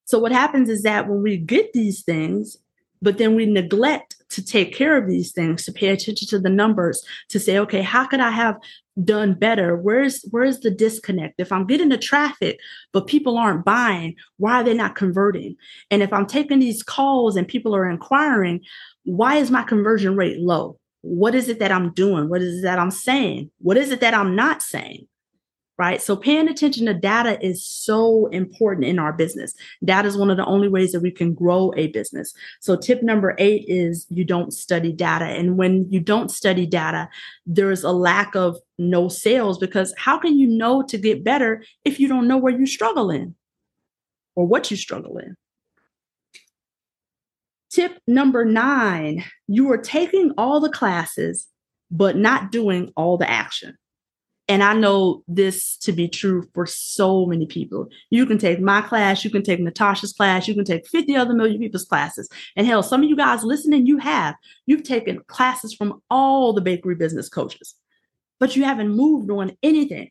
So, 0.04 0.18
what 0.18 0.32
happens 0.32 0.68
is 0.68 0.82
that 0.82 1.08
when 1.08 1.22
we 1.22 1.36
get 1.36 1.72
these 1.72 2.02
things, 2.02 2.56
but 3.00 3.18
then 3.18 3.36
we 3.36 3.46
neglect 3.46 4.16
to 4.32 4.44
take 4.44 4.74
care 4.74 4.96
of 4.96 5.08
these 5.08 5.32
things, 5.32 5.64
to 5.64 5.72
pay 5.72 5.88
attention 5.88 6.28
to 6.28 6.38
the 6.38 6.50
numbers, 6.50 7.04
to 7.28 7.40
say, 7.40 7.58
okay, 7.58 7.82
how 7.82 8.06
could 8.06 8.20
I 8.20 8.30
have 8.30 8.56
done 9.02 9.34
better? 9.34 9.76
Where's 9.76 10.22
where's 10.30 10.60
the 10.60 10.70
disconnect? 10.70 11.34
If 11.38 11.52
I'm 11.52 11.66
getting 11.66 11.88
the 11.88 11.98
traffic, 11.98 12.58
but 12.92 13.06
people 13.06 13.38
aren't 13.38 13.64
buying, 13.64 14.16
why 14.36 14.60
are 14.60 14.64
they 14.64 14.74
not 14.74 14.94
converting? 14.94 15.56
And 15.90 16.02
if 16.02 16.12
I'm 16.12 16.26
taking 16.26 16.58
these 16.58 16.82
calls 16.82 17.36
and 17.36 17.48
people 17.48 17.74
are 17.74 17.88
inquiring, 17.88 18.60
why 19.04 19.36
is 19.36 19.50
my 19.50 19.62
conversion 19.62 20.16
rate 20.16 20.38
low? 20.38 20.78
What 21.02 21.34
is 21.34 21.48
it 21.48 21.58
that 21.58 21.72
I'm 21.72 21.92
doing? 21.92 22.28
What 22.28 22.42
is 22.42 22.60
it 22.60 22.62
that 22.62 22.78
I'm 22.78 22.90
saying? 22.90 23.50
What 23.58 23.76
is 23.76 23.90
it 23.90 24.00
that 24.00 24.14
I'm 24.14 24.36
not 24.36 24.62
saying? 24.62 25.08
Right? 25.78 26.02
So 26.02 26.16
paying 26.16 26.48
attention 26.48 26.86
to 26.86 26.94
data 26.94 27.44
is 27.44 27.66
so 27.66 28.26
important 28.26 28.86
in 28.86 28.98
our 28.98 29.12
business. 29.12 29.54
Data 29.84 30.06
is 30.06 30.16
one 30.16 30.30
of 30.30 30.36
the 30.36 30.44
only 30.44 30.68
ways 30.68 30.92
that 30.92 31.00
we 31.00 31.10
can 31.10 31.34
grow 31.34 31.72
a 31.76 31.88
business. 31.88 32.34
So 32.60 32.76
tip 32.76 33.02
number 33.02 33.34
eight 33.38 33.64
is 33.66 34.06
you 34.10 34.24
don't 34.24 34.52
study 34.52 34.92
data. 34.92 35.24
And 35.24 35.56
when 35.56 35.90
you 35.90 36.00
don't 36.00 36.30
study 36.30 36.66
data, 36.66 37.08
there's 37.46 37.84
a 37.84 37.92
lack 37.92 38.36
of 38.36 38.58
no 38.78 39.08
sales 39.08 39.58
because 39.58 39.94
how 39.96 40.18
can 40.18 40.38
you 40.38 40.46
know 40.46 40.82
to 40.82 40.98
get 40.98 41.24
better 41.24 41.64
if 41.84 41.98
you 41.98 42.08
don't 42.08 42.28
know 42.28 42.38
where 42.38 42.56
you 42.56 42.66
struggle 42.66 43.10
in 43.10 43.34
or 44.34 44.46
what 44.46 44.70
you 44.70 44.76
struggle 44.76 45.18
in? 45.18 45.36
Tip 47.70 47.98
number 48.06 48.44
nine, 48.44 49.24
you 49.48 49.72
are 49.72 49.78
taking 49.78 50.32
all 50.36 50.60
the 50.60 50.68
classes, 50.68 51.48
but 51.90 52.16
not 52.16 52.52
doing 52.52 52.92
all 52.96 53.16
the 53.16 53.28
action. 53.28 53.78
And 54.52 54.62
I 54.62 54.74
know 54.74 55.24
this 55.26 55.78
to 55.78 55.92
be 55.92 56.08
true 56.08 56.46
for 56.52 56.66
so 56.66 57.24
many 57.24 57.46
people. 57.46 57.88
You 58.10 58.26
can 58.26 58.36
take 58.36 58.60
my 58.60 58.82
class, 58.82 59.24
you 59.24 59.30
can 59.30 59.42
take 59.42 59.60
Natasha's 59.60 60.12
class, 60.12 60.46
you 60.46 60.54
can 60.54 60.66
take 60.66 60.86
50 60.86 61.16
other 61.16 61.32
million 61.32 61.58
people's 61.58 61.86
classes. 61.86 62.28
And 62.54 62.66
hell, 62.66 62.82
some 62.82 63.02
of 63.02 63.08
you 63.08 63.16
guys 63.16 63.44
listening, 63.44 63.86
you 63.86 63.96
have. 63.96 64.34
You've 64.66 64.82
taken 64.82 65.22
classes 65.26 65.72
from 65.72 66.02
all 66.10 66.52
the 66.52 66.60
bakery 66.60 66.96
business 66.96 67.30
coaches, 67.30 67.74
but 68.38 68.54
you 68.54 68.64
haven't 68.64 68.94
moved 68.94 69.30
on 69.30 69.56
anything. 69.62 70.10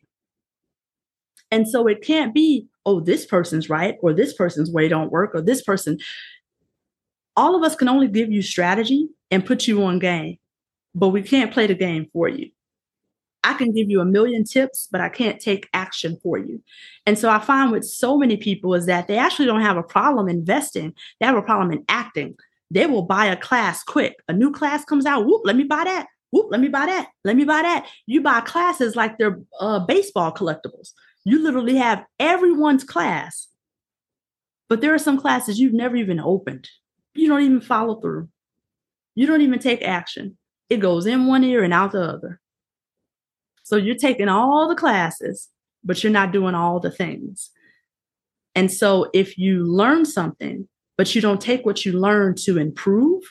And 1.52 1.68
so 1.68 1.86
it 1.86 2.02
can't 2.02 2.34
be, 2.34 2.66
oh, 2.84 2.98
this 2.98 3.24
person's 3.24 3.70
right, 3.70 3.94
or 4.02 4.12
this 4.12 4.32
person's 4.32 4.72
way 4.72 4.88
don't 4.88 5.12
work, 5.12 5.36
or 5.36 5.40
this 5.40 5.62
person. 5.62 5.98
All 7.36 7.54
of 7.54 7.62
us 7.62 7.76
can 7.76 7.88
only 7.88 8.08
give 8.08 8.32
you 8.32 8.42
strategy 8.42 9.06
and 9.30 9.46
put 9.46 9.68
you 9.68 9.84
on 9.84 10.00
game, 10.00 10.38
but 10.96 11.10
we 11.10 11.22
can't 11.22 11.52
play 11.52 11.68
the 11.68 11.76
game 11.76 12.08
for 12.12 12.26
you. 12.28 12.50
I 13.44 13.54
can 13.54 13.72
give 13.72 13.90
you 13.90 14.00
a 14.00 14.04
million 14.04 14.44
tips, 14.44 14.88
but 14.90 15.00
I 15.00 15.08
can't 15.08 15.40
take 15.40 15.68
action 15.74 16.18
for 16.22 16.38
you. 16.38 16.62
And 17.06 17.18
so 17.18 17.28
I 17.28 17.38
find 17.38 17.72
with 17.72 17.84
so 17.84 18.16
many 18.16 18.36
people 18.36 18.74
is 18.74 18.86
that 18.86 19.08
they 19.08 19.18
actually 19.18 19.46
don't 19.46 19.62
have 19.62 19.76
a 19.76 19.82
problem 19.82 20.28
investing, 20.28 20.94
they 21.20 21.26
have 21.26 21.36
a 21.36 21.42
problem 21.42 21.72
in 21.72 21.84
acting. 21.88 22.36
They 22.70 22.86
will 22.86 23.02
buy 23.02 23.26
a 23.26 23.36
class 23.36 23.82
quick. 23.82 24.16
A 24.28 24.32
new 24.32 24.50
class 24.50 24.84
comes 24.84 25.04
out, 25.04 25.26
whoop, 25.26 25.42
let 25.44 25.56
me 25.56 25.64
buy 25.64 25.84
that. 25.84 26.06
Whoop, 26.30 26.46
let 26.50 26.60
me 26.60 26.68
buy 26.68 26.86
that. 26.86 27.10
Let 27.24 27.36
me 27.36 27.44
buy 27.44 27.60
that. 27.60 27.86
You 28.06 28.22
buy 28.22 28.40
classes 28.40 28.96
like 28.96 29.18
they're 29.18 29.40
uh, 29.60 29.80
baseball 29.80 30.32
collectibles. 30.32 30.92
You 31.24 31.42
literally 31.42 31.76
have 31.76 32.04
everyone's 32.18 32.84
class. 32.84 33.48
But 34.70 34.80
there 34.80 34.94
are 34.94 34.98
some 34.98 35.20
classes 35.20 35.60
you've 35.60 35.74
never 35.74 35.96
even 35.96 36.18
opened. 36.18 36.70
You 37.14 37.28
don't 37.28 37.42
even 37.42 37.60
follow 37.60 38.00
through. 38.00 38.30
You 39.14 39.26
don't 39.26 39.42
even 39.42 39.58
take 39.58 39.82
action. 39.82 40.38
It 40.70 40.78
goes 40.78 41.04
in 41.04 41.26
one 41.26 41.44
ear 41.44 41.62
and 41.62 41.74
out 41.74 41.92
the 41.92 42.00
other. 42.00 42.40
So 43.62 43.76
you're 43.76 43.94
taking 43.94 44.28
all 44.28 44.68
the 44.68 44.74
classes, 44.74 45.48
but 45.84 46.02
you're 46.02 46.12
not 46.12 46.32
doing 46.32 46.54
all 46.54 46.80
the 46.80 46.90
things. 46.90 47.50
And 48.54 48.70
so 48.70 49.10
if 49.14 49.38
you 49.38 49.64
learn 49.64 50.04
something, 50.04 50.68
but 50.96 51.14
you 51.14 51.20
don't 51.20 51.40
take 51.40 51.64
what 51.64 51.84
you 51.84 51.92
learn 51.92 52.34
to 52.44 52.58
improve, 52.58 53.22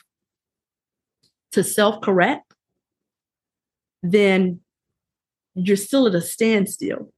to 1.52 1.62
self 1.62 2.00
correct, 2.00 2.52
then 4.02 4.60
you're 5.54 5.76
still 5.76 6.06
at 6.06 6.14
a 6.14 6.20
standstill. 6.20 7.12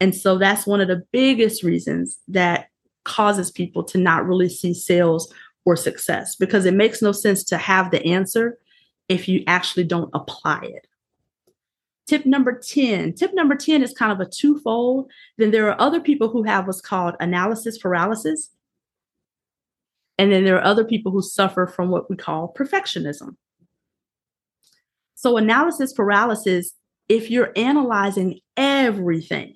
And 0.00 0.14
so 0.14 0.38
that's 0.38 0.66
one 0.66 0.80
of 0.80 0.88
the 0.88 1.04
biggest 1.12 1.62
reasons 1.62 2.18
that 2.28 2.68
causes 3.04 3.50
people 3.50 3.84
to 3.84 3.98
not 3.98 4.26
really 4.26 4.48
see 4.48 4.74
sales 4.74 5.32
or 5.64 5.76
success 5.76 6.36
because 6.36 6.64
it 6.64 6.74
makes 6.74 7.02
no 7.02 7.12
sense 7.12 7.44
to 7.44 7.56
have 7.56 7.90
the 7.90 8.04
answer 8.04 8.58
if 9.08 9.28
you 9.28 9.42
actually 9.46 9.84
don't 9.84 10.10
apply 10.14 10.60
it. 10.62 10.86
Tip 12.06 12.24
number 12.24 12.52
10. 12.56 13.14
Tip 13.14 13.34
number 13.34 13.56
10 13.56 13.82
is 13.82 13.92
kind 13.92 14.12
of 14.12 14.20
a 14.20 14.30
twofold. 14.30 15.10
Then 15.38 15.50
there 15.50 15.68
are 15.68 15.80
other 15.80 16.00
people 16.00 16.28
who 16.28 16.44
have 16.44 16.66
what's 16.66 16.80
called 16.80 17.16
analysis 17.18 17.78
paralysis. 17.78 18.50
And 20.18 20.32
then 20.32 20.44
there 20.44 20.56
are 20.56 20.64
other 20.64 20.84
people 20.84 21.12
who 21.12 21.20
suffer 21.20 21.66
from 21.66 21.90
what 21.90 22.08
we 22.08 22.16
call 22.16 22.54
perfectionism. 22.56 23.36
So, 25.14 25.36
analysis 25.36 25.92
paralysis, 25.92 26.72
if 27.08 27.30
you're 27.30 27.52
analyzing 27.56 28.40
everything, 28.56 29.54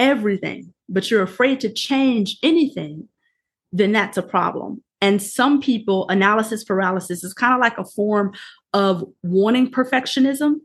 everything, 0.00 0.74
but 0.88 1.10
you're 1.10 1.22
afraid 1.22 1.60
to 1.60 1.72
change 1.72 2.38
anything, 2.42 3.08
then 3.72 3.92
that's 3.92 4.16
a 4.16 4.22
problem. 4.22 4.82
And 5.00 5.22
some 5.22 5.60
people, 5.60 6.08
analysis 6.08 6.64
paralysis 6.64 7.22
is 7.22 7.34
kind 7.34 7.54
of 7.54 7.60
like 7.60 7.78
a 7.78 7.84
form 7.84 8.32
of 8.76 9.02
wanting 9.22 9.70
perfectionism 9.70 10.56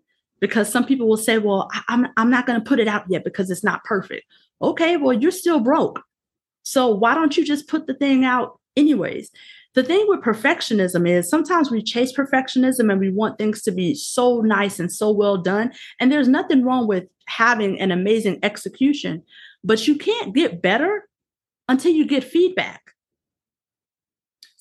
because 0.41 0.69
some 0.69 0.85
people 0.85 1.07
will 1.07 1.15
say, 1.15 1.37
well, 1.37 1.69
I'm, 1.87 2.07
I'm 2.17 2.29
not 2.29 2.45
going 2.45 2.59
to 2.59 2.67
put 2.67 2.81
it 2.81 2.87
out 2.87 3.05
yet 3.07 3.23
because 3.23 3.49
it's 3.49 3.63
not 3.63 3.85
perfect. 3.85 4.25
Okay, 4.61 4.97
well, 4.97 5.13
you're 5.13 5.31
still 5.31 5.61
broke. 5.61 6.03
So 6.63 6.89
why 6.89 7.15
don't 7.15 7.37
you 7.37 7.45
just 7.45 7.69
put 7.69 7.87
the 7.87 7.93
thing 7.93 8.25
out 8.25 8.59
anyways? 8.75 9.31
The 9.75 9.83
thing 9.83 10.03
with 10.09 10.19
perfectionism 10.19 11.07
is 11.07 11.29
sometimes 11.29 11.71
we 11.71 11.81
chase 11.81 12.11
perfectionism 12.11 12.91
and 12.91 12.99
we 12.99 13.11
want 13.11 13.37
things 13.37 13.61
to 13.61 13.71
be 13.71 13.95
so 13.95 14.41
nice 14.41 14.77
and 14.77 14.91
so 14.91 15.09
well 15.09 15.37
done. 15.37 15.71
And 16.01 16.11
there's 16.11 16.27
nothing 16.27 16.65
wrong 16.65 16.87
with 16.87 17.05
having 17.27 17.79
an 17.79 17.91
amazing 17.91 18.39
execution, 18.43 19.23
but 19.63 19.87
you 19.87 19.95
can't 19.95 20.35
get 20.35 20.61
better 20.61 21.07
until 21.69 21.93
you 21.93 22.05
get 22.05 22.25
feedback. 22.25 22.81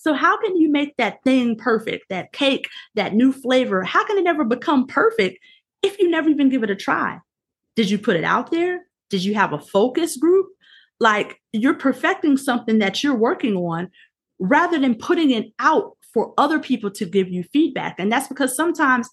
So, 0.01 0.15
how 0.15 0.41
can 0.41 0.57
you 0.57 0.71
make 0.71 0.97
that 0.97 1.23
thing 1.25 1.57
perfect, 1.57 2.07
that 2.09 2.33
cake, 2.33 2.67
that 2.95 3.13
new 3.13 3.33
flavor? 3.33 3.83
How 3.83 4.03
can 4.07 4.17
it 4.17 4.27
ever 4.27 4.45
become 4.45 4.87
perfect 4.87 5.39
if 5.83 5.99
you 5.99 6.09
never 6.09 6.31
even 6.31 6.49
give 6.49 6.63
it 6.63 6.71
a 6.71 6.75
try? 6.75 7.19
Did 7.77 7.91
you 7.91 7.99
put 7.99 8.17
it 8.17 8.25
out 8.25 8.51
there? 8.51 8.87
Did 9.11 9.25
you 9.25 9.35
have 9.35 9.53
a 9.53 9.61
focus 9.61 10.17
group? 10.17 10.47
Like 11.01 11.39
you're 11.53 11.75
perfecting 11.75 12.39
something 12.39 12.79
that 12.79 13.05
you're 13.05 13.15
working 13.15 13.57
on 13.57 13.91
rather 14.39 14.79
than 14.79 14.95
putting 14.95 15.33
it 15.33 15.53
out 15.59 15.99
for 16.15 16.33
other 16.39 16.61
people 16.61 16.91
to 16.93 17.05
give 17.05 17.29
you 17.29 17.45
feedback. 17.53 17.97
And 17.99 18.11
that's 18.11 18.27
because 18.27 18.57
sometimes 18.57 19.07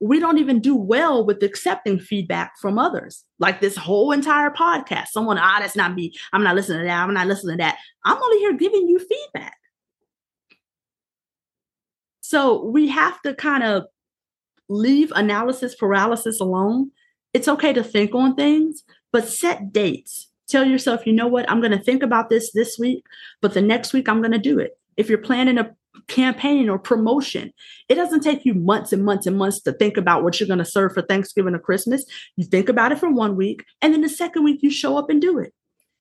we 0.00 0.18
don't 0.18 0.38
even 0.38 0.58
do 0.58 0.74
well 0.74 1.24
with 1.24 1.44
accepting 1.44 2.00
feedback 2.00 2.54
from 2.60 2.80
others. 2.80 3.24
Like 3.38 3.60
this 3.60 3.76
whole 3.76 4.10
entire 4.10 4.50
podcast, 4.50 5.08
someone, 5.08 5.38
ah, 5.38 5.58
that's 5.60 5.76
not 5.76 5.94
me. 5.94 6.12
I'm 6.32 6.42
not 6.42 6.56
listening 6.56 6.80
to 6.80 6.84
that. 6.86 7.00
I'm 7.04 7.14
not 7.14 7.28
listening 7.28 7.58
to 7.58 7.62
that. 7.62 7.78
I'm 8.04 8.20
only 8.20 8.38
here 8.38 8.54
giving 8.54 8.88
you 8.88 8.98
feedback. 8.98 9.54
So 12.32 12.64
we 12.64 12.88
have 12.88 13.20
to 13.26 13.34
kind 13.34 13.62
of 13.62 13.84
leave 14.70 15.12
analysis 15.14 15.74
paralysis 15.74 16.40
alone. 16.40 16.90
It's 17.34 17.46
okay 17.46 17.74
to 17.74 17.84
think 17.84 18.14
on 18.14 18.36
things, 18.36 18.84
but 19.12 19.28
set 19.28 19.70
dates. 19.70 20.30
Tell 20.48 20.64
yourself, 20.64 21.06
you 21.06 21.12
know 21.12 21.26
what, 21.26 21.44
I'm 21.50 21.60
going 21.60 21.76
to 21.76 21.84
think 21.84 22.02
about 22.02 22.30
this 22.30 22.50
this 22.52 22.78
week, 22.78 23.04
but 23.42 23.52
the 23.52 23.60
next 23.60 23.92
week 23.92 24.08
I'm 24.08 24.22
going 24.22 24.32
to 24.32 24.38
do 24.38 24.58
it. 24.58 24.78
If 24.96 25.10
you're 25.10 25.18
planning 25.18 25.58
a 25.58 25.76
campaign 26.08 26.70
or 26.70 26.78
promotion, 26.78 27.52
it 27.90 27.96
doesn't 27.96 28.22
take 28.22 28.46
you 28.46 28.54
months 28.54 28.94
and 28.94 29.04
months 29.04 29.26
and 29.26 29.36
months 29.36 29.60
to 29.64 29.72
think 29.74 29.98
about 29.98 30.22
what 30.22 30.40
you're 30.40 30.46
going 30.46 30.58
to 30.58 30.64
serve 30.64 30.94
for 30.94 31.02
Thanksgiving 31.02 31.54
or 31.54 31.58
Christmas. 31.58 32.02
You 32.36 32.46
think 32.46 32.70
about 32.70 32.92
it 32.92 32.98
for 32.98 33.10
one 33.10 33.36
week, 33.36 33.62
and 33.82 33.92
then 33.92 34.00
the 34.00 34.08
second 34.08 34.42
week 34.42 34.62
you 34.62 34.70
show 34.70 34.96
up 34.96 35.10
and 35.10 35.20
do 35.20 35.38
it. 35.38 35.52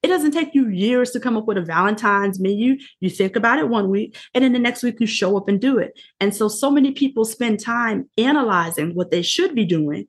It 0.04 0.08
doesn't 0.08 0.32
take 0.32 0.56
you 0.56 0.68
years 0.68 1.12
to 1.12 1.20
come 1.20 1.38
up 1.38 1.46
with 1.46 1.58
a 1.58 1.62
Valentine's 1.62 2.40
menu. 2.40 2.78
You 3.02 3.10
think 3.10 3.36
about 3.36 3.60
it 3.60 3.70
one 3.70 3.90
week, 3.90 4.18
and 4.34 4.44
then 4.44 4.54
the 4.54 4.60
next 4.60 4.82
week 4.82 4.96
you 5.00 5.06
show 5.06 5.38
up 5.38 5.48
and 5.48 5.62
do 5.62 5.78
it. 5.78 6.00
And 6.20 6.36
so, 6.36 6.48
so 6.48 6.72
many 6.72 6.92
people 6.92 7.24
spend 7.24 7.60
time 7.60 8.10
analyzing 8.18 8.96
what 8.96 9.12
they 9.12 9.22
should 9.22 9.54
be 9.54 9.66
doing. 9.66 10.08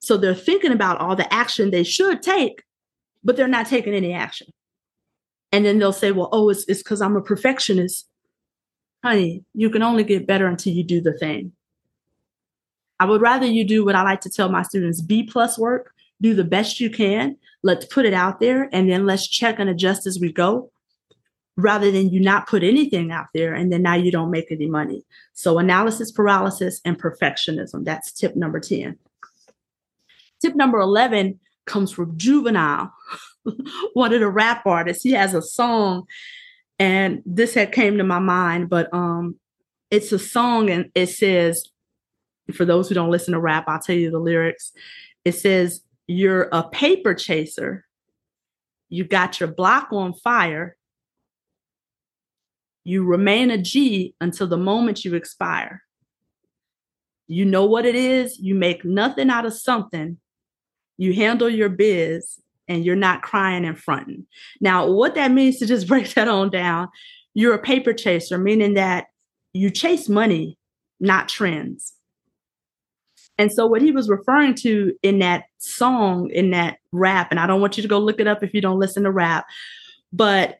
So 0.00 0.16
they're 0.16 0.34
thinking 0.34 0.72
about 0.72 0.98
all 0.98 1.14
the 1.14 1.32
action 1.32 1.70
they 1.70 1.84
should 1.84 2.22
take, 2.22 2.62
but 3.22 3.36
they're 3.36 3.48
not 3.48 3.66
taking 3.66 3.94
any 3.94 4.14
action. 4.14 4.48
And 5.52 5.64
then 5.64 5.78
they'll 5.78 5.92
say, 5.92 6.12
well, 6.12 6.28
oh, 6.32 6.48
it's 6.50 6.64
because 6.64 7.02
I'm 7.02 7.16
a 7.16 7.22
perfectionist. 7.22 8.06
Honey, 9.02 9.44
you 9.54 9.70
can 9.70 9.82
only 9.82 10.04
get 10.04 10.26
better 10.26 10.46
until 10.46 10.72
you 10.72 10.84
do 10.84 11.00
the 11.00 11.12
thing. 11.12 11.52
I 13.00 13.04
would 13.04 13.20
rather 13.20 13.46
you 13.46 13.64
do 13.64 13.84
what 13.84 13.94
I 13.94 14.02
like 14.02 14.22
to 14.22 14.30
tell 14.30 14.48
my 14.48 14.62
students 14.62 15.00
B 15.00 15.22
plus 15.22 15.58
work, 15.58 15.92
do 16.20 16.34
the 16.34 16.44
best 16.44 16.80
you 16.80 16.90
can, 16.90 17.36
let's 17.62 17.86
put 17.86 18.06
it 18.06 18.14
out 18.14 18.40
there 18.40 18.68
and 18.72 18.90
then 18.90 19.06
let's 19.06 19.26
check 19.26 19.58
and 19.58 19.70
adjust 19.70 20.06
as 20.06 20.18
we 20.20 20.32
go 20.32 20.70
rather 21.56 21.90
than 21.90 22.08
you 22.10 22.20
not 22.20 22.46
put 22.46 22.62
anything 22.62 23.10
out 23.10 23.26
there 23.34 23.52
and 23.52 23.72
then 23.72 23.82
now 23.82 23.94
you 23.94 24.12
don't 24.12 24.30
make 24.30 24.50
any 24.50 24.68
money. 24.68 25.04
So 25.32 25.58
analysis 25.58 26.12
paralysis 26.12 26.80
and 26.84 27.00
perfectionism. 27.00 27.84
That's 27.84 28.12
tip 28.12 28.36
number 28.36 28.60
10. 28.60 28.96
Tip 30.40 30.54
number 30.54 30.78
11 30.78 31.40
comes 31.66 31.90
from 31.90 32.16
Juvenile, 32.16 32.92
one 33.92 34.14
of 34.14 34.20
the 34.20 34.28
rap 34.28 34.64
artists. 34.66 35.02
He 35.02 35.12
has 35.12 35.34
a 35.34 35.42
song 35.42 36.06
and 36.78 37.22
this 37.26 37.54
had 37.54 37.72
came 37.72 37.98
to 37.98 38.04
my 38.04 38.20
mind, 38.20 38.70
but 38.70 38.92
um 38.94 39.36
it's 39.90 40.12
a 40.12 40.18
song 40.18 40.70
and 40.70 40.90
it 40.94 41.08
says 41.08 41.64
for 42.54 42.64
those 42.64 42.88
who 42.88 42.94
don't 42.94 43.10
listen 43.10 43.34
to 43.34 43.40
rap, 43.40 43.64
I'll 43.66 43.80
tell 43.80 43.96
you 43.96 44.10
the 44.10 44.18
lyrics. 44.20 44.72
It 45.24 45.32
says 45.32 45.82
you're 46.08 46.48
a 46.50 46.62
paper 46.68 47.14
chaser, 47.14 47.84
you 48.88 49.04
got 49.04 49.38
your 49.38 49.48
block 49.48 49.88
on 49.92 50.14
fire, 50.14 50.76
you 52.82 53.04
remain 53.04 53.50
a 53.50 53.58
G 53.58 54.14
until 54.20 54.46
the 54.46 54.56
moment 54.56 55.04
you 55.04 55.14
expire. 55.14 55.82
You 57.26 57.44
know 57.44 57.66
what 57.66 57.84
it 57.84 57.94
is, 57.94 58.38
you 58.38 58.54
make 58.54 58.86
nothing 58.86 59.28
out 59.28 59.44
of 59.44 59.52
something, 59.52 60.16
you 60.96 61.12
handle 61.12 61.50
your 61.50 61.68
biz, 61.68 62.40
and 62.66 62.84
you're 62.84 62.96
not 62.96 63.22
crying 63.22 63.66
and 63.66 63.78
fronting. 63.78 64.26
Now, 64.62 64.90
what 64.90 65.14
that 65.14 65.30
means 65.30 65.58
to 65.58 65.66
just 65.66 65.86
break 65.88 66.14
that 66.14 66.28
on 66.28 66.50
down, 66.50 66.88
you're 67.34 67.54
a 67.54 67.62
paper 67.62 67.92
chaser, 67.92 68.38
meaning 68.38 68.74
that 68.74 69.06
you 69.52 69.70
chase 69.70 70.08
money, 70.08 70.58
not 71.00 71.28
trends. 71.28 71.92
And 73.38 73.52
so, 73.52 73.66
what 73.66 73.82
he 73.82 73.92
was 73.92 74.08
referring 74.08 74.54
to 74.56 74.94
in 75.02 75.20
that 75.20 75.44
song, 75.58 76.30
in 76.30 76.50
that 76.50 76.78
rap, 76.92 77.28
and 77.30 77.38
I 77.38 77.46
don't 77.46 77.60
want 77.60 77.76
you 77.76 77.82
to 77.82 77.88
go 77.88 77.98
look 77.98 78.20
it 78.20 78.26
up 78.26 78.42
if 78.42 78.52
you 78.52 78.60
don't 78.60 78.80
listen 78.80 79.04
to 79.04 79.10
rap, 79.10 79.46
but 80.12 80.58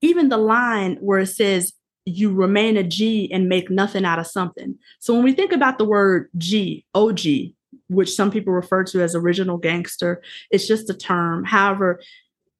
even 0.00 0.28
the 0.28 0.38
line 0.38 0.96
where 1.00 1.18
it 1.18 1.26
says, 1.26 1.72
you 2.06 2.32
remain 2.32 2.76
a 2.76 2.82
G 2.82 3.30
and 3.30 3.48
make 3.48 3.70
nothing 3.70 4.04
out 4.04 4.18
of 4.18 4.26
something. 4.26 4.78
So, 5.00 5.14
when 5.14 5.24
we 5.24 5.32
think 5.32 5.52
about 5.52 5.78
the 5.78 5.84
word 5.84 6.30
G, 6.38 6.86
OG, 6.94 7.20
which 7.88 8.14
some 8.14 8.30
people 8.30 8.52
refer 8.52 8.84
to 8.84 9.02
as 9.02 9.14
original 9.14 9.58
gangster, 9.58 10.22
it's 10.50 10.68
just 10.68 10.88
a 10.90 10.94
term. 10.94 11.44
However, 11.44 12.00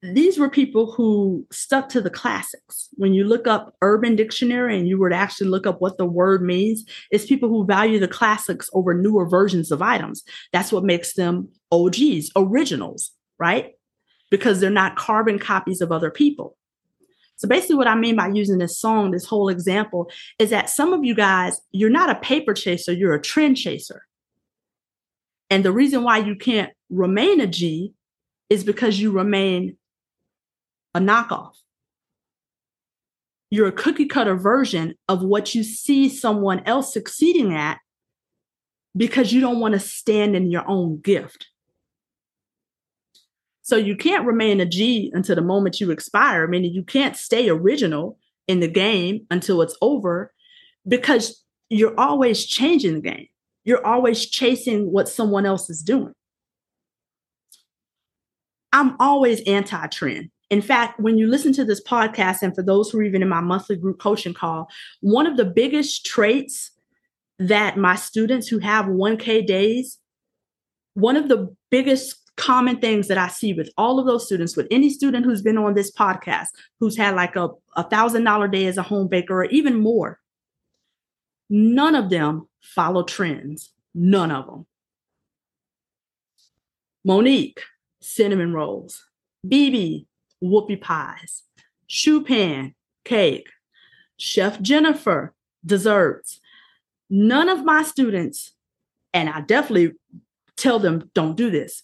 these 0.01 0.39
were 0.39 0.49
people 0.49 0.91
who 0.91 1.45
stuck 1.51 1.87
to 1.89 2.01
the 2.01 2.09
classics. 2.09 2.89
When 2.93 3.13
you 3.13 3.23
look 3.23 3.45
up 3.45 3.75
Urban 3.81 4.15
Dictionary 4.15 4.77
and 4.77 4.87
you 4.87 4.97
were 4.97 5.11
to 5.11 5.15
actually 5.15 5.49
look 5.49 5.67
up 5.67 5.79
what 5.79 5.97
the 5.97 6.05
word 6.05 6.41
means, 6.41 6.83
it's 7.11 7.25
people 7.25 7.49
who 7.49 7.65
value 7.65 7.99
the 7.99 8.07
classics 8.07 8.69
over 8.73 8.95
newer 8.95 9.27
versions 9.27 9.71
of 9.71 9.81
items. 9.81 10.23
That's 10.51 10.71
what 10.71 10.83
makes 10.83 11.13
them 11.13 11.49
OGs, 11.71 12.31
originals, 12.35 13.11
right? 13.37 13.73
Because 14.31 14.59
they're 14.59 14.71
not 14.71 14.95
carbon 14.95 15.37
copies 15.37 15.81
of 15.81 15.91
other 15.91 16.09
people. 16.09 16.57
So 17.35 17.47
basically, 17.47 17.75
what 17.75 17.87
I 17.87 17.95
mean 17.95 18.15
by 18.15 18.27
using 18.27 18.57
this 18.57 18.79
song, 18.79 19.11
this 19.11 19.25
whole 19.25 19.49
example, 19.49 20.09
is 20.39 20.49
that 20.49 20.69
some 20.69 20.93
of 20.93 21.03
you 21.03 21.13
guys, 21.13 21.59
you're 21.71 21.89
not 21.89 22.09
a 22.09 22.19
paper 22.19 22.53
chaser, 22.53 22.93
you're 22.93 23.13
a 23.13 23.21
trend 23.21 23.57
chaser. 23.57 24.03
And 25.51 25.65
the 25.65 25.71
reason 25.71 26.03
why 26.03 26.19
you 26.19 26.35
can't 26.35 26.71
remain 26.89 27.39
a 27.39 27.47
G 27.47 27.93
is 28.49 28.63
because 28.63 28.99
you 28.99 29.11
remain 29.11 29.77
a 30.93 30.99
knockoff. 30.99 31.53
You're 33.49 33.67
a 33.67 33.73
cookie 33.73 34.05
cutter 34.05 34.35
version 34.35 34.95
of 35.09 35.23
what 35.23 35.53
you 35.53 35.63
see 35.63 36.07
someone 36.07 36.61
else 36.65 36.93
succeeding 36.93 37.53
at 37.53 37.79
because 38.95 39.33
you 39.33 39.41
don't 39.41 39.59
want 39.59 39.73
to 39.73 39.79
stand 39.79 40.35
in 40.35 40.51
your 40.51 40.67
own 40.67 41.01
gift. 41.01 41.47
So 43.61 43.75
you 43.75 43.95
can't 43.95 44.25
remain 44.25 44.59
a 44.59 44.65
G 44.65 45.11
until 45.13 45.35
the 45.35 45.41
moment 45.41 45.79
you 45.79 45.91
expire, 45.91 46.47
meaning 46.47 46.73
you 46.73 46.83
can't 46.83 47.15
stay 47.15 47.49
original 47.49 48.17
in 48.47 48.59
the 48.59 48.67
game 48.67 49.25
until 49.29 49.61
it's 49.61 49.77
over 49.81 50.33
because 50.87 51.43
you're 51.69 51.97
always 51.99 52.45
changing 52.45 52.95
the 52.95 53.01
game. 53.01 53.27
You're 53.63 53.85
always 53.85 54.25
chasing 54.25 54.91
what 54.91 55.07
someone 55.07 55.45
else 55.45 55.69
is 55.69 55.83
doing. 55.83 56.13
I'm 58.73 58.95
always 58.99 59.41
anti 59.41 59.87
trend. 59.87 60.31
In 60.51 60.61
fact, 60.61 60.99
when 60.99 61.17
you 61.17 61.27
listen 61.27 61.53
to 61.53 61.63
this 61.63 61.81
podcast, 61.81 62.41
and 62.41 62.53
for 62.53 62.61
those 62.61 62.89
who 62.89 62.99
are 62.99 63.03
even 63.03 63.21
in 63.21 63.29
my 63.29 63.39
monthly 63.39 63.77
group 63.77 63.99
coaching 63.99 64.33
call, 64.33 64.69
one 64.99 65.25
of 65.25 65.37
the 65.37 65.45
biggest 65.45 66.05
traits 66.05 66.71
that 67.39 67.77
my 67.77 67.95
students 67.95 68.49
who 68.49 68.59
have 68.59 68.85
1K 68.85 69.47
days, 69.47 69.97
one 70.93 71.15
of 71.15 71.29
the 71.29 71.55
biggest 71.69 72.17
common 72.35 72.79
things 72.79 73.07
that 73.07 73.17
I 73.17 73.29
see 73.29 73.53
with 73.53 73.69
all 73.77 73.97
of 73.97 74.05
those 74.05 74.25
students, 74.25 74.57
with 74.57 74.67
any 74.69 74.89
student 74.89 75.25
who's 75.25 75.41
been 75.41 75.57
on 75.57 75.73
this 75.73 75.89
podcast, 75.89 76.47
who's 76.81 76.97
had 76.97 77.15
like 77.15 77.37
a, 77.37 77.49
a 77.77 77.83
thousand 77.83 78.25
dollar 78.25 78.49
day 78.49 78.65
as 78.65 78.77
a 78.77 78.83
home 78.83 79.07
baker 79.07 79.43
or 79.43 79.45
even 79.45 79.79
more. 79.79 80.19
None 81.49 81.95
of 81.95 82.09
them 82.09 82.49
follow 82.61 83.03
trends. 83.03 83.71
None 83.95 84.31
of 84.31 84.47
them. 84.47 84.65
Monique, 87.05 87.61
cinnamon 88.01 88.53
rolls. 88.53 89.05
BB, 89.47 90.05
whoopie 90.43 90.79
pies. 90.79 91.43
Shoe 91.87 92.23
pan, 92.23 92.73
cake. 93.03 93.47
Chef 94.17 94.61
Jennifer, 94.61 95.33
desserts. 95.65 96.39
None 97.09 97.49
of 97.49 97.65
my 97.65 97.83
students, 97.83 98.53
and 99.13 99.29
I 99.29 99.41
definitely 99.41 99.93
tell 100.55 100.79
them 100.79 101.09
don't 101.13 101.35
do 101.35 101.49
this, 101.49 101.83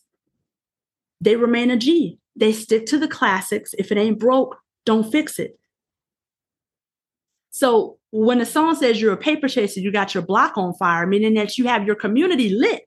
they 1.19 1.35
remain 1.35 1.71
a 1.71 1.77
G. 1.77 2.19
They 2.35 2.53
stick 2.53 2.85
to 2.87 2.99
the 2.99 3.07
classics. 3.07 3.73
If 3.77 3.91
it 3.91 3.97
ain't 3.97 4.19
broke, 4.19 4.57
don't 4.85 5.11
fix 5.11 5.39
it. 5.39 5.59
So 7.49 7.97
when 8.11 8.37
the 8.37 8.45
song 8.45 8.75
says 8.75 9.01
you're 9.01 9.13
a 9.13 9.17
paper 9.17 9.47
chaser, 9.47 9.79
you 9.79 9.91
got 9.91 10.13
your 10.13 10.23
block 10.23 10.57
on 10.57 10.75
fire, 10.75 11.07
meaning 11.07 11.33
that 11.33 11.57
you 11.57 11.65
have 11.67 11.87
your 11.87 11.95
community 11.95 12.49
lit. 12.49 12.83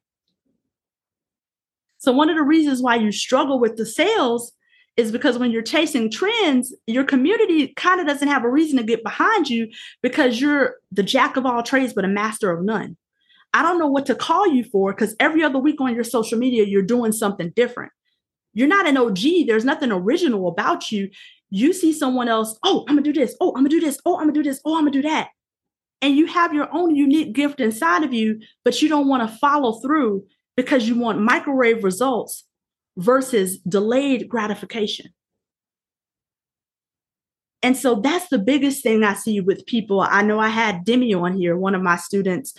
So 1.99 2.13
one 2.13 2.31
of 2.31 2.37
the 2.37 2.43
reasons 2.43 2.81
why 2.81 2.95
you 2.95 3.11
struggle 3.11 3.59
with 3.59 3.77
the 3.77 3.85
sales 3.85 4.53
is 5.01 5.13
because 5.13 5.39
when 5.39 5.51
you're 5.51 5.63
chasing 5.63 6.11
trends, 6.11 6.75
your 6.87 7.05
community 7.05 7.69
kind 7.77 8.01
of 8.01 8.07
doesn't 8.07 8.29
have 8.29 8.45
a 8.45 8.51
reason 8.51 8.77
to 8.77 8.85
get 8.85 9.03
behind 9.03 9.49
you 9.49 9.69
because 10.03 10.41
you're 10.41 10.77
the 10.93 11.03
jack 11.03 11.37
of 11.37 11.47
all 11.47 11.63
trades, 11.63 11.93
but 11.93 12.05
a 12.05 12.09
master 12.09 12.51
of 12.51 12.63
none. 12.63 12.97
I 13.53 13.63
don't 13.63 13.79
know 13.79 13.89
what 13.89 14.07
to 14.07 14.15
call 14.15 14.47
you 14.47 14.63
for 14.63 14.93
because 14.93 15.17
every 15.19 15.43
other 15.43 15.59
week 15.59 15.81
on 15.81 15.95
your 15.95 16.05
social 16.05 16.39
media, 16.39 16.65
you're 16.65 16.83
doing 16.83 17.13
something 17.13 17.51
different. 17.57 17.91
You're 18.53 18.69
not 18.69 18.87
an 18.87 18.97
OG. 18.97 19.47
There's 19.47 19.65
nothing 19.65 19.91
original 19.91 20.49
about 20.49 20.93
you. 20.93 21.11
You 21.51 21.73
see 21.73 21.93
someone 21.93 22.29
else, 22.29 22.59
oh, 22.63 22.85
I'm 22.89 22.95
gonna 22.95 23.03
do 23.03 23.13
this. 23.13 23.35
Oh, 23.41 23.51
I'm 23.51 23.65
gonna 23.65 23.71
do 23.71 23.81
this. 23.81 23.99
Oh, 24.05 24.17
I'm 24.17 24.25
gonna 24.25 24.33
do 24.33 24.43
this. 24.43 24.61
Oh, 24.65 24.77
I'm 24.77 24.83
gonna 24.83 24.93
do 24.93 25.03
that. 25.03 25.31
And 26.03 26.17
you 26.17 26.27
have 26.27 26.55
your 26.55 26.69
own 26.73 26.95
unique 26.95 27.33
gift 27.33 27.61
inside 27.61 28.05
of 28.05 28.15
you, 28.15 28.41
but 28.65 28.81
you 28.81 28.89
don't 28.89 29.09
want 29.09 29.29
to 29.29 29.37
follow 29.39 29.81
through 29.81 30.25
because 30.57 30.89
you 30.89 30.99
want 30.99 31.21
microwave 31.21 31.85
results 31.85 32.45
versus 33.01 33.59
delayed 33.61 34.29
gratification. 34.29 35.13
And 37.63 37.77
so 37.77 37.97
that's 37.97 38.29
the 38.29 38.39
biggest 38.39 38.83
thing 38.83 39.05
I 39.05 39.15
see 39.15 39.41
with 39.41 39.67
people. 39.67 40.01
I 40.01 40.23
know 40.23 40.39
I 40.39 40.49
had 40.49 40.85
Demi 40.85 41.13
on 41.13 41.37
here, 41.37 41.57
one 41.57 41.75
of 41.75 41.83
my 41.83 41.97
students, 41.97 42.55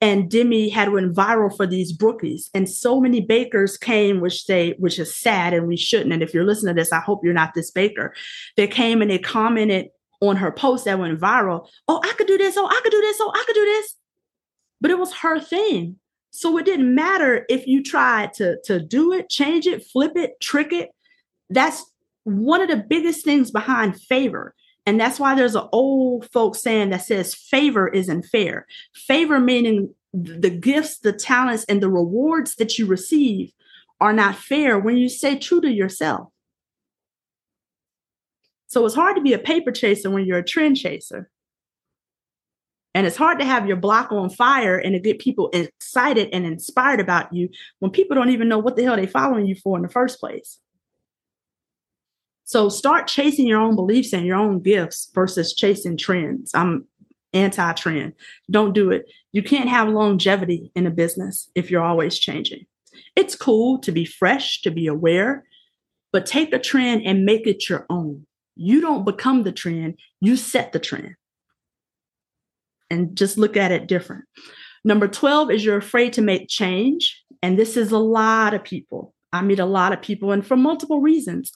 and 0.00 0.30
Demi 0.30 0.68
had 0.68 0.90
went 0.90 1.14
viral 1.14 1.54
for 1.54 1.66
these 1.66 1.96
brookies. 1.96 2.48
And 2.54 2.68
so 2.68 3.00
many 3.00 3.20
bakers 3.20 3.76
came, 3.76 4.20
which 4.20 4.46
they, 4.46 4.70
which 4.78 4.98
is 4.98 5.16
sad, 5.16 5.52
and 5.52 5.68
we 5.68 5.76
shouldn't. 5.76 6.12
And 6.12 6.22
if 6.22 6.32
you're 6.32 6.44
listening 6.44 6.74
to 6.74 6.80
this, 6.80 6.92
I 6.92 7.00
hope 7.00 7.20
you're 7.22 7.34
not 7.34 7.54
this 7.54 7.70
baker. 7.70 8.14
They 8.56 8.66
came 8.66 9.02
and 9.02 9.10
they 9.10 9.18
commented 9.18 9.88
on 10.20 10.36
her 10.36 10.50
post 10.50 10.86
that 10.86 10.98
went 10.98 11.20
viral. 11.20 11.68
Oh, 11.86 12.00
I 12.02 12.12
could 12.14 12.26
do 12.26 12.38
this. 12.38 12.56
Oh, 12.56 12.66
I 12.66 12.80
could 12.82 12.92
do 12.92 13.00
this. 13.00 13.18
Oh, 13.20 13.32
I 13.34 13.44
could 13.46 13.54
do 13.54 13.64
this. 13.64 13.96
But 14.80 14.90
it 14.90 14.98
was 14.98 15.12
her 15.14 15.38
thing. 15.40 15.96
So 16.32 16.58
it 16.58 16.64
didn't 16.64 16.94
matter 16.94 17.46
if 17.48 17.66
you 17.66 17.82
tried 17.82 18.34
to, 18.34 18.56
to 18.64 18.80
do 18.80 19.12
it, 19.12 19.28
change 19.28 19.66
it, 19.66 19.86
flip 19.86 20.12
it, 20.16 20.40
trick 20.40 20.72
it. 20.72 20.90
That's 21.48 21.84
one 22.24 22.60
of 22.60 22.68
the 22.68 22.76
biggest 22.76 23.24
things 23.24 23.50
behind 23.50 24.00
favor 24.00 24.54
and 24.84 24.98
that's 24.98 25.20
why 25.20 25.34
there's 25.34 25.54
an 25.54 25.68
old 25.72 26.28
folk 26.32 26.56
saying 26.56 26.90
that 26.90 27.02
says 27.02 27.34
favor 27.34 27.88
isn't 27.88 28.24
fair. 28.24 28.66
Favor 28.94 29.38
meaning 29.38 29.94
the 30.12 30.50
gifts, 30.50 30.98
the 30.98 31.12
talents, 31.12 31.64
and 31.68 31.82
the 31.82 31.88
rewards 31.88 32.56
that 32.56 32.78
you 32.78 32.86
receive 32.86 33.52
are 34.00 34.12
not 34.12 34.36
fair 34.36 34.78
when 34.78 34.96
you 34.96 35.08
stay 35.08 35.38
true 35.38 35.60
to 35.60 35.70
yourself. 35.70 36.28
So 38.66 38.84
it's 38.84 38.94
hard 38.94 39.16
to 39.16 39.22
be 39.22 39.34
a 39.34 39.38
paper 39.38 39.70
chaser 39.70 40.10
when 40.10 40.24
you're 40.24 40.38
a 40.38 40.44
trend 40.44 40.76
chaser. 40.76 41.30
And 42.94 43.06
it's 43.06 43.16
hard 43.16 43.38
to 43.38 43.44
have 43.44 43.66
your 43.66 43.76
block 43.76 44.12
on 44.12 44.28
fire 44.28 44.78
and 44.78 44.92
to 44.94 45.00
get 45.00 45.18
people 45.18 45.50
excited 45.52 46.28
and 46.32 46.44
inspired 46.44 47.00
about 47.00 47.32
you 47.32 47.48
when 47.78 47.90
people 47.90 48.14
don't 48.14 48.30
even 48.30 48.48
know 48.48 48.58
what 48.58 48.76
the 48.76 48.84
hell 48.84 48.96
they're 48.96 49.06
following 49.08 49.46
you 49.46 49.54
for 49.54 49.76
in 49.76 49.82
the 49.82 49.88
first 49.88 50.20
place. 50.20 50.58
So 52.44 52.68
start 52.68 53.06
chasing 53.06 53.46
your 53.46 53.60
own 53.60 53.76
beliefs 53.76 54.12
and 54.12 54.26
your 54.26 54.36
own 54.36 54.60
gifts 54.60 55.10
versus 55.14 55.54
chasing 55.54 55.96
trends. 55.96 56.50
I'm 56.54 56.86
anti 57.32 57.72
trend. 57.72 58.12
Don't 58.50 58.74
do 58.74 58.90
it. 58.90 59.10
You 59.32 59.42
can't 59.42 59.70
have 59.70 59.88
longevity 59.88 60.70
in 60.74 60.86
a 60.86 60.90
business 60.90 61.50
if 61.54 61.70
you're 61.70 61.82
always 61.82 62.18
changing. 62.18 62.66
It's 63.16 63.34
cool 63.34 63.78
to 63.78 63.92
be 63.92 64.04
fresh, 64.04 64.60
to 64.62 64.70
be 64.70 64.86
aware, 64.86 65.44
but 66.12 66.26
take 66.26 66.52
a 66.52 66.58
trend 66.58 67.06
and 67.06 67.24
make 67.24 67.46
it 67.46 67.70
your 67.70 67.86
own. 67.88 68.26
You 68.54 68.82
don't 68.82 69.04
become 69.04 69.44
the 69.44 69.52
trend, 69.52 69.98
you 70.20 70.36
set 70.36 70.72
the 70.72 70.78
trend. 70.78 71.14
And 72.92 73.16
just 73.16 73.38
look 73.38 73.56
at 73.56 73.72
it 73.72 73.88
different. 73.88 74.24
Number 74.84 75.08
12 75.08 75.50
is 75.50 75.64
you're 75.64 75.76
afraid 75.76 76.12
to 76.14 76.22
make 76.22 76.48
change. 76.48 77.24
And 77.42 77.58
this 77.58 77.76
is 77.76 77.90
a 77.90 77.98
lot 77.98 78.54
of 78.54 78.62
people. 78.62 79.14
I 79.32 79.42
meet 79.42 79.58
a 79.58 79.64
lot 79.64 79.92
of 79.92 80.02
people, 80.02 80.30
and 80.30 80.46
for 80.46 80.56
multiple 80.56 81.00
reasons. 81.00 81.52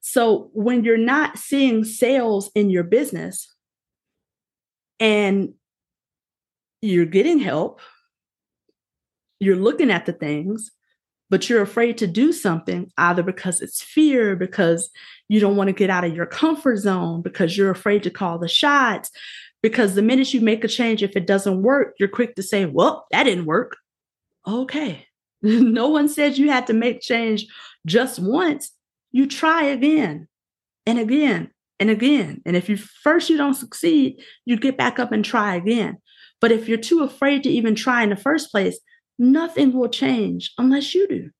So 0.00 0.50
when 0.54 0.82
you're 0.84 0.96
not 0.96 1.36
seeing 1.36 1.84
sales 1.84 2.50
in 2.54 2.70
your 2.70 2.84
business 2.84 3.54
and 4.98 5.52
you're 6.80 7.04
getting 7.04 7.38
help, 7.38 7.80
you're 9.38 9.56
looking 9.56 9.90
at 9.90 10.06
the 10.06 10.14
things, 10.14 10.70
but 11.28 11.50
you're 11.50 11.62
afraid 11.62 11.98
to 11.98 12.06
do 12.06 12.32
something 12.32 12.90
either 12.96 13.22
because 13.22 13.60
it's 13.60 13.82
fear, 13.82 14.34
because 14.34 14.90
you 15.28 15.40
don't 15.40 15.56
want 15.56 15.68
to 15.68 15.74
get 15.74 15.90
out 15.90 16.04
of 16.04 16.16
your 16.16 16.26
comfort 16.26 16.78
zone, 16.78 17.20
because 17.20 17.56
you're 17.56 17.70
afraid 17.70 18.02
to 18.04 18.10
call 18.10 18.38
the 18.38 18.48
shots. 18.48 19.10
Because 19.62 19.94
the 19.94 20.02
minute 20.02 20.32
you 20.32 20.40
make 20.40 20.64
a 20.64 20.68
change, 20.68 21.02
if 21.02 21.16
it 21.16 21.26
doesn't 21.26 21.62
work, 21.62 21.94
you're 21.98 22.08
quick 22.08 22.34
to 22.36 22.42
say, 22.42 22.64
Well, 22.66 23.06
that 23.10 23.24
didn't 23.24 23.46
work. 23.46 23.76
Okay. 24.46 25.06
no 25.42 25.88
one 25.88 26.08
said 26.08 26.38
you 26.38 26.50
had 26.50 26.66
to 26.66 26.72
make 26.72 27.00
change 27.00 27.46
just 27.86 28.18
once 28.18 28.72
you 29.12 29.26
try 29.26 29.64
again 29.64 30.28
and 30.86 30.98
again 30.98 31.50
and 31.78 31.90
again. 31.90 32.42
And 32.44 32.56
if 32.56 32.68
you 32.68 32.76
first 32.76 33.30
you 33.30 33.36
don't 33.36 33.54
succeed, 33.54 34.22
you 34.44 34.56
get 34.56 34.76
back 34.76 34.98
up 34.98 35.12
and 35.12 35.24
try 35.24 35.54
again. 35.54 35.98
But 36.40 36.52
if 36.52 36.68
you're 36.68 36.78
too 36.78 37.02
afraid 37.02 37.42
to 37.42 37.50
even 37.50 37.74
try 37.74 38.02
in 38.02 38.10
the 38.10 38.16
first 38.16 38.50
place, 38.50 38.78
nothing 39.18 39.72
will 39.72 39.88
change 39.88 40.52
unless 40.58 40.94
you 40.94 41.06
do. 41.08 41.30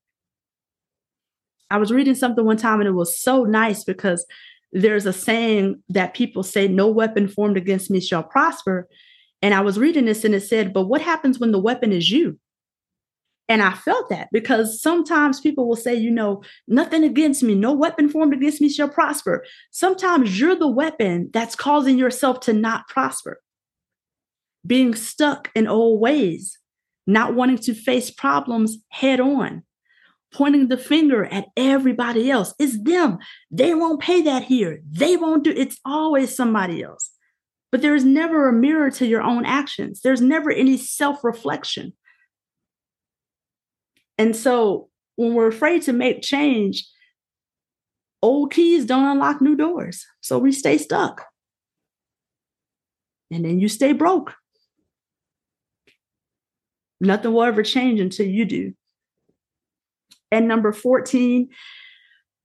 I 1.71 1.79
was 1.79 1.93
reading 1.93 2.15
something 2.15 2.45
one 2.45 2.57
time 2.57 2.81
and 2.81 2.89
it 2.89 2.93
was 2.93 3.19
so 3.19 3.45
nice 3.45 3.85
because 3.85 4.27
there's 4.73 5.07
a 5.07 5.13
saying 5.13 5.83
that 5.89 6.15
people 6.15 6.43
say, 6.43 6.69
No 6.69 6.89
weapon 6.89 7.29
formed 7.29 7.57
against 7.57 7.91
me 7.91 8.01
shall 8.01 8.23
prosper. 8.23 8.89
And 9.43 9.55
I 9.55 9.61
was 9.61 9.79
reading 9.79 10.05
this 10.05 10.25
and 10.25 10.35
it 10.35 10.43
said, 10.43 10.73
But 10.73 10.87
what 10.87 11.01
happens 11.01 11.39
when 11.39 11.53
the 11.53 11.59
weapon 11.59 11.93
is 11.93 12.11
you? 12.11 12.39
And 13.51 13.65
I 13.65 13.73
felt 13.73 14.09
that 14.11 14.29
because 14.31 14.81
sometimes 14.81 15.41
people 15.41 15.67
will 15.67 15.75
say, 15.75 15.93
you 15.93 16.09
know, 16.09 16.41
nothing 16.69 17.03
against 17.03 17.43
me, 17.43 17.57
no 17.57 17.73
weapon 17.73 18.09
formed 18.09 18.33
against 18.33 18.61
me 18.61 18.69
shall 18.69 18.89
prosper. 18.89 19.45
Sometimes 19.73 20.39
you're 20.39 20.55
the 20.55 20.69
weapon 20.69 21.31
that's 21.33 21.57
causing 21.57 21.99
yourself 21.99 22.39
to 22.43 22.53
not 22.53 22.87
prosper. 22.87 23.41
Being 24.65 24.95
stuck 24.95 25.51
in 25.57 25.67
old 25.67 26.01
ways, 26.01 26.59
not 27.09 27.35
wanting 27.35 27.59
to 27.59 27.75
face 27.75 28.09
problems 28.09 28.79
head 28.91 29.19
on, 29.19 29.65
pointing 30.33 30.69
the 30.69 30.79
finger 30.79 31.25
at 31.27 31.47
everybody 31.57 32.31
else. 32.31 32.55
It's 32.59 32.81
them. 32.83 33.19
They 33.51 33.75
won't 33.75 34.01
pay 34.01 34.23
that 34.23 34.45
here. 34.45 34.81
They 34.89 35.17
won't 35.17 35.45
do 35.45 35.51
it's 35.51 35.79
always 35.85 36.35
somebody 36.35 36.83
else. 36.83 37.11
But 37.73 37.83
there's 37.83 38.05
never 38.05 38.49
a 38.49 38.53
mirror 38.53 38.91
to 38.93 39.07
your 39.07 39.23
own 39.23 39.45
actions. 39.45 40.01
There's 40.03 40.21
never 40.21 40.51
any 40.51 40.77
self-reflection. 40.77 41.93
And 44.19 44.37
so 44.37 44.89
when 45.17 45.35
we're 45.35 45.49
afraid 45.49 45.83
to 45.83 45.93
make 45.93 46.23
change, 46.23 46.87
old 48.23 48.53
keys 48.53 48.85
don't 48.87 49.05
unlock 49.05 49.41
new 49.41 49.57
doors. 49.57 50.05
So 50.21 50.39
we 50.39 50.53
stay 50.53 50.79
stuck. 50.79 51.25
And 53.31 53.45
then 53.45 53.61
you 53.61 53.69
stay 53.69 53.93
broke. 53.93 54.35
Nothing 57.01 57.33
will 57.33 57.45
ever 57.45 57.63
change 57.63 58.01
until 58.01 58.27
you 58.27 58.45
do. 58.45 58.75
And 60.31 60.47
number 60.47 60.73
14, 60.73 61.49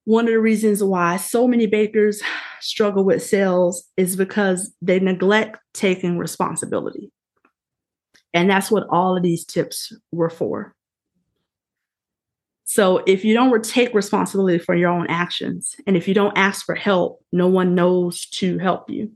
one 0.05 0.25
of 0.25 0.31
the 0.31 0.39
reasons 0.39 0.83
why 0.83 1.17
so 1.17 1.47
many 1.47 1.65
bakers 1.65 2.21
struggle 2.61 3.03
with 3.03 3.23
sales 3.23 3.85
is 3.97 4.15
because 4.15 4.73
they 4.81 4.99
neglect 4.99 5.57
taking 5.73 6.17
responsibility. 6.17 7.11
And 8.33 8.49
that's 8.49 8.69
what 8.69 8.87
all 8.89 9.15
of 9.15 9.23
these 9.23 9.45
tips 9.45 9.93
were 10.11 10.29
for. 10.29 10.75
So 12.65 13.03
if 13.05 13.23
you 13.23 13.33
don't 13.33 13.63
take 13.63 13.93
responsibility 13.93 14.57
for 14.57 14.75
your 14.75 14.89
own 14.89 15.07
actions, 15.07 15.75
and 15.85 15.95
if 15.95 16.07
you 16.07 16.13
don't 16.13 16.37
ask 16.37 16.65
for 16.65 16.75
help, 16.75 17.23
no 17.31 17.47
one 17.47 17.75
knows 17.75 18.25
to 18.31 18.57
help 18.57 18.89
you. 18.89 19.11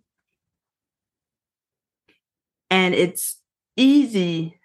And 2.70 2.94
it's 2.94 3.38
easy, 3.76 4.60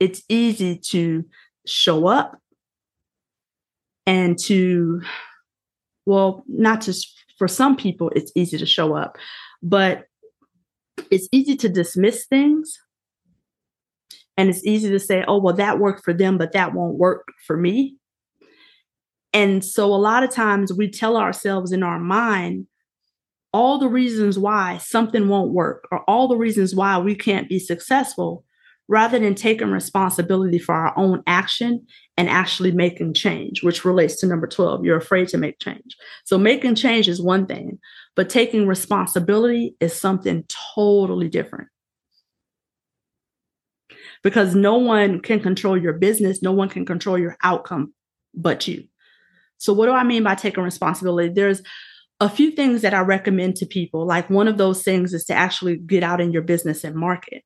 it's 0.00 0.22
easy 0.28 0.76
to 0.90 1.24
show 1.66 2.06
up 2.06 2.39
and 4.10 4.36
to, 4.36 5.00
well, 6.04 6.42
not 6.48 6.80
just 6.80 7.16
for 7.38 7.46
some 7.46 7.76
people, 7.76 8.10
it's 8.16 8.32
easy 8.34 8.58
to 8.58 8.66
show 8.66 8.96
up, 8.96 9.16
but 9.62 10.06
it's 11.12 11.28
easy 11.30 11.54
to 11.58 11.68
dismiss 11.68 12.26
things. 12.26 12.76
And 14.36 14.50
it's 14.50 14.66
easy 14.66 14.90
to 14.90 14.98
say, 14.98 15.24
oh, 15.28 15.38
well, 15.38 15.54
that 15.54 15.78
worked 15.78 16.02
for 16.02 16.12
them, 16.12 16.38
but 16.38 16.52
that 16.54 16.74
won't 16.74 16.98
work 16.98 17.28
for 17.46 17.56
me. 17.56 17.98
And 19.32 19.64
so 19.64 19.94
a 19.94 19.94
lot 19.94 20.24
of 20.24 20.30
times 20.30 20.72
we 20.72 20.90
tell 20.90 21.16
ourselves 21.16 21.70
in 21.70 21.84
our 21.84 22.00
mind 22.00 22.66
all 23.52 23.78
the 23.78 23.88
reasons 23.88 24.40
why 24.40 24.78
something 24.78 25.28
won't 25.28 25.52
work 25.52 25.86
or 25.92 26.00
all 26.10 26.26
the 26.26 26.36
reasons 26.36 26.74
why 26.74 26.98
we 26.98 27.14
can't 27.14 27.48
be 27.48 27.60
successful 27.60 28.44
rather 28.90 29.20
than 29.20 29.36
taking 29.36 29.70
responsibility 29.70 30.58
for 30.58 30.74
our 30.74 30.92
own 30.98 31.22
action 31.28 31.86
and 32.16 32.28
actually 32.28 32.72
making 32.72 33.14
change, 33.14 33.62
which 33.62 33.84
relates 33.84 34.16
to 34.16 34.26
number 34.26 34.48
12. 34.48 34.84
You're 34.84 34.96
afraid 34.96 35.28
to 35.28 35.38
make 35.38 35.60
change. 35.60 35.96
So, 36.24 36.36
making 36.36 36.74
change 36.74 37.08
is 37.08 37.22
one 37.22 37.46
thing, 37.46 37.78
but 38.16 38.28
taking 38.28 38.66
responsibility 38.66 39.76
is 39.78 39.94
something 39.94 40.44
totally 40.74 41.28
different. 41.28 41.68
Because 44.24 44.56
no 44.56 44.76
one 44.76 45.20
can 45.20 45.38
control 45.38 45.78
your 45.78 45.94
business, 45.94 46.42
no 46.42 46.52
one 46.52 46.68
can 46.68 46.84
control 46.84 47.16
your 47.16 47.36
outcome 47.44 47.94
but 48.34 48.66
you. 48.66 48.84
So, 49.58 49.72
what 49.72 49.86
do 49.86 49.92
I 49.92 50.02
mean 50.02 50.24
by 50.24 50.34
taking 50.34 50.64
responsibility? 50.64 51.32
There's 51.32 51.62
a 52.18 52.28
few 52.28 52.50
things 52.50 52.82
that 52.82 52.92
I 52.92 53.00
recommend 53.00 53.54
to 53.56 53.66
people. 53.66 54.04
Like, 54.04 54.28
one 54.28 54.48
of 54.48 54.58
those 54.58 54.82
things 54.82 55.14
is 55.14 55.24
to 55.26 55.34
actually 55.34 55.76
get 55.76 56.02
out 56.02 56.20
in 56.20 56.32
your 56.32 56.42
business 56.42 56.82
and 56.82 56.96
market. 56.96 57.44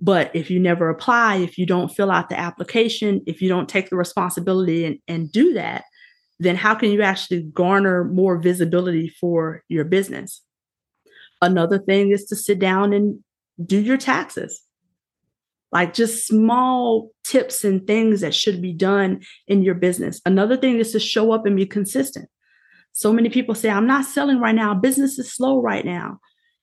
But 0.00 0.34
if 0.34 0.50
you 0.50 0.58
never 0.58 0.88
apply, 0.88 1.36
if 1.36 1.58
you 1.58 1.66
don't 1.66 1.94
fill 1.94 2.10
out 2.10 2.28
the 2.28 2.38
application, 2.38 3.22
if 3.26 3.42
you 3.42 3.48
don't 3.48 3.68
take 3.68 3.90
the 3.90 3.96
responsibility 3.96 4.84
and, 4.84 4.98
and 5.06 5.30
do 5.30 5.52
that, 5.54 5.84
then 6.38 6.56
how 6.56 6.74
can 6.74 6.90
you 6.90 7.02
actually 7.02 7.42
garner 7.42 8.04
more 8.04 8.38
visibility 8.38 9.08
for 9.08 9.62
your 9.68 9.84
business? 9.84 10.42
Another 11.42 11.78
thing 11.78 12.10
is 12.12 12.24
to 12.26 12.36
sit 12.36 12.58
down 12.58 12.92
and 12.92 13.20
do 13.64 13.78
your 13.78 13.98
taxes 13.98 14.62
like 15.72 15.94
just 15.94 16.26
small 16.26 17.10
tips 17.24 17.64
and 17.64 17.86
things 17.86 18.20
that 18.20 18.34
should 18.34 18.60
be 18.60 18.72
done 18.72 19.20
in 19.46 19.62
your 19.62 19.74
business. 19.74 20.20
Another 20.26 20.56
thing 20.56 20.78
is 20.78 20.92
to 20.92 21.00
show 21.00 21.32
up 21.32 21.46
and 21.46 21.56
be 21.56 21.66
consistent. 21.66 22.28
So 22.92 23.12
many 23.12 23.28
people 23.28 23.54
say, 23.54 23.70
I'm 23.70 23.86
not 23.86 24.04
selling 24.04 24.40
right 24.40 24.54
now. 24.54 24.74
Business 24.74 25.18
is 25.18 25.32
slow 25.32 25.60
right 25.60 25.84
now. 25.84 26.18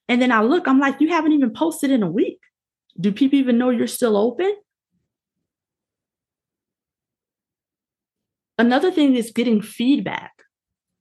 And 0.10 0.22
then 0.22 0.32
I 0.32 0.42
look, 0.42 0.68
I'm 0.68 0.80
like, 0.80 1.00
you 1.00 1.10
haven't 1.10 1.32
even 1.32 1.54
posted 1.54 1.90
in 1.90 2.04
a 2.04 2.12
week. 2.12 2.40
Do 3.00 3.12
people 3.12 3.40
even 3.40 3.58
know 3.58 3.70
you're 3.70 3.88
still 3.88 4.18
open? 4.18 4.56
Another 8.60 8.92
thing 8.92 9.16
is 9.16 9.32
getting 9.32 9.62
feedback. 9.62 10.32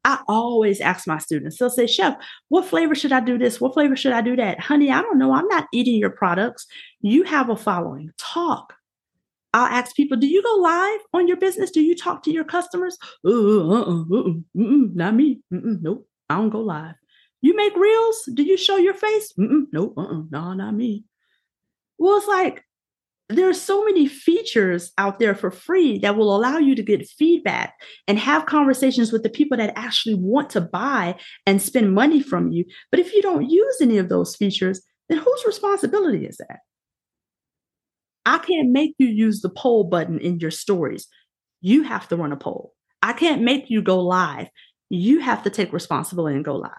I 0.05 0.21
always 0.29 0.81
ask 0.81 1.07
my 1.09 1.19
students, 1.19 1.59
they'll 1.59 1.69
say, 1.69 1.87
Chef, 1.87 2.17
what 2.49 2.65
flavor 2.67 2.95
should 2.95 3.11
I 3.13 3.21
do 3.21 3.39
this? 3.39 3.61
What 3.61 3.75
flavor 3.75 3.97
should 3.97 4.13
I 4.13 4.21
do 4.21 4.37
that? 4.37 4.61
Honey, 4.61 4.91
I 4.91 5.03
don't 5.03 5.19
know. 5.19 5.33
I'm 5.33 5.49
not 5.49 5.67
eating 5.73 5.97
your 5.97 6.11
products. 6.11 6.67
You 7.01 7.25
have 7.25 7.51
a 7.51 7.57
following. 7.57 8.13
Talk. 8.19 8.75
I'll 9.53 9.67
ask 9.67 9.97
people, 9.97 10.17
do 10.17 10.27
you 10.29 10.43
go 10.43 10.55
live 10.61 11.01
on 11.15 11.27
your 11.27 11.39
business? 11.39 11.71
Do 11.71 11.81
you 11.81 11.97
talk 11.97 12.23
to 12.25 12.31
your 12.31 12.45
customers? 12.45 12.99
Uh, 13.25 13.31
uh, 13.31 13.81
uh, 13.81 14.33
not 14.55 15.15
me. 15.15 15.41
Mm-mm, 15.53 15.81
nope. 15.83 16.07
I 16.29 16.37
don't 16.37 16.51
go 16.51 16.61
live. 16.61 16.95
You 17.41 17.57
make 17.57 17.75
reels? 17.75 18.29
Do 18.35 18.43
you 18.43 18.57
show 18.57 18.77
your 18.77 18.95
face? 18.95 19.33
Mm-mm, 19.39 19.65
nope. 19.73 19.95
Uh-uh. 19.97 20.23
No, 20.31 20.53
not 20.53 20.75
me. 20.75 21.05
Well, 21.99 22.19
it's 22.19 22.29
like 22.29 22.65
there 23.29 23.49
are 23.49 23.55
so 23.55 23.85
many 23.85 24.07
features 24.07 24.93
out 24.99 25.19
there 25.19 25.35
for 25.35 25.51
free 25.51 25.99
that 25.99 26.17
will 26.17 26.35
allow 26.35 26.59
you 26.59 26.75
to 26.77 26.83
get 26.83 27.09
feedback 27.09 27.75
and 28.07 28.19
have 28.19 28.47
conversations 28.47 29.11
with 29.11 29.23
the 29.23 29.31
people 29.31 29.57
that 29.59 29.73
actually 29.77 30.15
want 30.15 30.51
to 30.51 30.61
buy 30.61 31.19
and 31.45 31.61
spend 31.61 31.93
money 31.93 32.23
from 32.23 32.53
you. 32.53 32.65
But 32.91 33.01
if 33.01 33.13
you 33.13 33.23
don't 33.23 33.51
use 33.51 33.79
any 33.81 33.99
of 33.99 34.09
those 34.09 34.37
features, 34.37 34.81
then 35.09 35.19
whose 35.19 35.45
responsibility 35.45 36.25
is 36.25 36.37
that? 36.37 36.61
I 38.25 38.39
can't 38.39 38.71
make 38.71 38.95
you 38.99 39.09
use 39.09 39.41
the 39.41 39.51
poll 39.51 39.85
button 39.85 40.19
in 40.21 40.39
your 40.39 40.51
stories. 40.51 41.07
You 41.61 41.83
have 41.83 42.09
to 42.09 42.17
run 42.17 42.33
a 42.33 42.37
poll. 42.37 42.75
I 43.03 43.13
can't 43.13 43.43
make 43.43 43.71
you 43.71 43.83
go 43.83 44.01
live. 44.01 44.49
You 44.89 45.21
have 45.21 45.43
to 45.45 45.51
take 45.51 45.73
responsibility 45.73 46.37
and 46.37 46.45
go 46.45 46.57
live. 46.57 46.71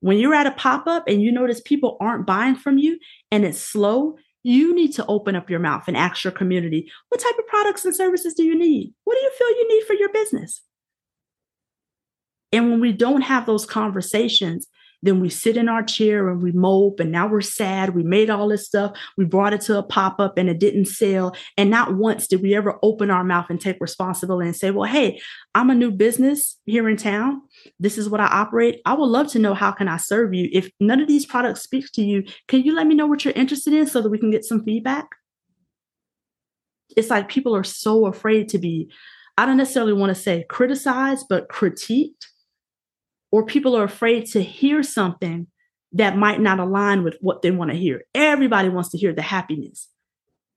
When 0.00 0.18
you're 0.18 0.34
at 0.34 0.46
a 0.46 0.52
pop 0.52 0.86
up 0.86 1.08
and 1.08 1.20
you 1.20 1.32
notice 1.32 1.60
people 1.60 1.96
aren't 2.00 2.26
buying 2.26 2.54
from 2.54 2.78
you 2.78 2.98
and 3.30 3.44
it's 3.44 3.58
slow, 3.58 4.16
you 4.42 4.74
need 4.74 4.92
to 4.94 5.06
open 5.06 5.36
up 5.36 5.50
your 5.50 5.60
mouth 5.60 5.84
and 5.88 5.96
ask 5.96 6.24
your 6.24 6.32
community 6.32 6.90
what 7.08 7.20
type 7.20 7.38
of 7.38 7.46
products 7.46 7.84
and 7.84 7.94
services 7.94 8.34
do 8.34 8.44
you 8.44 8.56
need? 8.56 8.92
What 9.04 9.14
do 9.14 9.20
you 9.20 9.30
feel 9.36 9.48
you 9.50 9.68
need 9.68 9.86
for 9.86 9.94
your 9.94 10.12
business? 10.12 10.62
And 12.52 12.70
when 12.70 12.80
we 12.80 12.92
don't 12.92 13.22
have 13.22 13.46
those 13.46 13.66
conversations, 13.66 14.66
then 15.02 15.20
we 15.20 15.28
sit 15.28 15.56
in 15.56 15.68
our 15.68 15.82
chair 15.82 16.28
and 16.28 16.42
we 16.42 16.52
mope, 16.52 16.98
and 16.98 17.12
now 17.12 17.28
we're 17.28 17.40
sad. 17.40 17.94
We 17.94 18.02
made 18.02 18.30
all 18.30 18.48
this 18.48 18.66
stuff. 18.66 18.98
We 19.16 19.24
brought 19.24 19.52
it 19.52 19.60
to 19.62 19.78
a 19.78 19.82
pop 19.82 20.18
up 20.18 20.36
and 20.36 20.48
it 20.48 20.58
didn't 20.58 20.86
sell. 20.86 21.36
And 21.56 21.70
not 21.70 21.94
once 21.94 22.26
did 22.26 22.42
we 22.42 22.54
ever 22.54 22.78
open 22.82 23.10
our 23.10 23.22
mouth 23.22 23.46
and 23.48 23.60
take 23.60 23.76
responsibility 23.80 24.48
and 24.48 24.56
say, 24.56 24.70
Well, 24.70 24.90
hey, 24.90 25.20
I'm 25.54 25.70
a 25.70 25.74
new 25.74 25.90
business 25.90 26.56
here 26.66 26.88
in 26.88 26.96
town. 26.96 27.42
This 27.78 27.96
is 27.96 28.08
what 28.08 28.20
I 28.20 28.26
operate. 28.26 28.80
I 28.84 28.94
would 28.94 29.06
love 29.06 29.28
to 29.28 29.38
know 29.38 29.54
how 29.54 29.70
can 29.70 29.88
I 29.88 29.98
serve 29.98 30.34
you. 30.34 30.48
If 30.52 30.70
none 30.80 31.00
of 31.00 31.08
these 31.08 31.26
products 31.26 31.62
speak 31.62 31.86
to 31.92 32.02
you, 32.02 32.24
can 32.48 32.62
you 32.62 32.74
let 32.74 32.86
me 32.86 32.94
know 32.94 33.06
what 33.06 33.24
you're 33.24 33.34
interested 33.34 33.72
in 33.72 33.86
so 33.86 34.00
that 34.00 34.10
we 34.10 34.18
can 34.18 34.30
get 34.30 34.44
some 34.44 34.64
feedback? 34.64 35.06
It's 36.96 37.10
like 37.10 37.28
people 37.28 37.54
are 37.54 37.64
so 37.64 38.06
afraid 38.06 38.48
to 38.48 38.58
be, 38.58 38.90
I 39.36 39.46
don't 39.46 39.58
necessarily 39.58 39.92
want 39.92 40.10
to 40.10 40.20
say 40.20 40.44
criticized, 40.48 41.26
but 41.28 41.48
critiqued 41.48 42.26
or 43.30 43.44
people 43.44 43.76
are 43.76 43.84
afraid 43.84 44.26
to 44.26 44.42
hear 44.42 44.82
something 44.82 45.46
that 45.92 46.16
might 46.16 46.40
not 46.40 46.60
align 46.60 47.02
with 47.02 47.16
what 47.20 47.42
they 47.42 47.50
want 47.50 47.70
to 47.70 47.76
hear. 47.76 48.02
Everybody 48.14 48.68
wants 48.68 48.90
to 48.90 48.98
hear 48.98 49.12
the 49.12 49.22
happiness, 49.22 49.88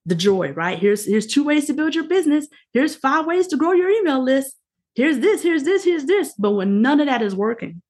the 0.06 0.16
joy, 0.16 0.52
right? 0.52 0.78
Here's 0.78 1.06
here's 1.06 1.28
two 1.28 1.44
ways 1.44 1.66
to 1.68 1.74
build 1.74 1.96
your 1.96 2.08
business. 2.08 2.48
Here's 2.74 2.96
five 2.96 3.26
ways 3.26 3.48
to 3.48 3.58
grow 3.58 3.72
your 3.72 3.90
email 3.90 4.24
list. 4.24 4.56
Here's 4.96 5.20
this, 5.20 5.42
here's 5.42 5.64
this, 5.64 5.86
here's 5.86 6.06
this. 6.06 6.34
But 6.38 6.52
when 6.52 6.82
none 6.82 7.00
of 7.00 7.08
that 7.08 7.22
is 7.22 7.36
working, 7.36 7.82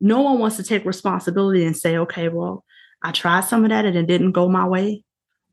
no 0.00 0.22
one 0.22 0.38
wants 0.38 0.56
to 0.56 0.62
take 0.62 0.84
responsibility 0.84 1.64
and 1.64 1.76
say, 1.76 1.98
okay, 1.98 2.28
well, 2.28 2.64
I 3.02 3.12
tried 3.12 3.44
some 3.44 3.64
of 3.64 3.70
that 3.70 3.84
and 3.84 3.96
it 3.96 4.06
didn't 4.06 4.32
go 4.32 4.48
my 4.48 4.66
way. 4.66 5.04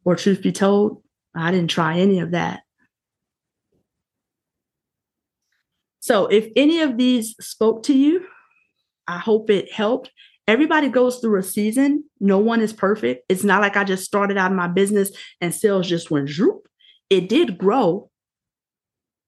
Or 0.05 0.16
truth 0.16 0.41
be 0.41 0.51
told, 0.51 1.03
I 1.36 1.51
didn't 1.51 1.70
try 1.70 1.99
any 1.99 2.20
of 2.20 2.32
that. 2.32 2.62
So 6.02 6.26
if 6.26 6.49
any 6.56 6.82
of 6.82 6.97
these 6.97 7.36
spoke 7.39 7.84
to 7.84 7.93
you, 7.93 8.26
I 9.08 9.20
hope 9.20 9.49
it 9.49 9.72
helped. 9.72 10.12
Everybody 10.47 10.89
goes 10.89 11.20
through 11.20 11.39
a 11.39 11.43
season. 11.43 12.04
No 12.20 12.39
one 12.39 12.60
is 12.60 12.74
perfect. 12.74 13.24
It's 13.30 13.43
not 13.43 13.62
like 13.62 13.78
I 13.78 13.84
just 13.84 14.04
started 14.04 14.36
out 14.36 14.52
my 14.52 14.68
business 14.68 15.12
and 15.39 15.54
sales 15.54 15.88
just 15.88 16.12
went 16.12 16.30
zoop. 16.30 16.68
It 17.10 17.30
did 17.30 17.58
grow. 17.58 18.10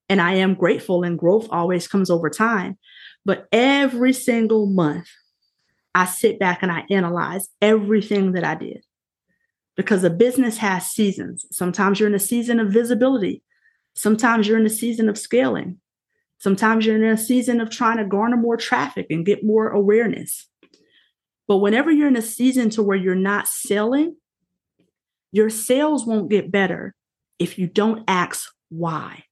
And 0.10 0.20
I 0.20 0.34
am 0.34 0.54
grateful, 0.56 1.04
and 1.04 1.18
growth 1.18 1.48
always 1.50 1.88
comes 1.88 2.10
over 2.10 2.30
time. 2.30 2.78
But 3.26 3.48
every 3.52 4.12
single 4.12 4.66
month, 4.66 5.08
I 5.96 6.06
sit 6.06 6.40
back 6.40 6.62
and 6.62 6.72
I 6.72 6.86
analyze 6.90 7.48
everything 7.62 8.34
that 8.34 8.44
I 8.44 8.56
did 8.56 8.84
because 9.78 10.04
a 10.04 10.10
business 10.10 10.58
has 10.58 10.88
seasons. 10.88 11.46
Sometimes 11.52 12.00
you're 12.00 12.10
in 12.10 12.16
a 12.16 12.20
season 12.20 12.60
of 12.60 12.74
visibility, 12.74 13.44
sometimes 13.96 14.48
you're 14.48 14.60
in 14.60 14.66
a 14.66 14.70
season 14.70 15.08
of 15.08 15.18
scaling, 15.18 15.80
Sometimes 16.44 16.86
you're 16.86 17.02
in 17.02 17.06
a 17.06 17.18
season 17.18 17.62
of 17.62 17.70
trying 17.70 18.00
to 18.00 18.04
garner 18.04 18.36
more 18.36 18.58
traffic 18.58 19.08
and 19.10 19.26
get 19.26 19.46
more 19.46 19.70
awareness. 19.70 20.46
But 21.48 21.60
whenever 21.60 21.90
you're 21.90 22.10
in 22.10 22.18
a 22.18 22.22
season 22.22 22.70
to 22.72 22.84
where 22.84 22.98
you're 22.98 23.16
not 23.16 23.48
selling, 23.48 24.18
your 25.32 25.50
sales 25.50 26.06
won't 26.06 26.30
get 26.30 26.52
better 26.52 26.96
if 27.40 27.58
you 27.58 27.68
don't 27.68 28.04
ask 28.10 28.52
why. 28.68 29.24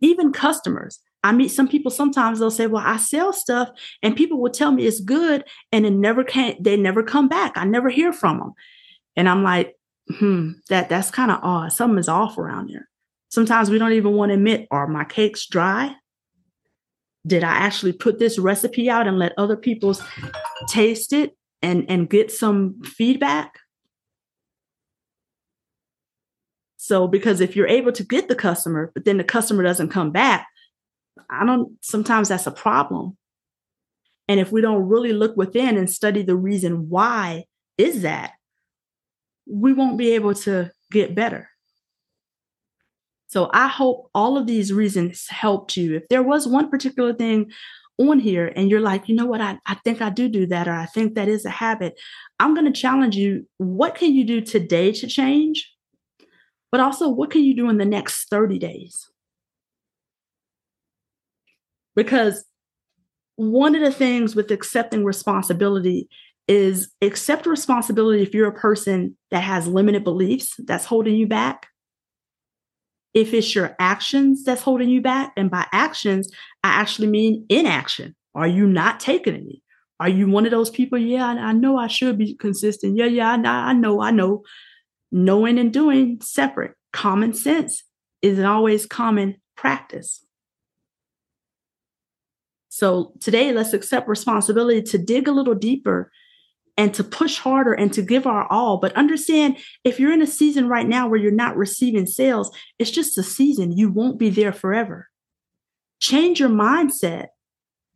Even 0.00 0.32
customers, 0.32 0.98
I 1.22 1.30
meet 1.30 1.52
some 1.52 1.68
people 1.68 1.92
sometimes 1.92 2.40
they'll 2.40 2.50
say, 2.50 2.66
Well, 2.66 2.82
I 2.84 2.96
sell 2.96 3.32
stuff, 3.32 3.68
and 4.02 4.16
people 4.16 4.40
will 4.40 4.50
tell 4.50 4.72
me 4.72 4.86
it's 4.86 4.98
good, 4.98 5.44
and 5.70 5.86
it 5.86 5.92
never 5.92 6.24
can 6.24 6.56
they 6.58 6.76
never 6.76 7.04
come 7.04 7.28
back. 7.28 7.52
I 7.54 7.64
never 7.64 7.90
hear 7.90 8.12
from 8.12 8.40
them. 8.40 8.54
And 9.14 9.28
I'm 9.28 9.44
like, 9.44 9.76
hmm, 10.18 10.50
that 10.68 10.88
that's 10.88 11.12
kind 11.12 11.30
of 11.30 11.38
odd. 11.44 11.72
Something 11.72 11.98
is 12.00 12.08
off 12.08 12.38
around 12.38 12.70
there. 12.70 12.89
Sometimes 13.30 13.70
we 13.70 13.78
don't 13.78 13.92
even 13.92 14.12
want 14.12 14.30
to 14.30 14.34
admit, 14.34 14.66
are 14.70 14.86
my 14.86 15.04
cakes 15.04 15.46
dry? 15.46 15.94
Did 17.26 17.44
I 17.44 17.52
actually 17.52 17.92
put 17.92 18.18
this 18.18 18.38
recipe 18.38 18.90
out 18.90 19.06
and 19.06 19.18
let 19.18 19.32
other 19.38 19.56
people 19.56 19.96
taste 20.68 21.12
it 21.12 21.36
and, 21.62 21.84
and 21.88 22.10
get 22.10 22.30
some 22.30 22.82
feedback? 22.82 23.52
So, 26.76 27.06
because 27.06 27.40
if 27.40 27.54
you're 27.54 27.68
able 27.68 27.92
to 27.92 28.02
get 28.02 28.28
the 28.28 28.34
customer, 28.34 28.90
but 28.94 29.04
then 29.04 29.18
the 29.18 29.24
customer 29.24 29.62
doesn't 29.62 29.90
come 29.90 30.10
back, 30.10 30.48
I 31.28 31.44
don't, 31.44 31.76
sometimes 31.82 32.28
that's 32.28 32.48
a 32.48 32.50
problem. 32.50 33.16
And 34.26 34.40
if 34.40 34.50
we 34.50 34.60
don't 34.60 34.88
really 34.88 35.12
look 35.12 35.36
within 35.36 35.76
and 35.76 35.90
study 35.90 36.22
the 36.22 36.36
reason 36.36 36.88
why 36.88 37.44
is 37.78 38.02
that, 38.02 38.32
we 39.46 39.72
won't 39.72 39.98
be 39.98 40.14
able 40.14 40.34
to 40.34 40.72
get 40.90 41.14
better. 41.14 41.50
So 43.30 43.48
I 43.52 43.68
hope 43.68 44.10
all 44.12 44.36
of 44.36 44.48
these 44.48 44.72
reasons 44.72 45.28
helped 45.28 45.76
you. 45.76 45.94
If 45.94 46.08
there 46.08 46.22
was 46.22 46.48
one 46.48 46.68
particular 46.68 47.14
thing 47.14 47.52
on 47.96 48.18
here 48.18 48.52
and 48.56 48.68
you're 48.68 48.80
like, 48.80 49.08
you 49.08 49.14
know 49.14 49.26
what, 49.26 49.40
I, 49.40 49.56
I 49.66 49.76
think 49.84 50.02
I 50.02 50.10
do 50.10 50.28
do 50.28 50.46
that, 50.46 50.66
or 50.66 50.72
I 50.72 50.86
think 50.86 51.14
that 51.14 51.28
is 51.28 51.44
a 51.44 51.50
habit, 51.50 51.98
I'm 52.40 52.54
going 52.54 52.66
to 52.66 52.80
challenge 52.80 53.14
you. 53.14 53.46
What 53.58 53.94
can 53.94 54.12
you 54.12 54.24
do 54.24 54.40
today 54.40 54.90
to 54.92 55.06
change? 55.06 55.72
But 56.72 56.80
also, 56.80 57.08
what 57.08 57.30
can 57.30 57.44
you 57.44 57.54
do 57.54 57.70
in 57.70 57.78
the 57.78 57.84
next 57.84 58.28
30 58.30 58.58
days? 58.58 59.08
Because 61.94 62.44
one 63.36 63.76
of 63.76 63.80
the 63.80 63.92
things 63.92 64.34
with 64.34 64.50
accepting 64.50 65.04
responsibility 65.04 66.08
is 66.48 66.90
accept 67.00 67.46
responsibility 67.46 68.22
if 68.22 68.34
you're 68.34 68.48
a 68.48 68.52
person 68.52 69.16
that 69.30 69.44
has 69.44 69.68
limited 69.68 70.02
beliefs 70.02 70.56
that's 70.66 70.84
holding 70.84 71.14
you 71.14 71.28
back 71.28 71.68
if 73.14 73.34
it's 73.34 73.54
your 73.54 73.74
actions 73.78 74.44
that's 74.44 74.62
holding 74.62 74.88
you 74.88 75.00
back, 75.00 75.32
and 75.36 75.50
by 75.50 75.66
actions, 75.72 76.30
I 76.62 76.68
actually 76.68 77.08
mean 77.08 77.44
inaction. 77.48 78.14
Are 78.34 78.46
you 78.46 78.66
not 78.66 79.00
taking 79.00 79.34
any? 79.34 79.62
Are 79.98 80.08
you 80.08 80.28
one 80.28 80.46
of 80.46 80.50
those 80.50 80.70
people? 80.70 80.98
Yeah, 80.98 81.26
I, 81.26 81.52
know 81.52 81.76
I 81.76 81.88
should 81.88 82.16
be 82.16 82.34
consistent. 82.34 82.96
Yeah, 82.96 83.06
yeah, 83.06 83.36
I, 83.44 83.70
I 83.70 83.72
know, 83.72 84.00
I 84.00 84.10
know. 84.10 84.44
Knowing 85.12 85.58
and 85.58 85.72
doing 85.72 86.20
separate. 86.22 86.72
Common 86.92 87.34
sense 87.34 87.82
isn't 88.22 88.44
always 88.44 88.86
common 88.86 89.36
practice. 89.56 90.24
So 92.68 93.12
today, 93.20 93.52
let's 93.52 93.72
accept 93.72 94.08
responsibility 94.08 94.82
to 94.82 94.98
dig 94.98 95.28
a 95.28 95.32
little 95.32 95.54
deeper 95.54 96.10
and 96.80 96.94
to 96.94 97.04
push 97.04 97.36
harder 97.36 97.74
and 97.74 97.92
to 97.92 98.00
give 98.00 98.26
our 98.26 98.50
all. 98.50 98.78
But 98.78 98.96
understand 98.96 99.58
if 99.84 100.00
you're 100.00 100.14
in 100.14 100.22
a 100.22 100.26
season 100.26 100.66
right 100.66 100.88
now 100.88 101.08
where 101.08 101.20
you're 101.20 101.30
not 101.30 101.58
receiving 101.58 102.06
sales, 102.06 102.50
it's 102.78 102.90
just 102.90 103.18
a 103.18 103.22
season. 103.22 103.76
You 103.76 103.90
won't 103.90 104.18
be 104.18 104.30
there 104.30 104.50
forever. 104.50 105.10
Change 105.98 106.40
your 106.40 106.48
mindset 106.48 107.26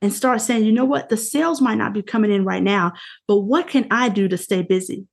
and 0.02 0.12
start 0.12 0.42
saying, 0.42 0.66
you 0.66 0.72
know 0.72 0.84
what? 0.84 1.08
The 1.08 1.16
sales 1.16 1.62
might 1.62 1.78
not 1.78 1.94
be 1.94 2.02
coming 2.02 2.30
in 2.30 2.44
right 2.44 2.62
now, 2.62 2.92
but 3.26 3.38
what 3.38 3.68
can 3.68 3.86
I 3.90 4.10
do 4.10 4.28
to 4.28 4.36
stay 4.36 4.60
busy? 4.60 5.06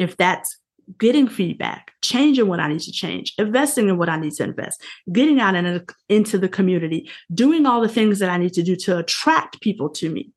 If 0.00 0.16
that's 0.16 0.58
getting 0.98 1.28
feedback, 1.28 1.92
changing 2.02 2.48
what 2.48 2.58
I 2.58 2.66
need 2.66 2.80
to 2.80 2.90
change, 2.90 3.32
investing 3.38 3.88
in 3.88 3.96
what 3.96 4.08
I 4.08 4.18
need 4.18 4.32
to 4.32 4.42
invest, 4.42 4.82
getting 5.12 5.38
out 5.38 5.54
in 5.54 5.66
a, 5.66 5.84
into 6.08 6.36
the 6.36 6.48
community, 6.48 7.08
doing 7.32 7.64
all 7.64 7.80
the 7.80 7.88
things 7.88 8.18
that 8.18 8.30
I 8.30 8.38
need 8.38 8.54
to 8.54 8.64
do 8.64 8.74
to 8.74 8.98
attract 8.98 9.60
people 9.60 9.88
to 9.90 10.10
me 10.10 10.32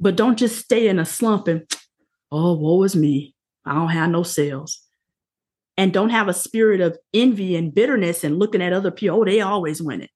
but 0.00 0.16
don't 0.16 0.38
just 0.38 0.58
stay 0.58 0.88
in 0.88 0.98
a 0.98 1.04
slump 1.04 1.48
and, 1.48 1.62
oh, 2.30 2.54
woe 2.54 2.82
is 2.82 2.96
me. 2.96 3.34
I 3.64 3.74
don't 3.74 3.88
have 3.88 4.10
no 4.10 4.22
sales. 4.22 4.80
And 5.76 5.92
don't 5.92 6.10
have 6.10 6.28
a 6.28 6.34
spirit 6.34 6.80
of 6.80 6.98
envy 7.14 7.54
and 7.54 7.74
bitterness 7.74 8.24
and 8.24 8.38
looking 8.38 8.62
at 8.62 8.72
other 8.72 8.90
people. 8.90 9.20
Oh, 9.20 9.24
they 9.24 9.40
always 9.40 9.80
win 9.80 10.02
it. 10.02 10.10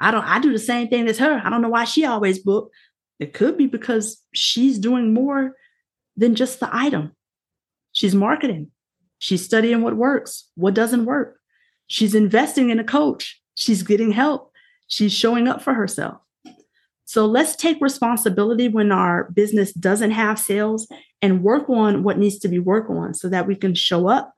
I 0.00 0.10
don't, 0.10 0.24
I 0.24 0.40
do 0.40 0.52
the 0.52 0.58
same 0.58 0.88
thing 0.88 1.08
as 1.08 1.18
her. 1.18 1.40
I 1.44 1.48
don't 1.48 1.62
know 1.62 1.68
why 1.68 1.84
she 1.84 2.04
always 2.04 2.38
book. 2.38 2.70
It 3.18 3.32
could 3.32 3.56
be 3.56 3.66
because 3.66 4.22
she's 4.34 4.78
doing 4.78 5.14
more 5.14 5.54
than 6.16 6.34
just 6.34 6.60
the 6.60 6.68
item. 6.72 7.12
She's 7.92 8.14
marketing. 8.14 8.70
She's 9.18 9.44
studying 9.44 9.82
what 9.82 9.96
works, 9.96 10.50
what 10.54 10.74
doesn't 10.74 11.06
work. 11.06 11.38
She's 11.86 12.14
investing 12.14 12.70
in 12.70 12.78
a 12.78 12.84
coach. 12.84 13.40
She's 13.54 13.82
getting 13.82 14.12
help. 14.12 14.52
She's 14.88 15.12
showing 15.12 15.48
up 15.48 15.62
for 15.62 15.72
herself. 15.72 16.18
So 17.06 17.24
let's 17.24 17.54
take 17.54 17.80
responsibility 17.80 18.68
when 18.68 18.90
our 18.90 19.30
business 19.30 19.72
doesn't 19.72 20.10
have 20.10 20.40
sales 20.40 20.88
and 21.22 21.42
work 21.42 21.70
on 21.70 22.02
what 22.02 22.18
needs 22.18 22.38
to 22.40 22.48
be 22.48 22.58
worked 22.58 22.90
on 22.90 23.14
so 23.14 23.28
that 23.28 23.46
we 23.46 23.54
can 23.54 23.74
show 23.74 24.08
up 24.08 24.34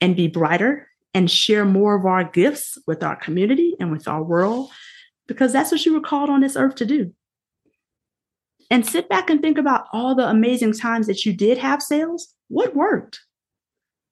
and 0.00 0.16
be 0.16 0.26
brighter 0.26 0.88
and 1.14 1.30
share 1.30 1.64
more 1.64 1.94
of 1.94 2.04
our 2.04 2.24
gifts 2.24 2.76
with 2.86 3.04
our 3.04 3.14
community 3.14 3.76
and 3.78 3.92
with 3.92 4.08
our 4.08 4.24
world, 4.24 4.70
because 5.28 5.52
that's 5.52 5.70
what 5.70 5.86
you 5.86 5.94
were 5.94 6.00
called 6.00 6.30
on 6.30 6.40
this 6.40 6.56
earth 6.56 6.74
to 6.76 6.84
do. 6.84 7.14
And 8.72 8.84
sit 8.84 9.08
back 9.08 9.30
and 9.30 9.40
think 9.40 9.56
about 9.56 9.86
all 9.92 10.16
the 10.16 10.28
amazing 10.28 10.72
times 10.74 11.06
that 11.06 11.24
you 11.24 11.32
did 11.32 11.58
have 11.58 11.80
sales. 11.80 12.34
What 12.48 12.74
worked? 12.74 13.20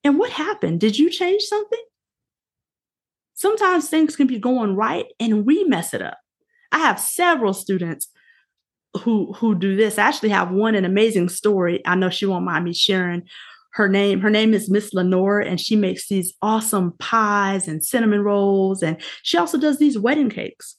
And 0.04 0.18
what 0.18 0.30
happened? 0.30 0.78
Did 0.78 0.98
you 0.98 1.10
change 1.10 1.42
something? 1.42 1.82
Sometimes 3.34 3.88
things 3.88 4.14
can 4.14 4.28
be 4.28 4.38
going 4.38 4.76
right 4.76 5.06
and 5.18 5.44
we 5.44 5.64
mess 5.64 5.94
it 5.94 6.02
up. 6.02 6.18
I 6.72 6.78
have 6.78 7.00
several 7.00 7.54
students 7.54 8.08
who 9.02 9.32
who 9.34 9.54
do 9.54 9.76
this. 9.76 9.98
I 9.98 10.02
actually 10.02 10.30
have 10.30 10.50
one 10.50 10.74
an 10.74 10.84
amazing 10.84 11.28
story. 11.28 11.82
I 11.86 11.94
know 11.94 12.10
she 12.10 12.26
won't 12.26 12.44
mind 12.44 12.64
me 12.64 12.72
sharing 12.72 13.22
her 13.72 13.88
name. 13.88 14.20
Her 14.20 14.30
name 14.30 14.54
is 14.54 14.70
Miss 14.70 14.92
Lenore, 14.92 15.40
and 15.40 15.60
she 15.60 15.76
makes 15.76 16.08
these 16.08 16.34
awesome 16.42 16.94
pies 16.98 17.68
and 17.68 17.84
cinnamon 17.84 18.22
rolls, 18.22 18.82
and 18.82 18.96
she 19.22 19.36
also 19.36 19.58
does 19.58 19.78
these 19.78 19.98
wedding 19.98 20.30
cakes. 20.30 20.76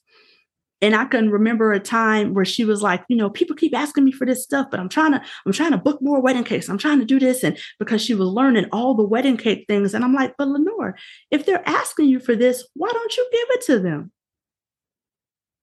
And 0.82 0.96
I 0.96 1.06
can 1.06 1.30
remember 1.30 1.74
a 1.74 1.80
time 1.80 2.34
where 2.34 2.46
she 2.46 2.64
was 2.64 2.82
like, 2.82 3.04
you 3.10 3.18
know, 3.18 3.30
people 3.30 3.56
keep 3.56 3.76
asking 3.76 4.06
me 4.06 4.14
for 4.14 4.26
this 4.26 4.44
stuff, 4.44 4.68
but 4.72 4.80
I'm 4.80 4.88
trying 4.88 5.12
to, 5.12 5.22
I'm 5.46 5.52
trying 5.52 5.72
to 5.72 5.78
book 5.78 6.02
more 6.02 6.22
wedding 6.22 6.46
cakes. 6.46 6.70
I'm 6.70 6.78
trying 6.78 7.00
to 7.00 7.06
do 7.06 7.20
this. 7.20 7.44
And 7.44 7.58
because 7.80 8.02
she 8.02 8.14
was 8.14 8.30
learning 8.30 8.68
all 8.72 8.96
the 8.96 9.04
wedding 9.04 9.36
cake 9.36 9.66
things. 9.68 9.94
And 9.94 10.06
I'm 10.06 10.14
like, 10.14 10.36
but 10.38 10.48
Lenore, 10.48 10.96
if 11.32 11.46
they're 11.46 11.68
asking 11.68 12.06
you 12.06 12.20
for 12.20 12.34
this, 12.34 12.66
why 12.76 12.90
don't 12.94 13.18
you 13.18 13.30
give 13.30 13.48
it 13.50 13.62
to 13.66 13.80
them? 13.80 14.12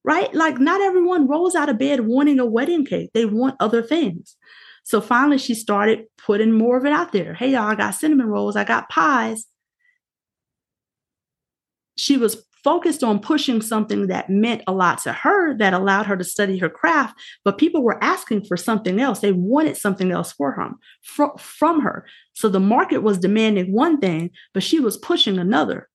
Right? 0.07 0.33
Like, 0.33 0.59
not 0.59 0.81
everyone 0.81 1.27
rolls 1.27 1.55
out 1.55 1.69
of 1.69 1.79
bed 1.79 2.01
wanting 2.01 2.39
a 2.39 2.47
wedding 2.47 2.87
cake, 2.87 3.11
they 3.13 3.27
want 3.27 3.57
other 3.61 3.83
things. 3.83 4.37
So 4.85 5.01
finally, 5.01 5.37
she 5.37 5.55
started 5.55 6.05
putting 6.17 6.53
more 6.53 6.77
of 6.77 6.87
it 6.87 6.93
out 6.93 7.11
there. 7.13 7.35
Hey, 7.35 7.51
y'all, 7.51 7.67
I 7.67 7.75
got 7.75 7.97
cinnamon 7.97 8.29
rolls, 8.29 8.57
I 8.57 8.63
got 8.65 8.89
pies. 8.89 9.47
She 11.97 12.17
was 12.17 12.47
focused 12.63 13.03
on 13.03 13.19
pushing 13.21 13.61
something 13.63 14.07
that 14.09 14.31
meant 14.31 14.63
a 14.67 14.73
lot 14.73 14.99
to 14.99 15.13
her, 15.13 15.57
that 15.57 15.73
allowed 15.73 16.07
her 16.07 16.17
to 16.17 16.25
study 16.25 16.59
her 16.59 16.69
craft. 16.69 17.19
But 17.45 17.59
people 17.59 17.83
were 17.83 18.03
asking 18.03 18.45
for 18.45 18.57
something 18.57 19.01
else. 19.01 19.21
They 19.21 19.33
wanted 19.33 19.77
something 19.77 20.13
else 20.13 20.33
for 20.33 20.53
her, 20.53 20.71
from 21.39 21.81
her. 21.81 22.07
So 22.33 22.49
the 22.49 22.61
market 22.61 23.03
was 23.03 23.19
demanding 23.19 23.73
one 23.73 23.99
thing, 23.99 24.31
but 24.53 24.63
she 24.63 24.79
was 24.79 24.97
pushing 24.97 25.39
another. 25.39 25.89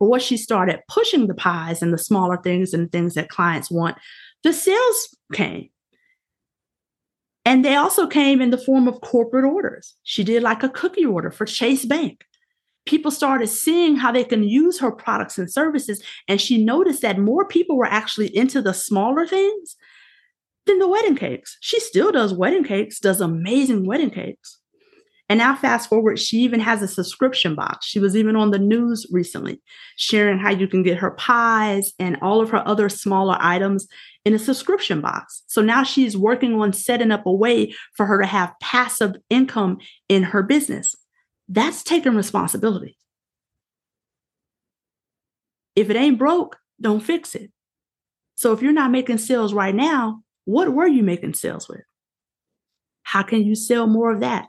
But 0.00 0.06
once 0.06 0.22
she 0.22 0.36
started 0.36 0.80
pushing 0.88 1.26
the 1.26 1.34
pies 1.34 1.82
and 1.82 1.92
the 1.92 1.98
smaller 1.98 2.36
things 2.36 2.74
and 2.74 2.90
things 2.90 3.14
that 3.14 3.28
clients 3.28 3.70
want, 3.70 3.96
the 4.42 4.52
sales 4.52 5.16
came. 5.32 5.70
And 7.44 7.64
they 7.64 7.76
also 7.76 8.06
came 8.06 8.40
in 8.40 8.50
the 8.50 8.58
form 8.58 8.88
of 8.88 9.00
corporate 9.00 9.44
orders. 9.44 9.94
She 10.02 10.24
did 10.24 10.42
like 10.42 10.62
a 10.62 10.68
cookie 10.68 11.04
order 11.04 11.30
for 11.30 11.44
Chase 11.44 11.84
Bank. 11.84 12.24
People 12.86 13.10
started 13.10 13.46
seeing 13.48 13.96
how 13.96 14.12
they 14.12 14.24
can 14.24 14.42
use 14.42 14.78
her 14.80 14.90
products 14.90 15.38
and 15.38 15.50
services. 15.50 16.02
And 16.28 16.40
she 16.40 16.62
noticed 16.62 17.02
that 17.02 17.18
more 17.18 17.46
people 17.46 17.76
were 17.76 17.86
actually 17.86 18.34
into 18.34 18.60
the 18.60 18.74
smaller 18.74 19.26
things 19.26 19.76
than 20.66 20.78
the 20.78 20.88
wedding 20.88 21.16
cakes. 21.16 21.56
She 21.60 21.80
still 21.80 22.12
does 22.12 22.32
wedding 22.32 22.64
cakes, 22.64 22.98
does 22.98 23.20
amazing 23.20 23.86
wedding 23.86 24.10
cakes. 24.10 24.58
And 25.30 25.38
now, 25.38 25.56
fast 25.56 25.88
forward, 25.88 26.18
she 26.18 26.38
even 26.38 26.60
has 26.60 26.82
a 26.82 26.88
subscription 26.88 27.54
box. 27.54 27.86
She 27.86 27.98
was 27.98 28.14
even 28.14 28.36
on 28.36 28.50
the 28.50 28.58
news 28.58 29.06
recently, 29.10 29.62
sharing 29.96 30.38
how 30.38 30.50
you 30.50 30.68
can 30.68 30.82
get 30.82 30.98
her 30.98 31.12
pies 31.12 31.92
and 31.98 32.18
all 32.20 32.42
of 32.42 32.50
her 32.50 32.66
other 32.68 32.90
smaller 32.90 33.38
items 33.40 33.86
in 34.26 34.34
a 34.34 34.38
subscription 34.38 35.00
box. 35.00 35.42
So 35.46 35.62
now 35.62 35.82
she's 35.82 36.16
working 36.16 36.60
on 36.60 36.74
setting 36.74 37.10
up 37.10 37.24
a 37.24 37.32
way 37.32 37.74
for 37.94 38.04
her 38.04 38.20
to 38.20 38.26
have 38.26 38.52
passive 38.60 39.14
income 39.30 39.78
in 40.10 40.24
her 40.24 40.42
business. 40.42 40.94
That's 41.48 41.82
taking 41.82 42.16
responsibility. 42.16 42.98
If 45.74 45.88
it 45.88 45.96
ain't 45.96 46.18
broke, 46.18 46.58
don't 46.80 47.00
fix 47.00 47.34
it. 47.34 47.50
So 48.34 48.52
if 48.52 48.60
you're 48.60 48.72
not 48.72 48.90
making 48.90 49.18
sales 49.18 49.54
right 49.54 49.74
now, 49.74 50.22
what 50.44 50.72
were 50.74 50.86
you 50.86 51.02
making 51.02 51.34
sales 51.34 51.68
with? 51.68 51.82
How 53.04 53.22
can 53.22 53.42
you 53.42 53.54
sell 53.54 53.86
more 53.86 54.12
of 54.12 54.20
that? 54.20 54.48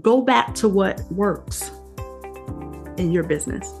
Go 0.00 0.22
back 0.22 0.54
to 0.56 0.68
what 0.68 1.00
works 1.10 1.70
in 2.96 3.10
your 3.12 3.24
business. 3.24 3.72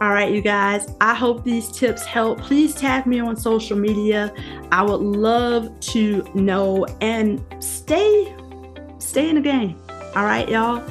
All 0.00 0.10
right, 0.10 0.32
you 0.32 0.42
guys, 0.42 0.92
I 1.00 1.14
hope 1.14 1.44
these 1.44 1.70
tips 1.70 2.04
help. 2.04 2.40
Please 2.40 2.74
tag 2.74 3.06
me 3.06 3.20
on 3.20 3.36
social 3.36 3.76
media. 3.76 4.34
I 4.70 4.82
would 4.82 5.00
love 5.00 5.78
to 5.80 6.26
know 6.34 6.84
and 7.00 7.42
stay 7.60 8.34
stay 8.98 9.28
in 9.28 9.36
the 9.36 9.40
game. 9.40 9.80
All 10.16 10.24
right, 10.24 10.48
y'all. 10.48 10.82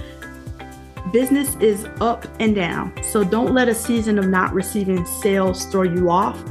Business 1.11 1.55
is 1.55 1.85
up 1.99 2.25
and 2.39 2.55
down. 2.55 2.93
So 3.03 3.23
don't 3.23 3.53
let 3.53 3.67
a 3.67 3.75
season 3.75 4.17
of 4.17 4.27
not 4.29 4.53
receiving 4.53 5.05
sales 5.05 5.65
throw 5.65 5.83
you 5.83 6.09
off. 6.09 6.41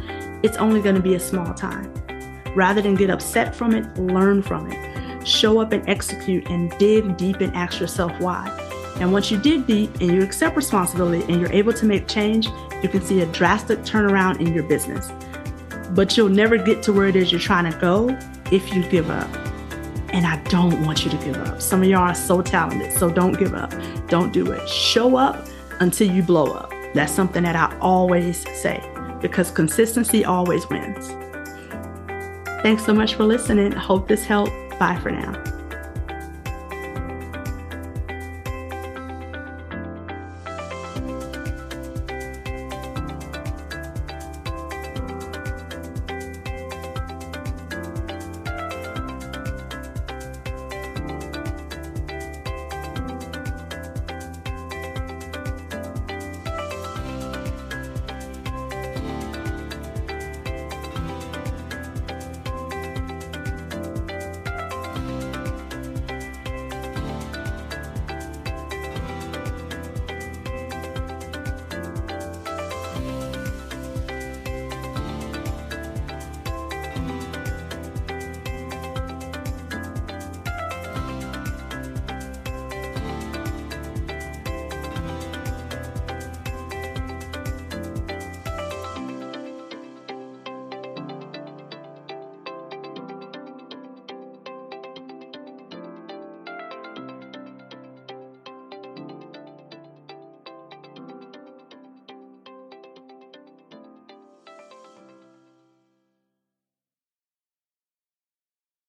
It's 0.43 0.57
only 0.59 0.83
going 0.83 0.95
to 0.95 1.01
be 1.01 1.15
a 1.15 1.21
small 1.21 1.55
time. 1.55 1.93
Rather 2.55 2.83
than 2.83 2.95
get 2.95 3.09
upset 3.09 3.57
from 3.57 3.75
it, 3.75 3.97
learn 3.97 4.43
from 4.43 4.71
it 4.71 4.92
show 5.27 5.61
up 5.61 5.73
and 5.73 5.89
execute 5.89 6.49
and 6.49 6.71
dig 6.79 7.17
deep 7.17 7.41
and 7.41 7.55
ask 7.55 7.81
yourself 7.81 8.13
why. 8.21 8.49
And 9.01 9.13
once 9.13 9.31
you 9.31 9.39
dig 9.39 9.67
deep 9.67 9.95
and 10.01 10.13
you 10.13 10.23
accept 10.23 10.57
responsibility 10.57 11.25
and 11.33 11.41
you're 11.41 11.53
able 11.53 11.73
to 11.73 11.87
make 11.87 12.07
change, 12.09 12.49
you 12.83 12.89
can 12.89 13.03
see 13.03 13.21
a 13.21 13.27
drastic 13.27 13.81
turnaround 13.81 14.41
in 14.41 14.53
your 14.55 14.65
business. 14.65 15.11
But 15.91 16.17
you'll 16.17 16.29
never 16.29 16.57
get 16.57 16.83
to 16.85 16.93
where 16.93 17.07
it 17.07 17.17
is 17.17 17.33
you're 17.33 17.41
trying 17.41 17.71
to 17.71 17.79
go 17.79 18.17
if 18.51 18.73
you 18.75 18.83
give 18.89 19.11
up. 19.11 19.29
And 20.11 20.27
I 20.27 20.43
don't 20.45 20.85
want 20.85 21.05
you 21.05 21.11
to 21.11 21.17
give 21.19 21.37
up. 21.37 21.63
Some 21.63 21.83
of 21.83 21.89
y'all 21.89 22.01
are 22.01 22.15
so 22.15 22.43
talented, 22.43 22.93
so 22.93 23.11
don't 23.11 23.39
give 23.39 23.55
up. 23.55 23.73
Don't 24.09 24.33
do 24.33 24.53
it. 24.53 24.69
Show 24.69 25.17
up, 25.17 25.49
until 25.83 26.11
you 26.11 26.23
blow 26.23 26.53
up. 26.53 26.73
That's 26.95 27.13
something 27.13 27.43
that 27.43 27.57
I 27.57 27.77
always 27.81 28.49
say 28.57 28.83
because 29.21 29.51
consistency 29.51 30.25
always 30.25 30.69
wins. 30.69 31.09
Thanks 32.63 32.85
so 32.85 32.95
much 32.95 33.15
for 33.15 33.25
listening. 33.25 33.73
Hope 33.73 34.09
this 34.09 34.25
helped. 34.25 34.62
Bye 34.79 34.99
for 35.03 35.11
now. 35.11 35.52